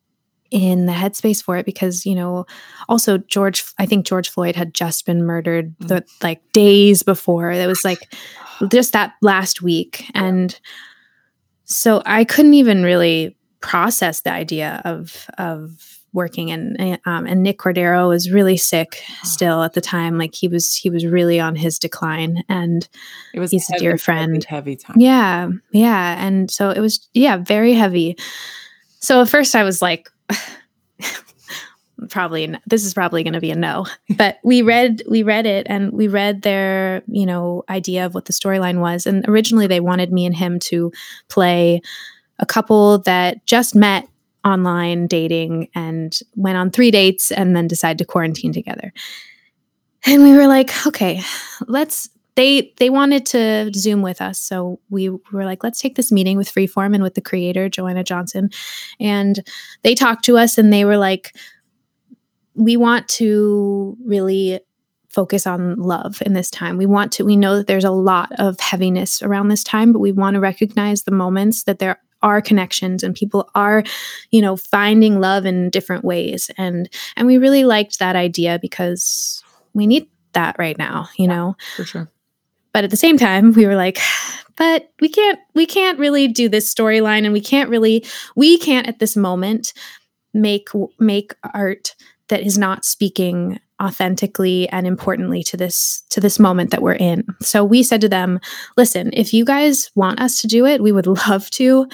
in 0.54 0.86
the 0.86 0.92
headspace 0.94 1.44
for 1.44 1.58
it 1.58 1.66
because 1.66 2.06
you 2.06 2.14
know 2.14 2.46
also 2.88 3.18
george 3.18 3.64
i 3.80 3.86
think 3.88 4.06
george 4.06 4.30
floyd 4.30 4.56
had 4.56 4.72
just 4.74 5.04
been 5.06 5.24
murdered 5.26 5.74
the 5.80 6.06
like 6.22 6.42
days 6.54 7.02
before. 7.02 7.52
It 7.52 7.66
was 7.68 7.84
like 7.84 8.14
just 8.72 8.94
that 8.94 9.14
last 9.22 9.62
week. 9.64 10.06
And 10.14 10.58
so 11.66 12.02
i 12.06 12.24
couldn't 12.24 12.54
even 12.54 12.84
really 12.84 13.36
process 13.62 14.22
the 14.22 14.32
idea 14.32 14.82
of 14.86 15.28
of 15.38 16.00
working. 16.14 16.52
And 16.52 17.00
um, 17.06 17.26
and 17.26 17.42
Nick 17.42 17.58
Cordero 17.58 18.08
was 18.10 18.30
really 18.32 18.56
sick 18.58 19.02
still 19.24 19.64
at 19.64 19.74
the 19.74 19.82
time. 19.82 20.20
Like 20.20 20.36
he 20.36 20.48
was 20.48 20.76
he 20.76 20.92
was 20.92 21.06
really 21.06 21.40
on 21.40 21.56
his 21.56 21.80
decline. 21.80 22.44
And 22.50 22.88
It 23.34 23.40
was 23.40 23.50
he's 23.52 23.68
a 23.70 23.74
heavy, 23.74 23.80
dear 23.82 23.92
heavy, 23.94 24.02
friend. 24.04 24.44
heavy 24.44 24.76
time. 24.76 24.96
yeah 25.00 25.50
yeah. 25.72 26.24
And 26.24 26.52
so 26.52 26.70
it 26.70 26.80
was 26.80 27.10
yeah 27.14 27.38
very 27.38 27.74
heavy. 27.74 28.18
So 29.00 29.22
at 29.22 29.30
first 29.30 29.56
I 29.56 29.64
was 29.64 29.82
like 29.82 30.10
probably 32.10 32.54
this 32.68 32.84
is 32.86 32.94
probably 32.94 33.24
going 33.24 33.34
to 33.34 33.40
be 33.40 33.52
a 33.52 33.56
no 33.56 33.86
but 34.18 34.38
we 34.44 34.62
read 34.62 35.02
we 35.10 35.24
read 35.24 35.46
it 35.46 35.66
and 35.70 35.92
we 35.92 36.08
read 36.08 36.42
their 36.42 37.02
you 37.08 37.26
know 37.26 37.64
idea 37.70 38.06
of 38.06 38.14
what 38.14 38.26
the 38.26 38.34
storyline 38.34 38.80
was. 38.80 39.06
And 39.06 39.28
originally 39.28 39.68
they 39.68 39.80
wanted 39.80 40.12
me 40.12 40.26
and 40.26 40.36
him 40.36 40.60
to 40.60 40.92
play 41.30 41.82
a 42.40 42.46
couple 42.46 43.00
that 43.00 43.46
just 43.46 43.76
met 43.76 44.08
online 44.46 45.08
dating 45.08 45.70
and 45.74 46.18
went 46.36 46.58
on 46.58 46.70
three 46.70 46.92
dates 46.92 47.32
and 47.32 47.56
then 47.56 47.68
decided 47.68 47.98
to 48.00 48.06
quarantine 48.06 48.52
together. 48.52 48.92
And 50.06 50.24
we 50.24 50.34
were 50.34 50.48
like 50.48 50.86
okay 50.88 51.22
let's 51.68 52.10
they 52.36 52.74
they 52.78 52.90
wanted 52.90 53.26
to 53.26 53.72
zoom 53.76 54.02
with 54.02 54.22
us 54.22 54.40
so 54.40 54.80
we 54.90 55.10
were 55.10 55.46
like 55.46 55.64
let's 55.64 55.80
take 55.80 55.96
this 55.96 56.12
meeting 56.12 56.38
with 56.38 56.52
freeform 56.52 56.94
and 56.94 57.04
with 57.04 57.16
the 57.16 57.22
creator 57.22 57.70
joanna 57.70 58.04
johnson 58.04 58.50
and 59.00 59.48
they 59.84 59.96
talked 59.96 60.26
to 60.26 60.38
us 60.38 60.58
and 60.58 60.72
they 60.72 60.86
were 60.86 60.98
like 60.98 61.36
we 62.56 62.78
want 62.78 63.08
to 63.08 63.98
really 64.06 64.60
focus 65.14 65.46
on 65.46 65.76
love 65.76 66.22
in 66.26 66.34
this 66.34 66.50
time. 66.50 66.76
We 66.76 66.88
want 66.88 67.12
to, 67.14 67.24
we 67.24 67.38
know 67.38 67.58
that 67.58 67.68
there's 67.68 67.84
a 67.84 67.92
lot 67.92 68.32
of 68.40 68.60
heaviness 68.60 69.22
around 69.22 69.48
this 69.48 69.64
time, 69.64 69.94
but 69.94 70.00
we 70.00 70.12
want 70.12 70.34
to 70.34 70.40
recognize 70.40 71.04
the 71.04 71.12
moments 71.12 71.64
that 71.64 71.78
there 71.78 72.00
are 72.24 72.42
connections 72.42 73.04
and 73.04 73.14
people 73.14 73.50
are, 73.54 73.84
you 74.32 74.42
know, 74.42 74.58
finding 74.58 75.20
love 75.20 75.46
in 75.46 75.70
different 75.70 76.04
ways. 76.04 76.50
And 76.58 76.90
and 77.16 77.28
we 77.28 77.38
really 77.38 77.64
liked 77.64 78.00
that 78.00 78.16
idea 78.16 78.58
because 78.60 79.44
we 79.74 79.86
need 79.86 80.08
that 80.32 80.56
right 80.58 80.78
now, 80.78 81.10
you 81.18 81.28
know. 81.28 81.56
For 81.76 81.84
sure. 81.84 82.10
But 82.74 82.84
at 82.84 82.90
the 82.90 82.98
same 82.98 83.18
time, 83.18 83.54
we 83.54 83.66
were 83.66 83.76
like, 83.76 84.00
but 84.58 84.92
we 85.00 85.10
can't 85.10 85.40
we 85.56 85.66
can't 85.66 85.98
really 86.00 86.28
do 86.28 86.48
this 86.50 86.72
storyline 86.74 87.24
and 87.24 87.34
we 87.34 87.42
can't 87.42 87.70
really 87.70 88.06
we 88.36 88.58
can't 88.58 88.88
at 88.88 89.00
this 89.00 89.16
moment 89.16 89.74
make 90.34 90.70
make 91.00 91.34
art 91.54 91.96
that 92.30 92.42
is 92.42 92.58
not 92.58 92.86
speaking 92.86 93.60
authentically 93.82 94.70
and 94.70 94.88
importantly 94.88 95.44
to 95.44 95.58
this 95.58 96.04
to 96.10 96.22
this 96.22 96.40
moment 96.40 96.72
that 96.72 96.82
we're 96.82 96.94
in. 96.94 97.26
So 97.42 97.64
we 97.64 97.84
said 97.84 98.02
to 98.02 98.10
them, 98.10 98.40
listen, 98.78 99.10
if 99.14 99.34
you 99.34 99.44
guys 99.46 99.92
want 99.96 100.22
us 100.22 100.40
to 100.42 100.48
do 100.48 100.66
it, 100.66 100.82
we 100.82 100.92
would 100.92 101.08
love 101.28 101.50
to. 101.52 101.88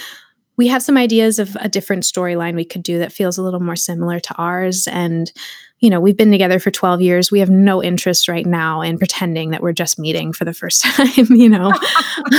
We 0.57 0.67
have 0.67 0.83
some 0.83 0.97
ideas 0.97 1.39
of 1.39 1.55
a 1.61 1.69
different 1.69 2.03
storyline 2.03 2.55
we 2.55 2.65
could 2.65 2.83
do 2.83 2.99
that 2.99 3.13
feels 3.13 3.37
a 3.37 3.41
little 3.41 3.61
more 3.61 3.77
similar 3.77 4.19
to 4.19 4.35
ours 4.35 4.87
and 4.87 5.31
you 5.79 5.89
know, 5.89 5.99
we've 5.99 6.17
been 6.17 6.31
together 6.31 6.59
for 6.59 6.71
12 6.71 7.01
years. 7.01 7.31
We 7.31 7.39
have 7.39 7.49
no 7.49 7.81
interest 7.81 8.27
right 8.27 8.45
now 8.45 8.81
in 8.81 8.97
pretending 8.97 9.51
that 9.51 9.61
we're 9.61 9.73
just 9.73 9.97
meeting 9.97 10.33
for 10.33 10.43
the 10.43 10.53
first 10.53 10.81
time, 10.85 11.25
you 11.29 11.49
know. 11.49 11.71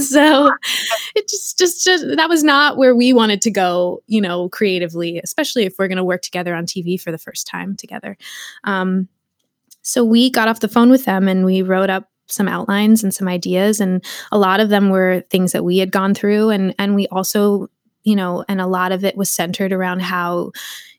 so 0.00 0.50
it 1.14 1.28
just, 1.28 1.58
just 1.58 1.84
just 1.84 2.04
that 2.16 2.28
was 2.28 2.42
not 2.42 2.76
where 2.76 2.94
we 2.94 3.12
wanted 3.12 3.42
to 3.42 3.50
go, 3.50 4.02
you 4.06 4.20
know, 4.20 4.48
creatively, 4.48 5.20
especially 5.22 5.64
if 5.64 5.74
we're 5.78 5.88
going 5.88 5.96
to 5.96 6.04
work 6.04 6.22
together 6.22 6.54
on 6.54 6.64
TV 6.64 7.00
for 7.00 7.10
the 7.10 7.18
first 7.18 7.46
time 7.46 7.76
together. 7.76 8.16
Um 8.64 9.08
so 9.82 10.04
we 10.04 10.30
got 10.30 10.48
off 10.48 10.60
the 10.60 10.68
phone 10.68 10.90
with 10.90 11.04
them 11.04 11.26
and 11.28 11.44
we 11.44 11.60
wrote 11.60 11.90
up 11.90 12.08
some 12.28 12.48
outlines 12.48 13.02
and 13.02 13.12
some 13.12 13.28
ideas 13.28 13.80
and 13.80 14.02
a 14.30 14.38
lot 14.38 14.60
of 14.60 14.70
them 14.70 14.90
were 14.90 15.24
things 15.28 15.52
that 15.52 15.64
we 15.64 15.78
had 15.78 15.90
gone 15.90 16.14
through 16.14 16.50
and 16.50 16.74
and 16.78 16.94
we 16.94 17.06
also 17.08 17.68
you 18.04 18.16
know 18.16 18.44
and 18.48 18.60
a 18.60 18.66
lot 18.66 18.92
of 18.92 19.04
it 19.04 19.16
was 19.16 19.30
centered 19.30 19.72
around 19.72 20.00
how 20.00 20.50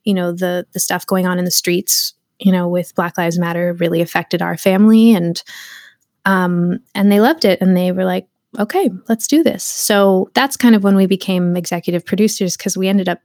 you 0.04 0.14
know 0.14 0.32
the 0.32 0.66
the 0.74 0.80
stuff 0.80 1.06
going 1.06 1.28
on 1.28 1.40
in 1.40 1.46
the 1.46 1.52
streets 1.52 2.14
you 2.40 2.52
know 2.52 2.68
with 2.68 2.96
black 2.96 3.18
lives 3.18 3.40
matter 3.40 3.74
really 3.74 4.02
affected 4.02 4.42
our 4.42 4.58
family 4.58 5.14
and 5.14 5.44
um 6.26 6.80
and 6.96 7.12
they 7.12 7.20
loved 7.20 7.46
it 7.46 7.62
and 7.62 7.76
they 7.76 7.92
were 7.92 8.06
like 8.06 8.28
okay 8.60 8.90
let's 9.10 9.28
do 9.28 9.44
this. 9.44 9.64
So 9.64 10.30
that's 10.34 10.58
kind 10.58 10.76
of 10.76 10.84
when 10.84 10.96
we 10.96 11.06
became 11.06 11.56
executive 11.56 12.06
producers 12.06 12.58
because 12.58 12.78
we 12.78 12.88
ended 12.88 13.10
up 13.10 13.20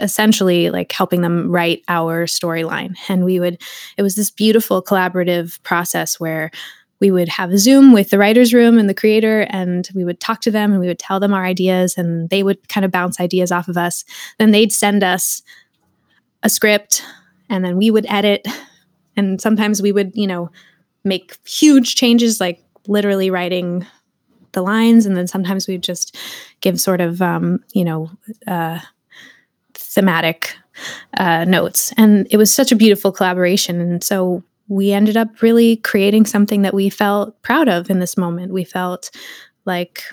essentially 0.00 0.68
like 0.70 0.92
helping 0.92 1.22
them 1.22 1.50
write 1.50 1.82
our 1.88 2.26
storyline. 2.26 2.96
And 3.08 3.24
we 3.24 3.40
would 3.40 3.60
it 3.96 4.02
was 4.02 4.14
this 4.16 4.30
beautiful 4.30 4.82
collaborative 4.82 5.62
process 5.62 6.20
where 6.20 6.50
we 6.98 7.10
would 7.10 7.28
have 7.28 7.50
a 7.50 7.58
zoom 7.58 7.92
with 7.92 8.08
the 8.10 8.18
writers 8.18 8.54
room 8.54 8.78
and 8.78 8.88
the 8.88 8.94
creator 8.94 9.46
and 9.50 9.88
we 9.94 10.02
would 10.02 10.18
talk 10.18 10.40
to 10.40 10.50
them 10.50 10.72
and 10.72 10.80
we 10.80 10.86
would 10.86 10.98
tell 10.98 11.20
them 11.20 11.34
our 11.34 11.44
ideas 11.44 11.96
and 11.96 12.30
they 12.30 12.42
would 12.42 12.68
kind 12.68 12.84
of 12.84 12.90
bounce 12.90 13.20
ideas 13.20 13.52
off 13.52 13.68
of 13.68 13.76
us. 13.76 14.04
Then 14.38 14.50
they'd 14.50 14.72
send 14.72 15.04
us 15.04 15.42
a 16.46 16.48
script 16.48 17.04
and 17.50 17.64
then 17.64 17.76
we 17.76 17.90
would 17.90 18.06
edit. 18.08 18.46
And 19.16 19.40
sometimes 19.40 19.82
we 19.82 19.92
would 19.92 20.12
you 20.14 20.26
know 20.26 20.50
make 21.04 21.36
huge 21.46 21.96
changes 21.96 22.40
like 22.40 22.62
literally 22.86 23.30
writing 23.30 23.86
the 24.52 24.62
lines 24.62 25.06
and 25.06 25.16
then 25.16 25.26
sometimes 25.26 25.66
we'd 25.66 25.82
just 25.82 26.16
give 26.60 26.80
sort 26.80 27.00
of 27.00 27.20
um, 27.20 27.62
you 27.72 27.84
know 27.84 28.10
uh, 28.46 28.78
thematic 29.74 30.56
uh, 31.16 31.44
notes. 31.44 31.92
And 31.96 32.26
it 32.30 32.36
was 32.36 32.52
such 32.52 32.72
a 32.72 32.76
beautiful 32.76 33.10
collaboration. 33.12 33.80
And 33.80 34.04
so 34.04 34.42
we 34.68 34.92
ended 34.92 35.16
up 35.16 35.42
really 35.42 35.76
creating 35.76 36.26
something 36.26 36.62
that 36.62 36.74
we 36.74 36.90
felt 36.90 37.40
proud 37.42 37.68
of 37.68 37.90
in 37.90 37.98
this 37.98 38.16
moment. 38.16 38.52
We 38.52 38.64
felt 38.64 39.10
like 39.64 40.04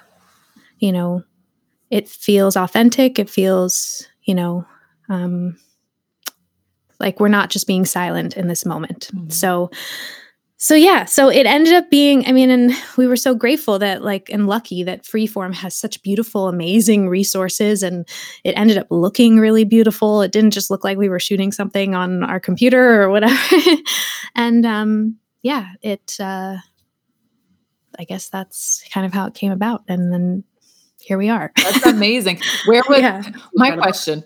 you 0.79 0.91
know 0.91 1.23
it 1.89 2.09
feels 2.09 2.55
authentic. 2.57 3.19
It 3.19 3.29
feels 3.29 4.07
you 4.23 4.33
know 4.33 4.65
um, 5.09 5.57
like 7.03 7.19
we're 7.19 7.27
not 7.27 7.49
just 7.49 7.67
being 7.67 7.85
silent 7.85 8.37
in 8.37 8.47
this 8.47 8.65
moment 8.65 9.09
so 9.27 9.69
so 10.57 10.73
yeah 10.75 11.03
so 11.03 11.27
it 11.29 11.45
ended 11.45 11.73
up 11.73 11.89
being 11.89 12.25
i 12.25 12.31
mean 12.31 12.49
and 12.49 12.71
we 12.97 13.05
were 13.05 13.17
so 13.17 13.35
grateful 13.35 13.77
that 13.77 14.01
like 14.01 14.29
and 14.31 14.47
lucky 14.47 14.81
that 14.83 15.03
freeform 15.03 15.53
has 15.53 15.75
such 15.75 16.01
beautiful 16.03 16.47
amazing 16.47 17.09
resources 17.09 17.83
and 17.83 18.07
it 18.45 18.53
ended 18.57 18.77
up 18.77 18.87
looking 18.89 19.37
really 19.37 19.65
beautiful 19.65 20.21
it 20.21 20.31
didn't 20.31 20.51
just 20.51 20.71
look 20.71 20.83
like 20.85 20.97
we 20.97 21.09
were 21.09 21.19
shooting 21.19 21.51
something 21.51 21.93
on 21.93 22.23
our 22.23 22.39
computer 22.39 23.01
or 23.01 23.09
whatever 23.09 23.35
and 24.35 24.65
um 24.65 25.17
yeah 25.41 25.73
it 25.81 26.15
uh 26.21 26.55
i 27.99 28.05
guess 28.05 28.29
that's 28.29 28.83
kind 28.93 29.05
of 29.05 29.11
how 29.13 29.25
it 29.27 29.33
came 29.33 29.51
about 29.51 29.83
and 29.89 30.13
then 30.13 30.43
here 31.01 31.17
we 31.17 31.27
are 31.27 31.51
That's 31.57 31.85
amazing. 31.85 32.39
Where 32.65 32.81
was 32.87 32.99
Yeah. 33.01 33.23
my 33.55 33.71
question? 33.71 34.23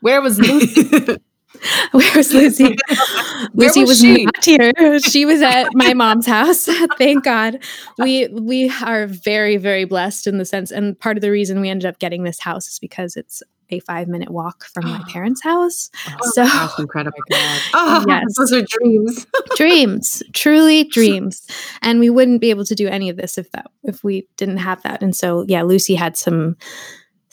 Where 0.00 0.22
was 0.22 0.38
Lucy? 0.38 1.18
Where 1.92 2.12
was 2.16 2.32
Lucy? 2.34 2.76
Where 3.52 3.68
Lucy 3.68 3.80
was 3.80 3.88
was, 3.90 4.00
she? 4.00 4.24
not 4.24 4.44
here. 4.44 4.72
She 5.00 5.24
was 5.24 5.42
at 5.42 5.68
my 5.74 5.94
mom's 5.94 6.26
house. 6.26 6.66
Thank 6.98 7.24
God. 7.24 7.58
We 7.98 8.28
we 8.28 8.70
are 8.84 9.06
very 9.06 9.56
very 9.56 9.84
blessed 9.84 10.26
in 10.26 10.38
the 10.38 10.44
sense, 10.44 10.70
and 10.70 10.98
part 10.98 11.16
of 11.16 11.20
the 11.22 11.30
reason 11.30 11.60
we 11.60 11.68
ended 11.70 11.86
up 11.86 11.98
getting 11.98 12.24
this 12.24 12.40
house 12.40 12.68
is 12.68 12.78
because 12.78 13.16
it's 13.16 13.42
a 13.70 13.80
five 13.80 14.08
minute 14.08 14.30
walk 14.30 14.64
from 14.66 14.84
my 14.84 15.02
parents' 15.08 15.42
house. 15.42 15.90
Oh, 16.08 16.30
so 16.32 16.44
That's 16.44 16.78
incredible. 16.78 17.18
Oh, 17.32 17.64
oh, 17.74 18.04
Yes. 18.08 18.34
those 18.36 18.52
are 18.52 18.62
dreams. 18.62 19.26
dreams, 19.56 20.22
truly 20.32 20.84
dreams, 20.84 21.46
and 21.82 21.98
we 22.00 22.10
wouldn't 22.10 22.40
be 22.40 22.50
able 22.50 22.64
to 22.66 22.74
do 22.74 22.88
any 22.88 23.08
of 23.08 23.16
this 23.16 23.38
if 23.38 23.50
that 23.52 23.66
if 23.84 24.02
we 24.04 24.26
didn't 24.36 24.58
have 24.58 24.82
that. 24.82 25.02
And 25.02 25.14
so 25.16 25.44
yeah, 25.48 25.62
Lucy 25.62 25.94
had 25.94 26.16
some 26.16 26.56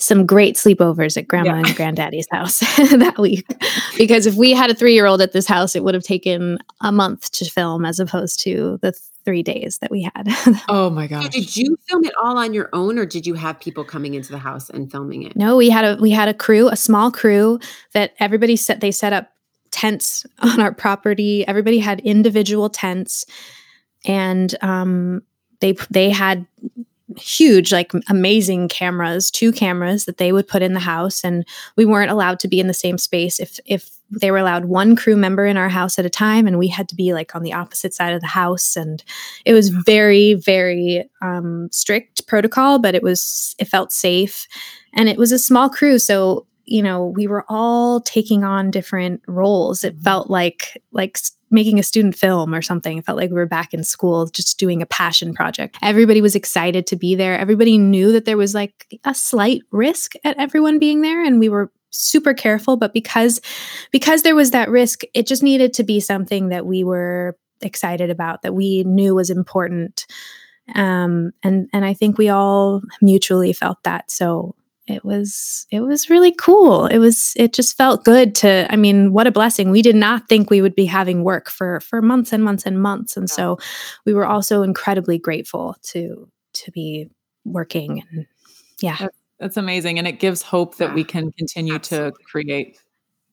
some 0.01 0.25
great 0.25 0.55
sleepovers 0.55 1.15
at 1.15 1.27
grandma 1.27 1.55
and 1.55 1.75
granddaddy's 1.75 2.27
house 2.31 2.59
that 2.77 3.15
week 3.19 3.45
because 3.97 4.25
if 4.25 4.35
we 4.35 4.51
had 4.51 4.69
a 4.69 4.73
three 4.73 4.93
year 4.93 5.05
old 5.05 5.21
at 5.21 5.31
this 5.31 5.45
house, 5.47 5.75
it 5.75 5.83
would 5.83 5.93
have 5.93 6.03
taken 6.03 6.57
a 6.81 6.91
month 6.91 7.31
to 7.31 7.45
film 7.45 7.85
as 7.85 7.99
opposed 7.99 8.39
to 8.43 8.79
the 8.81 8.91
three 9.23 9.43
days 9.43 9.77
that 9.79 9.91
we 9.91 10.01
had. 10.01 10.27
oh 10.69 10.89
my 10.89 11.07
So 11.07 11.21
gosh. 11.21 11.29
did 11.29 11.55
you 11.55 11.77
film 11.87 12.03
it 12.03 12.13
all 12.21 12.37
on 12.37 12.53
your 12.53 12.69
own, 12.73 12.97
or 12.97 13.05
did 13.05 13.27
you 13.27 13.35
have 13.35 13.59
people 13.59 13.83
coming 13.83 14.15
into 14.15 14.31
the 14.31 14.39
house 14.39 14.69
and 14.69 14.91
filming 14.91 15.23
it? 15.23 15.35
No, 15.35 15.55
we 15.55 15.69
had 15.69 15.85
a 15.85 16.01
we 16.01 16.09
had 16.09 16.27
a 16.27 16.33
crew, 16.33 16.67
a 16.69 16.75
small 16.75 17.11
crew 17.11 17.59
that 17.93 18.13
everybody 18.19 18.55
set 18.55 18.81
they 18.81 18.91
set 18.91 19.13
up 19.13 19.31
tents 19.69 20.25
on 20.39 20.59
our 20.59 20.73
property. 20.73 21.47
Everybody 21.47 21.79
had 21.79 21.99
individual 22.01 22.69
tents 22.69 23.25
and 24.05 24.55
um 24.61 25.21
they 25.59 25.75
they 25.89 26.09
had 26.09 26.45
huge 27.17 27.71
like 27.71 27.91
amazing 28.09 28.67
cameras 28.67 29.31
two 29.31 29.51
cameras 29.51 30.05
that 30.05 30.17
they 30.17 30.31
would 30.31 30.47
put 30.47 30.61
in 30.61 30.73
the 30.73 30.79
house 30.79 31.23
and 31.23 31.45
we 31.75 31.85
weren't 31.85 32.11
allowed 32.11 32.39
to 32.39 32.47
be 32.47 32.59
in 32.59 32.67
the 32.67 32.73
same 32.73 32.97
space 32.97 33.39
if 33.39 33.59
if 33.65 33.89
they 34.13 34.29
were 34.29 34.37
allowed 34.37 34.65
one 34.65 34.95
crew 34.95 35.15
member 35.15 35.45
in 35.45 35.55
our 35.55 35.69
house 35.69 35.97
at 35.97 36.05
a 36.05 36.09
time 36.09 36.45
and 36.45 36.59
we 36.59 36.67
had 36.67 36.89
to 36.89 36.95
be 36.95 37.13
like 37.13 37.33
on 37.33 37.43
the 37.43 37.53
opposite 37.53 37.93
side 37.93 38.13
of 38.13 38.19
the 38.21 38.27
house 38.27 38.75
and 38.75 39.03
it 39.45 39.53
was 39.53 39.69
very 39.69 40.33
very 40.33 41.09
um, 41.21 41.69
strict 41.71 42.27
protocol 42.27 42.77
but 42.77 42.95
it 42.95 43.03
was 43.03 43.55
it 43.57 43.65
felt 43.65 43.91
safe 43.91 44.47
and 44.93 45.07
it 45.07 45.17
was 45.17 45.31
a 45.31 45.39
small 45.39 45.69
crew 45.69 45.97
so 45.97 46.45
you 46.71 46.81
know 46.81 47.07
we 47.07 47.27
were 47.27 47.45
all 47.49 47.99
taking 48.01 48.43
on 48.43 48.71
different 48.71 49.21
roles. 49.27 49.83
It 49.83 49.95
felt 49.99 50.29
like 50.29 50.81
like 50.91 51.19
making 51.51 51.79
a 51.79 51.83
student 51.83 52.15
film 52.15 52.53
or 52.53 52.61
something 52.61 52.97
it 52.97 53.05
felt 53.05 53.17
like 53.17 53.29
we 53.29 53.35
were 53.35 53.45
back 53.45 53.73
in 53.73 53.83
school 53.83 54.27
just 54.27 54.57
doing 54.57 54.81
a 54.81 54.85
passion 54.85 55.33
project. 55.33 55.77
Everybody 55.81 56.21
was 56.21 56.35
excited 56.35 56.87
to 56.87 56.95
be 56.95 57.15
there. 57.15 57.37
Everybody 57.37 57.77
knew 57.77 58.11
that 58.13 58.25
there 58.25 58.37
was 58.37 58.53
like 58.53 58.99
a 59.03 59.13
slight 59.13 59.61
risk 59.71 60.13
at 60.23 60.37
everyone 60.37 60.79
being 60.79 61.01
there 61.01 61.23
and 61.23 61.39
we 61.39 61.49
were 61.49 61.71
super 61.93 62.33
careful 62.33 62.77
but 62.77 62.93
because 62.93 63.41
because 63.91 64.23
there 64.23 64.35
was 64.35 64.51
that 64.51 64.69
risk 64.69 65.01
it 65.13 65.27
just 65.27 65.43
needed 65.43 65.73
to 65.73 65.83
be 65.83 65.99
something 65.99 66.47
that 66.47 66.65
we 66.65 66.85
were 66.85 67.37
excited 67.59 68.09
about 68.09 68.43
that 68.43 68.55
we 68.55 68.83
knew 68.85 69.13
was 69.13 69.29
important. 69.29 70.05
Um 70.73 71.31
and 71.43 71.67
and 71.73 71.83
i 71.83 71.93
think 71.93 72.17
we 72.17 72.29
all 72.29 72.81
mutually 73.01 73.51
felt 73.51 73.83
that 73.83 74.09
so 74.09 74.55
it 74.91 75.03
was 75.03 75.65
it 75.71 75.81
was 75.81 76.09
really 76.09 76.31
cool. 76.31 76.85
It 76.85 76.99
was 76.99 77.33
it 77.35 77.53
just 77.53 77.77
felt 77.77 78.03
good 78.03 78.35
to 78.35 78.67
i 78.71 78.75
mean 78.75 79.13
what 79.13 79.27
a 79.27 79.31
blessing. 79.31 79.71
We 79.71 79.81
did 79.81 79.95
not 79.95 80.27
think 80.29 80.49
we 80.49 80.61
would 80.61 80.75
be 80.75 80.85
having 80.85 81.23
work 81.23 81.49
for 81.49 81.79
for 81.79 82.01
months 82.01 82.33
and 82.33 82.43
months 82.43 82.65
and 82.65 82.81
months. 82.81 83.17
And 83.17 83.29
so 83.29 83.57
we 84.05 84.13
were 84.13 84.25
also 84.25 84.61
incredibly 84.61 85.17
grateful 85.17 85.75
to 85.83 86.29
to 86.53 86.71
be 86.71 87.09
working 87.45 88.03
and 88.11 88.27
yeah. 88.81 88.97
That's, 88.99 89.17
that's 89.39 89.57
amazing. 89.57 89.97
And 89.97 90.07
it 90.07 90.19
gives 90.19 90.41
hope 90.41 90.77
that 90.77 90.93
we 90.93 91.03
can 91.03 91.31
continue 91.31 91.79
to 91.79 92.11
create 92.25 92.79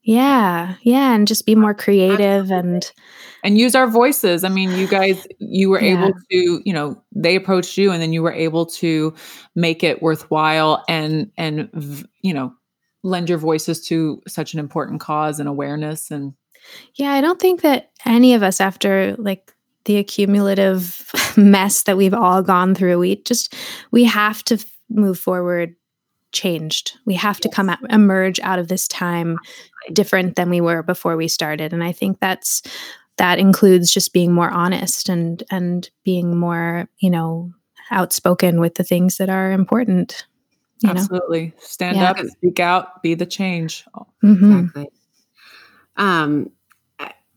yeah 0.08 0.76
yeah 0.84 1.14
and 1.14 1.28
just 1.28 1.44
be 1.44 1.54
more 1.54 1.74
creative 1.74 2.50
and 2.50 2.92
and 3.44 3.58
use 3.58 3.74
our 3.74 3.86
voices 3.86 4.42
i 4.42 4.48
mean 4.48 4.70
you 4.70 4.88
guys 4.88 5.26
you 5.38 5.68
were 5.68 5.82
yeah. 5.82 6.02
able 6.02 6.14
to 6.30 6.62
you 6.64 6.72
know 6.72 6.98
they 7.14 7.36
approached 7.36 7.76
you 7.76 7.92
and 7.92 8.00
then 8.00 8.10
you 8.10 8.22
were 8.22 8.32
able 8.32 8.64
to 8.64 9.12
make 9.54 9.84
it 9.84 10.00
worthwhile 10.00 10.82
and 10.88 11.30
and 11.36 12.08
you 12.22 12.32
know 12.32 12.50
lend 13.02 13.28
your 13.28 13.36
voices 13.36 13.86
to 13.86 14.22
such 14.26 14.54
an 14.54 14.58
important 14.58 14.98
cause 14.98 15.38
and 15.38 15.48
awareness 15.48 16.10
and 16.10 16.32
yeah 16.94 17.12
i 17.12 17.20
don't 17.20 17.38
think 17.38 17.60
that 17.60 17.90
any 18.06 18.32
of 18.32 18.42
us 18.42 18.62
after 18.62 19.14
like 19.18 19.52
the 19.84 19.98
accumulative 19.98 21.12
mess 21.36 21.82
that 21.82 21.98
we've 21.98 22.14
all 22.14 22.42
gone 22.42 22.74
through 22.74 22.98
we 22.98 23.16
just 23.24 23.54
we 23.90 24.04
have 24.04 24.42
to 24.42 24.56
move 24.88 25.18
forward 25.18 25.74
changed. 26.32 26.98
We 27.06 27.14
have 27.14 27.36
yes. 27.36 27.40
to 27.40 27.48
come 27.48 27.70
out, 27.70 27.78
emerge 27.90 28.40
out 28.40 28.58
of 28.58 28.68
this 28.68 28.86
time 28.88 29.38
different 29.92 30.36
than 30.36 30.50
we 30.50 30.60
were 30.60 30.82
before 30.82 31.16
we 31.16 31.28
started. 31.28 31.72
And 31.72 31.82
I 31.82 31.92
think 31.92 32.20
that's 32.20 32.62
that 33.16 33.38
includes 33.38 33.92
just 33.92 34.12
being 34.12 34.32
more 34.32 34.50
honest 34.50 35.08
and 35.08 35.42
and 35.50 35.88
being 36.04 36.36
more, 36.36 36.88
you 36.98 37.10
know, 37.10 37.52
outspoken 37.90 38.60
with 38.60 38.74
the 38.74 38.84
things 38.84 39.16
that 39.16 39.28
are 39.28 39.52
important. 39.52 40.26
Absolutely. 40.84 41.46
Know? 41.46 41.52
Stand 41.58 41.96
yeah. 41.96 42.10
up, 42.10 42.18
speak 42.18 42.60
out, 42.60 43.02
be 43.02 43.14
the 43.14 43.26
change. 43.26 43.84
Mm-hmm. 44.22 44.58
Exactly. 44.58 44.88
Um 45.96 46.50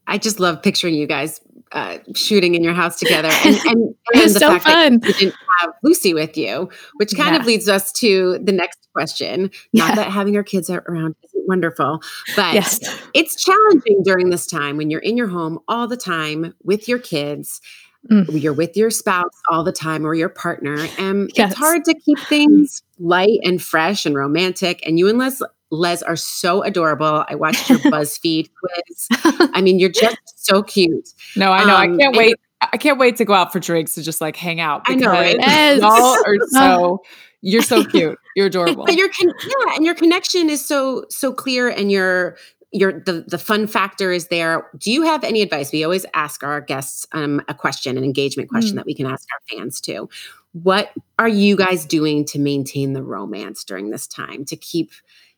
I 0.08 0.18
just 0.18 0.42
love 0.42 0.62
picturing 0.62 0.96
you 0.96 1.08
guys 1.08 1.40
uh, 1.72 2.00
shooting 2.16 2.54
in 2.56 2.64
your 2.66 2.74
house 2.74 3.00
together, 3.00 3.30
and, 3.46 3.56
and, 3.66 3.96
and 4.14 4.24
the 4.36 4.40
so 4.40 4.50
fact 4.50 4.66
fun. 4.66 5.00
that 5.00 5.08
you 5.08 5.14
didn't 5.14 5.36
have 5.62 5.72
Lucy 5.84 6.14
with 6.14 6.36
you, 6.36 6.70
which 6.96 7.16
kind 7.16 7.34
yeah. 7.34 7.40
of 7.40 7.46
leads 7.46 7.70
us 7.70 7.94
to 7.94 8.38
the 8.44 8.52
next 8.52 8.90
question. 8.94 9.50
Not 9.72 9.90
yeah. 9.90 9.96
that 9.96 10.12
having 10.12 10.36
our 10.36 10.44
kids 10.44 10.70
around 10.70 11.16
isn't 11.24 11.31
wonderful, 11.48 12.02
but 12.36 12.54
yes. 12.54 12.80
it's 13.14 13.42
challenging 13.42 14.04
during 14.04 14.30
this 14.30 14.46
time 14.46 14.78
when 14.78 14.90
you're 14.90 15.02
in 15.02 15.18
your 15.18 15.28
home 15.28 15.60
all 15.68 15.88
the 15.88 15.98
time 15.98 16.54
with 16.64 16.88
your 16.88 17.00
kids. 17.00 17.62
Mm. 18.10 18.42
You're 18.42 18.54
with 18.54 18.76
your 18.76 18.90
spouse 18.90 19.30
all 19.50 19.64
the 19.64 19.72
time 19.72 20.08
or 20.08 20.16
your 20.16 20.30
partner, 20.30 20.88
and 20.98 21.30
yes. 21.36 21.52
it's 21.52 21.60
hard 21.60 21.86
to 21.86 21.94
keep 21.94 22.18
things 22.22 22.82
light 22.98 23.40
and 23.44 23.62
fresh 23.62 24.08
and 24.08 24.16
romantic. 24.16 24.86
And 24.88 24.98
you 24.98 25.08
and 25.08 25.20
Les 25.20 25.40
Les 25.72 26.04
are 26.04 26.16
so 26.16 26.64
adorable. 26.64 27.26
I 27.28 27.36
watched 27.36 27.70
your 27.70 27.80
BuzzFeed 27.80 28.50
quiz. 28.60 29.08
I 29.54 29.62
mean, 29.62 29.80
you're 29.80 29.90
just 29.90 30.18
so 30.36 30.62
cute. 30.64 31.10
No, 31.36 31.52
I 31.52 31.64
know. 31.64 31.76
Um, 31.76 31.94
I 31.94 31.98
can't 31.98 32.18
wait. 32.18 32.36
I 32.62 32.78
can't 32.78 33.00
wait 33.00 33.16
to 33.18 33.26
go 33.26 33.34
out 33.34 33.52
for 33.52 33.60
drinks 33.60 33.96
to 33.96 34.04
just 34.04 34.22
like 34.22 34.36
hang 34.36 34.60
out. 34.60 34.84
I 34.86 34.96
know. 34.96 35.10
Right? 35.10 35.38
Y'all 35.78 35.92
are 36.26 36.36
so 36.50 37.02
you're 37.42 37.62
so 37.62 37.84
cute. 37.86 38.18
You're 38.36 38.48
adorable. 38.48 38.86
But 38.86 38.96
your 38.96 39.10
con- 39.10 39.34
yeah, 39.46 39.76
and 39.76 39.86
your 39.86 39.96
connection 39.96 40.50
is 40.50 40.66
so 40.66 41.06
so 41.10 41.34
clear, 41.34 41.70
and 41.70 41.92
your 41.92 42.38
your 42.72 42.94
the 42.94 43.26
the 43.28 43.38
fun 43.38 43.68
factor 43.68 44.12
is 44.12 44.28
there. 44.28 44.70
Do 44.78 44.92
you 44.92 45.04
have 45.04 45.24
any 45.24 45.42
advice? 45.42 45.72
We 45.72 45.84
always 45.84 46.06
ask 46.14 46.44
our 46.44 46.62
guests 46.62 47.06
um, 47.12 47.42
a 47.48 47.54
question, 47.54 47.98
an 47.98 48.04
engagement 48.04 48.50
question 48.50 48.74
mm. 48.74 48.76
that 48.78 48.86
we 48.86 48.96
can 48.96 49.06
ask 49.06 49.28
our 49.32 49.58
fans 49.58 49.82
too. 49.82 50.10
What 50.54 50.92
are 51.18 51.30
you 51.30 51.56
guys 51.56 51.86
doing 51.86 52.26
to 52.26 52.40
maintain 52.40 52.94
the 52.94 53.04
romance 53.04 53.64
during 53.64 53.90
this 53.90 54.08
time 54.08 54.46
to 54.46 54.56
keep 54.56 54.92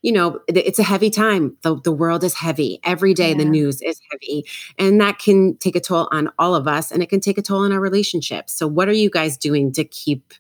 you 0.04 0.12
know, 0.12 0.42
it's 0.50 0.80
a 0.80 0.84
heavy 0.84 1.10
time. 1.10 1.56
The, 1.62 1.80
the 1.80 1.92
world 1.92 2.26
is 2.26 2.34
heavy. 2.34 2.80
Every 2.84 3.14
day 3.14 3.30
yeah. 3.30 3.38
the 3.38 3.46
news 3.46 3.82
is 3.82 4.02
heavy. 4.12 4.46
And 4.78 5.00
that 5.00 5.18
can 5.18 5.56
take 5.58 5.78
a 5.78 5.80
toll 5.80 6.10
on 6.12 6.30
all 6.38 6.56
of 6.56 6.68
us 6.68 6.92
and 6.92 7.02
it 7.02 7.10
can 7.10 7.22
take 7.22 7.38
a 7.38 7.42
toll 7.42 7.62
on 7.62 7.72
our 7.72 7.80
relationships. 7.80 8.52
So 8.52 8.68
what 8.68 8.90
are 8.90 8.94
you 8.94 9.10
guys 9.10 9.38
doing 9.38 9.72
to 9.72 9.86
keep 9.86 10.34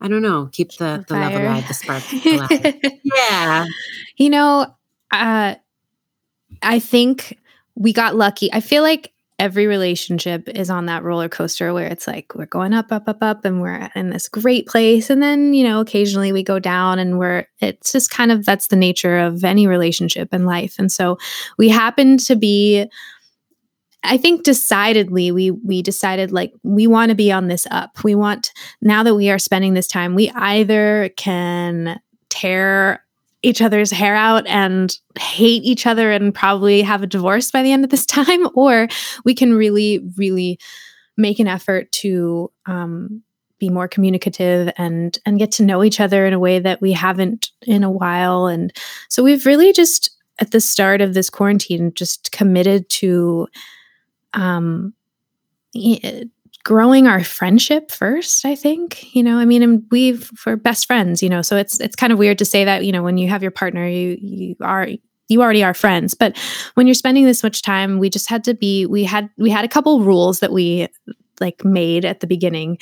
I 0.00 0.08
don't 0.08 0.22
know, 0.22 0.48
keep 0.52 0.72
the, 0.72 1.04
the, 1.08 1.14
the 1.14 1.20
love 1.20 1.32
alive, 1.34 1.68
the 1.68 1.74
spark 1.74 2.02
alive? 2.26 2.80
yeah. 3.02 3.66
You 4.16 4.30
know, 4.30 4.74
uh 5.12 5.54
I 6.62 6.78
think 6.78 7.38
we 7.74 7.92
got 7.92 8.16
lucky. 8.16 8.52
I 8.52 8.60
feel 8.60 8.82
like 8.82 9.12
every 9.38 9.66
relationship 9.66 10.48
is 10.48 10.70
on 10.70 10.86
that 10.86 11.02
roller 11.02 11.28
coaster 11.28 11.74
where 11.74 11.86
it's 11.86 12.06
like 12.06 12.34
we're 12.34 12.46
going 12.46 12.72
up 12.72 12.90
up 12.90 13.06
up 13.06 13.22
up 13.22 13.44
and 13.44 13.60
we're 13.60 13.90
in 13.94 14.08
this 14.08 14.28
great 14.28 14.66
place 14.66 15.10
and 15.10 15.22
then 15.22 15.52
you 15.52 15.62
know 15.62 15.80
occasionally 15.80 16.32
we 16.32 16.42
go 16.42 16.58
down 16.58 16.98
and 16.98 17.18
we're 17.18 17.46
it's 17.60 17.92
just 17.92 18.10
kind 18.10 18.32
of 18.32 18.46
that's 18.46 18.68
the 18.68 18.76
nature 18.76 19.18
of 19.18 19.44
any 19.44 19.66
relationship 19.66 20.32
in 20.32 20.46
life 20.46 20.76
and 20.78 20.90
so 20.90 21.18
we 21.58 21.68
happen 21.68 22.16
to 22.16 22.34
be 22.34 22.86
I 24.06 24.16
think 24.18 24.44
decidedly 24.44 25.32
we 25.32 25.50
we 25.50 25.82
decided 25.82 26.32
like 26.32 26.52
we 26.62 26.86
want 26.86 27.10
to 27.10 27.14
be 27.14 27.30
on 27.32 27.48
this 27.48 27.66
up. 27.70 28.02
We 28.04 28.14
want 28.14 28.52
now 28.80 29.02
that 29.02 29.14
we 29.14 29.30
are 29.30 29.38
spending 29.38 29.74
this 29.74 29.88
time, 29.88 30.14
we 30.14 30.30
either 30.30 31.10
can 31.16 32.00
tear 32.28 33.04
each 33.42 33.62
other's 33.62 33.90
hair 33.90 34.16
out 34.16 34.46
and 34.46 34.98
hate 35.18 35.62
each 35.62 35.86
other 35.86 36.10
and 36.10 36.34
probably 36.34 36.82
have 36.82 37.02
a 37.02 37.06
divorce 37.06 37.50
by 37.50 37.62
the 37.62 37.72
end 37.72 37.84
of 37.84 37.90
this 37.90 38.06
time, 38.18 38.48
or 38.54 38.88
we 39.24 39.34
can 39.34 39.54
really, 39.54 40.00
really 40.16 40.58
make 41.16 41.38
an 41.38 41.48
effort 41.48 41.90
to 41.92 42.50
um, 42.66 43.22
be 43.58 43.70
more 43.70 43.88
communicative 43.88 44.72
and 44.76 45.18
and 45.24 45.38
get 45.38 45.52
to 45.52 45.64
know 45.64 45.82
each 45.82 46.00
other 46.00 46.26
in 46.26 46.32
a 46.32 46.38
way 46.38 46.58
that 46.58 46.80
we 46.80 46.92
haven't 46.92 47.50
in 47.62 47.84
a 47.84 47.90
while. 47.90 48.46
And 48.46 48.72
so 49.08 49.22
we've 49.22 49.46
really 49.46 49.72
just 49.72 50.10
at 50.38 50.50
the 50.50 50.60
start 50.60 51.00
of 51.00 51.14
this 51.14 51.30
quarantine 51.30 51.92
just 51.94 52.32
committed 52.32 52.88
to 52.90 53.48
um, 54.36 54.94
growing 56.64 57.06
our 57.06 57.22
friendship 57.22 57.90
first 57.90 58.44
i 58.44 58.54
think 58.54 59.14
you 59.14 59.22
know 59.22 59.38
i 59.38 59.44
mean 59.44 59.86
we've 59.90 60.30
we're 60.44 60.56
best 60.56 60.86
friends 60.86 61.22
you 61.22 61.28
know 61.28 61.42
so 61.42 61.56
it's 61.56 61.78
it's 61.80 61.94
kind 61.94 62.12
of 62.12 62.18
weird 62.18 62.38
to 62.38 62.44
say 62.44 62.64
that 62.64 62.84
you 62.84 62.90
know 62.90 63.02
when 63.02 63.18
you 63.18 63.28
have 63.28 63.42
your 63.42 63.50
partner 63.50 63.86
you 63.86 64.16
you 64.20 64.56
are 64.62 64.88
you 65.28 65.42
already 65.42 65.62
are 65.62 65.74
friends 65.74 66.14
but 66.14 66.36
when 66.74 66.86
you're 66.86 66.94
spending 66.94 67.24
this 67.24 67.42
much 67.42 67.62
time 67.62 67.98
we 67.98 68.08
just 68.08 68.28
had 68.28 68.42
to 68.42 68.54
be 68.54 68.86
we 68.86 69.04
had 69.04 69.28
we 69.36 69.50
had 69.50 69.64
a 69.64 69.68
couple 69.68 70.00
rules 70.00 70.40
that 70.40 70.52
we 70.52 70.88
like 71.40 71.64
made 71.64 72.04
at 72.04 72.20
the 72.20 72.26
beginning. 72.26 72.78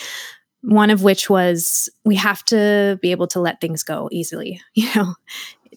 One 0.63 0.91
of 0.91 1.03
which 1.03 1.29
was 1.29 1.91
we 2.05 2.17
have 2.17 2.45
to 2.47 2.99
be 3.03 3.11
able 3.11 3.27
to 3.29 3.41
let 3.41 3.61
things 3.61 3.83
go 3.83 4.09
easily 4.11 4.61
you 4.75 4.89
know 4.95 5.15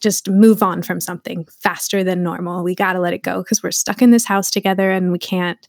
just 0.02 0.30
move 0.30 0.64
on 0.64 0.82
from 0.82 1.00
something 1.00 1.46
faster 1.60 2.04
than 2.04 2.24
normal 2.24 2.64
we 2.64 2.76
got 2.76 2.94
to 2.94 3.00
let 3.00 3.14
it 3.14 3.24
go 3.24 3.42
because 3.42 3.62
we're 3.62 3.72
stuck 3.72 4.02
in 4.02 4.12
this 4.12 4.26
house 4.26 4.50
together 4.52 4.92
and 4.92 5.12
we 5.12 5.20
can't 5.20 5.68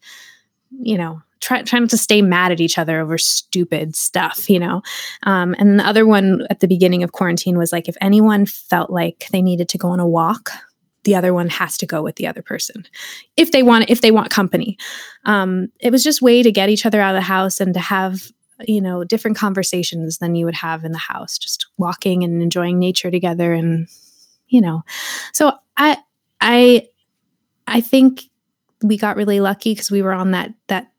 you 0.81 0.97
know 0.99 1.21
try, 1.41 1.63
try 1.63 1.79
not 1.79 1.91
to 1.91 1.99
stay 1.99 2.23
mad 2.23 2.53
at 2.53 2.61
each 2.61 2.79
other 2.79 3.01
over 3.01 3.19
stupid 3.19 3.95
stuff, 3.95 4.51
you 4.51 4.59
know? 4.59 4.83
Um, 5.23 5.55
and 5.59 5.79
the 5.79 5.87
other 5.87 6.07
one 6.07 6.47
at 6.51 6.61
the 6.61 6.69
beginning 6.69 7.03
of 7.03 7.13
quarantine 7.13 7.57
was 7.57 7.73
like, 7.73 7.89
if 7.89 7.97
anyone 8.01 8.47
felt 8.47 8.91
like 8.91 9.29
they 9.33 9.43
needed 9.43 9.69
to 9.71 9.79
go 9.79 9.89
on 9.89 10.01
a 10.01 10.09
walk, 10.09 10.51
the 11.05 11.15
other 11.15 11.33
one 11.33 11.49
has 11.49 11.79
to 11.79 11.87
go 11.87 12.03
with 12.03 12.17
the 12.17 12.27
other 12.27 12.43
person 12.43 12.85
if 13.37 13.51
they 13.51 13.63
want 13.63 13.89
if 13.89 14.03
they 14.03 14.11
want 14.11 14.31
company 14.31 14.77
um, 15.25 15.69
it 15.81 15.91
was 15.91 16.05
just 16.05 16.21
way 16.21 16.43
to 16.43 16.53
get 16.53 16.69
each 16.69 16.85
other 16.85 17.01
out 17.01 17.15
of 17.15 17.19
the 17.19 17.23
house 17.23 17.61
and 17.61 17.73
to 17.73 17.81
have 17.81 18.31
you 18.67 18.81
know 18.81 19.05
different 19.05 19.37
conversations 19.37 20.19
than 20.19 20.35
you 20.35 20.45
would 20.45 20.57
have 20.57 20.85
in 20.85 20.93
the 20.93 20.99
house 20.99 21.39
just 21.39 21.67
walking 21.79 22.25
and 22.25 22.43
enjoying 22.43 22.79
nature 22.79 23.11
together 23.11 23.55
and 23.55 23.89
you 24.49 24.61
know 24.61 24.83
so 25.33 25.53
i 25.77 25.97
i 26.41 26.87
i 27.67 27.81
think 27.81 28.23
we 28.83 28.97
got 28.97 29.17
really 29.17 29.41
lucky 29.41 29.73
because 29.73 29.91
we 29.91 30.03
were 30.03 30.13
on 30.13 30.31
that 30.31 30.53
that 30.69 30.93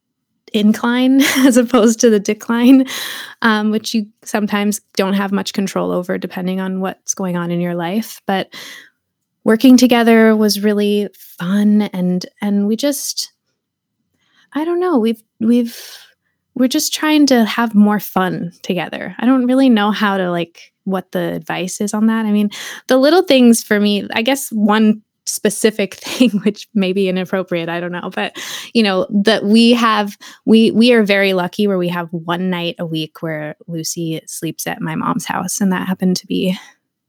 incline 0.54 1.22
as 1.38 1.58
opposed 1.58 2.00
to 2.00 2.10
the 2.10 2.20
decline, 2.20 2.86
um, 3.41 3.72
which 3.72 3.93
you 3.93 4.08
sometimes 4.24 4.80
don't 4.95 5.14
have 5.14 5.32
much 5.32 5.54
control 5.54 5.91
over 5.91 6.18
depending 6.18 6.60
on 6.60 6.82
what's 6.82 7.14
going 7.14 7.38
on 7.38 7.52
in 7.52 7.62
your 7.62 7.76
life. 7.76 8.22
But 8.26 8.54
working 9.43 9.78
together 9.78 10.36
was 10.36 10.64
really 10.64 11.10
fun 11.18 11.84
and 11.84 12.26
and 12.41 12.68
we 12.68 12.76
just 12.76 13.32
I 14.54 14.66
don't 14.66 14.80
know, 14.80 14.97
we've 14.97 15.22
we've 15.39 15.78
we're 16.56 16.68
just 16.68 16.93
trying 16.93 17.26
to 17.28 17.45
have 17.45 17.74
more 17.76 18.00
fun 18.00 18.52
together. 18.64 19.16
I 19.20 19.26
don't 19.26 19.45
really 19.45 19.70
know 19.70 19.91
how 19.91 20.18
to 20.18 20.30
like 20.30 20.74
what 20.84 21.12
the 21.12 21.34
advice 21.34 21.82
is 21.82 21.94
on 21.94 22.08
that. 22.08 22.26
I 22.26 22.32
mean, 22.32 22.50
the 22.88 22.98
little 22.98 23.24
things 23.24 23.64
for 23.64 23.80
me, 23.80 24.08
I 24.14 24.22
guess 24.22 24.50
one 24.50 25.02
specific 25.26 25.94
thing 25.96 26.32
which 26.44 26.68
may 26.74 26.92
be 26.92 27.08
inappropriate 27.08 27.70
i 27.70 27.80
don't 27.80 27.92
know 27.92 28.10
but 28.16 28.36
you 28.74 28.82
know 28.82 29.06
that 29.12 29.46
we 29.46 29.74
have 29.74 30.18
we 30.48 30.72
we 30.72 30.92
are 30.92 31.04
very 31.04 31.34
lucky 31.34 31.68
where 31.68 31.78
we 31.78 31.88
have 31.88 32.08
one 32.10 32.50
night 32.50 32.76
a 32.80 32.86
week 32.86 33.22
where 33.22 33.56
lucy 33.68 34.20
sleeps 34.26 34.66
at 34.66 34.82
my 34.82 34.96
mom's 34.96 35.26
house 35.26 35.62
and 35.62 35.72
that 35.72 35.88
happened 35.88 36.18
to 36.18 36.26
be 36.26 36.58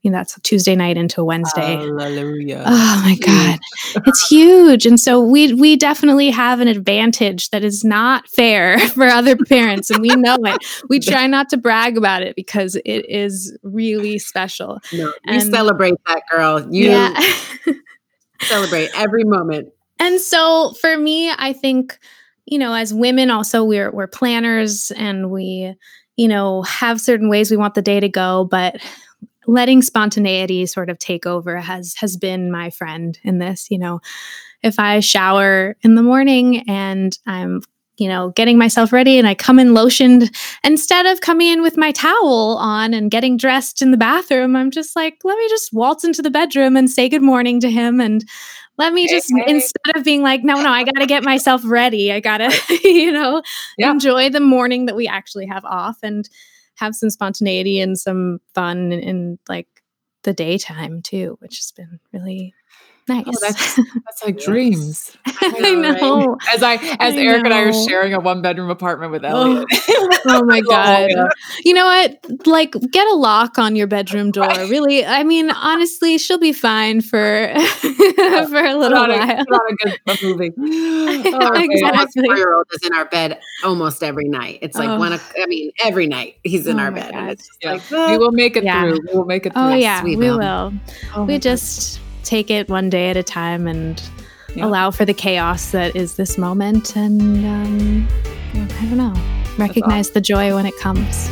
you 0.03 0.11
know, 0.11 0.19
that's 0.19 0.39
Tuesday 0.41 0.75
night 0.75 0.97
into 0.97 1.23
Wednesday. 1.23 1.77
Hallelujah. 1.77 2.65
Oh 2.67 3.03
my 3.05 3.17
God. 3.17 3.59
it's 4.07 4.29
huge. 4.29 4.87
And 4.87 4.99
so 4.99 5.21
we 5.23 5.53
we 5.53 5.77
definitely 5.77 6.31
have 6.31 6.61
an 6.61 6.69
advantage 6.69 7.51
that 7.51 7.63
is 7.63 7.85
not 7.85 8.27
fair 8.29 8.79
for 8.95 9.05
other 9.05 9.37
parents. 9.37 9.91
And 9.91 10.01
we 10.01 10.09
know 10.17 10.37
it. 10.45 10.65
We 10.89 11.01
try 11.01 11.27
not 11.27 11.51
to 11.51 11.59
brag 11.59 11.99
about 11.99 12.23
it 12.23 12.35
because 12.35 12.77
it 12.77 13.05
is 13.11 13.57
really 13.63 14.19
special. 14.19 14.79
No, 14.93 15.13
you 15.27 15.41
celebrate 15.41 15.95
that 16.07 16.23
girl. 16.31 16.67
You 16.73 16.91
Yeah. 16.91 17.21
celebrate 18.43 18.91
every 18.95 19.25
moment. 19.25 19.69
And 19.99 20.19
so 20.19 20.73
for 20.81 20.97
me, 20.97 21.31
I 21.31 21.53
think, 21.53 21.99
you 22.47 22.59
know, 22.59 22.73
as 22.73 22.95
women 22.95 23.31
also 23.31 23.65
we're 23.65 23.91
we're 23.91 24.07
planners 24.07 24.91
and 24.93 25.31
we, 25.31 25.75
you 26.17 26.29
know, 26.29 26.63
have 26.63 27.03
certain 27.03 27.29
ways 27.29 27.51
we 27.51 27.59
want 27.59 27.75
the 27.75 27.83
day 27.83 28.01
to 28.01 28.09
go, 28.09 28.45
but 28.51 28.81
letting 29.47 29.83
spontaneity 29.83 30.67
sort 30.67 30.91
of 30.91 30.99
take 30.99 31.27
over 31.27 31.59
has 31.59 31.95
has 31.97 32.17
been 32.17 32.51
my 32.51 32.71
friend 32.71 33.19
in 33.23 33.39
this, 33.39 33.71
you 33.71 33.79
know. 33.79 34.01
If 34.63 34.79
I 34.79 35.01
shower 35.01 35.77
in 35.83 35.95
the 35.95 36.03
morning 36.03 36.69
and 36.69 37.19
I'm 37.27 37.63
you 38.01 38.09
know, 38.09 38.31
getting 38.31 38.57
myself 38.57 38.95
ready 38.95 39.19
and 39.19 39.29
I 39.29 39.35
come 39.35 39.59
in 39.59 39.75
lotioned 39.75 40.35
instead 40.65 41.05
of 41.05 41.21
coming 41.21 41.49
in 41.49 41.61
with 41.61 41.77
my 41.77 41.93
towel 41.93 42.57
on 42.59 42.95
and 42.95 43.11
getting 43.11 43.37
dressed 43.37 43.83
in 43.83 43.91
the 43.91 43.99
bathroom. 43.99 44.57
I'm 44.57 44.71
just 44.71 44.97
like, 44.97 45.19
let 45.23 45.37
me 45.37 45.47
just 45.51 45.71
waltz 45.75 46.03
into 46.03 46.23
the 46.23 46.31
bedroom 46.31 46.77
and 46.77 46.89
say 46.89 47.11
good 47.11 47.21
morning 47.21 47.61
to 47.61 47.71
him 47.71 48.01
and 48.01 48.25
let 48.79 48.95
me 48.95 49.07
just 49.07 49.31
instead 49.47 49.95
of 49.95 50.03
being 50.03 50.23
like, 50.23 50.43
no, 50.43 50.63
no, 50.63 50.71
I 50.71 50.85
got 50.85 50.99
to 50.99 51.07
get 51.07 51.23
myself 51.23 51.61
ready. 51.67 52.11
I 52.11 52.21
got 52.21 52.39
to, 52.39 52.81
you 52.89 53.13
know, 53.13 53.43
enjoy 53.77 54.31
the 54.31 54.41
morning 54.41 54.87
that 54.87 54.97
we 54.97 55.07
actually 55.07 55.47
have 55.47 55.67
off 55.67 55.99
and 56.03 56.27
have 56.81 56.95
some 56.95 57.11
spontaneity 57.11 57.79
and 57.79 57.99
some 57.99 58.41
fun 58.55 58.91
in, 58.91 59.01
in 59.01 59.39
like 59.49 59.69
the 60.23 60.33
daytime 60.33 61.03
too, 61.03 61.37
which 61.41 61.59
has 61.59 61.73
been 61.73 62.01
really 62.13 62.55
nice. 63.09 63.25
Oh, 63.27 63.33
that's 63.41 63.77
that's 63.77 64.25
like 64.25 64.39
dreams. 64.39 65.17
I 65.27 65.75
know. 65.75 66.37
As 66.55 66.63
I 66.63 66.75
as 66.75 67.15
I 67.15 67.19
Eric 67.19 67.45
and 67.45 67.55
I 67.55 67.61
are 67.63 67.73
sharing 67.73 68.15
a 68.15 68.21
one 68.21 68.43
bedroom 68.43 68.71
apartment 68.71 69.13
with 69.13 69.25
Oh. 69.25 69.29
Elliot. 69.67 69.67
oh 70.27 70.45
my 70.45 70.61
god 70.69 71.11
you 71.65 71.73
know 71.75 71.85
what 71.87 72.47
like 72.47 72.73
get 72.93 73.07
a 73.09 73.15
lock 73.15 73.59
on 73.59 73.75
your 73.77 73.87
bedroom 73.87 74.31
door 74.31 74.49
really 74.69 75.05
i 75.05 75.23
mean 75.23 75.51
honestly 75.51 76.19
she'll 76.19 76.39
be 76.39 76.53
fine 76.53 77.01
for 77.01 77.53
for 77.81 78.65
a 78.65 78.75
little 78.77 78.91
Not 78.91 79.11
a, 79.11 79.15
while 79.19 79.45
not 79.49 79.63
a 79.71 79.77
good 79.83 80.01
a 80.07 80.19
movie. 80.23 80.53
know, 80.57 81.23
oh, 81.33 81.49
Okay. 81.55 81.65
exactly. 81.71 82.23
Four 82.27 82.37
year 82.37 82.55
old 82.55 82.67
is 82.73 82.87
in 82.87 82.95
our 82.95 83.05
bed 83.07 83.41
almost 83.65 84.03
every 84.03 84.29
night. 84.29 84.59
It's 84.63 84.77
like 84.77 84.89
Oh. 84.89 84.99
one. 84.99 85.13
I 85.13 85.47
mean, 85.47 85.71
every 85.83 86.07
night 86.07 86.37
he's 86.43 86.67
in 86.67 86.79
Oh 86.79 86.85
our 86.85 86.91
my 86.91 87.01
bed, 87.01 87.15
and 87.15 87.31
it's 87.31 87.47
just 87.47 87.59
Yeah. 87.63 87.73
like 87.99 88.11
we 88.11 88.19
will 88.19 88.33
make 88.33 88.57
it 88.57 88.65
Yeah. 88.65 88.83
through. 88.83 88.99
We 89.09 89.19
will 89.19 89.25
make 89.27 89.47
it 89.47 89.53
oh, 89.57 89.67
through. 89.69 89.73
oh 89.73 89.77
yeah 89.77 90.03
we 90.03 90.17
we 90.17 90.31
will. 90.31 90.39
will, 90.39 90.73
Oh 91.15 91.21
my 91.21 91.25
we 91.27 91.33
God. 91.35 91.43
Take 92.25 92.51
it 92.51 92.69
one 92.69 92.91
day 92.91 93.11
at 93.11 93.17
a 93.17 93.23
time 93.23 93.67
and 93.67 94.03
Yeah. 94.55 94.67
allow 94.67 94.91
for 94.91 95.05
the 95.05 95.15
chaos 95.15 95.71
that 95.71 95.95
is 95.95 96.17
this 96.17 96.37
moment 96.37 96.97
and 96.97 97.21
um 97.45 98.09
i 98.55 98.85
don't 98.87 98.97
know. 98.97 99.15
Recognize 99.59 100.11
the 100.11 100.21
joy 100.21 100.55
when 100.55 100.67
it 100.67 100.75
comes 100.81 101.31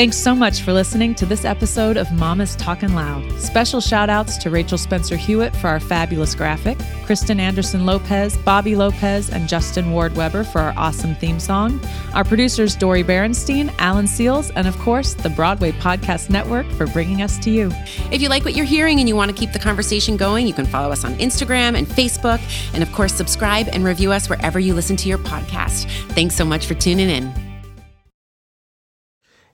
Thanks 0.00 0.16
so 0.16 0.34
much 0.34 0.62
for 0.62 0.72
listening 0.72 1.14
to 1.16 1.26
this 1.26 1.44
episode 1.44 1.98
of 1.98 2.10
Mama's 2.10 2.56
Talkin' 2.56 2.94
Loud. 2.94 3.38
Special 3.38 3.82
shout 3.82 4.08
outs 4.08 4.38
to 4.38 4.48
Rachel 4.48 4.78
Spencer 4.78 5.14
Hewitt 5.14 5.54
for 5.54 5.68
our 5.68 5.78
fabulous 5.78 6.34
graphic, 6.34 6.78
Kristen 7.04 7.38
Anderson 7.38 7.84
Lopez, 7.84 8.34
Bobby 8.38 8.74
Lopez, 8.74 9.28
and 9.28 9.46
Justin 9.46 9.92
Ward 9.92 10.16
Weber 10.16 10.42
for 10.42 10.62
our 10.62 10.72
awesome 10.78 11.14
theme 11.16 11.38
song, 11.38 11.78
our 12.14 12.24
producers 12.24 12.74
Dori 12.74 13.04
Berinstein, 13.04 13.74
Alan 13.76 14.06
Seales, 14.06 14.50
and 14.56 14.66
of 14.66 14.74
course, 14.78 15.12
the 15.12 15.28
Broadway 15.28 15.70
Podcast 15.72 16.30
Network 16.30 16.64
for 16.78 16.86
bringing 16.86 17.20
us 17.20 17.38
to 17.40 17.50
you. 17.50 17.70
If 18.10 18.22
you 18.22 18.30
like 18.30 18.46
what 18.46 18.56
you're 18.56 18.64
hearing 18.64 19.00
and 19.00 19.06
you 19.08 19.16
want 19.16 19.30
to 19.30 19.36
keep 19.36 19.52
the 19.52 19.58
conversation 19.58 20.16
going, 20.16 20.46
you 20.46 20.54
can 20.54 20.64
follow 20.64 20.90
us 20.92 21.04
on 21.04 21.12
Instagram 21.16 21.76
and 21.76 21.86
Facebook. 21.86 22.40
And 22.72 22.82
of 22.82 22.90
course, 22.92 23.12
subscribe 23.12 23.68
and 23.70 23.84
review 23.84 24.12
us 24.12 24.30
wherever 24.30 24.58
you 24.58 24.72
listen 24.72 24.96
to 24.96 25.10
your 25.10 25.18
podcast. 25.18 25.90
Thanks 26.12 26.36
so 26.36 26.46
much 26.46 26.64
for 26.64 26.72
tuning 26.72 27.10
in. 27.10 27.49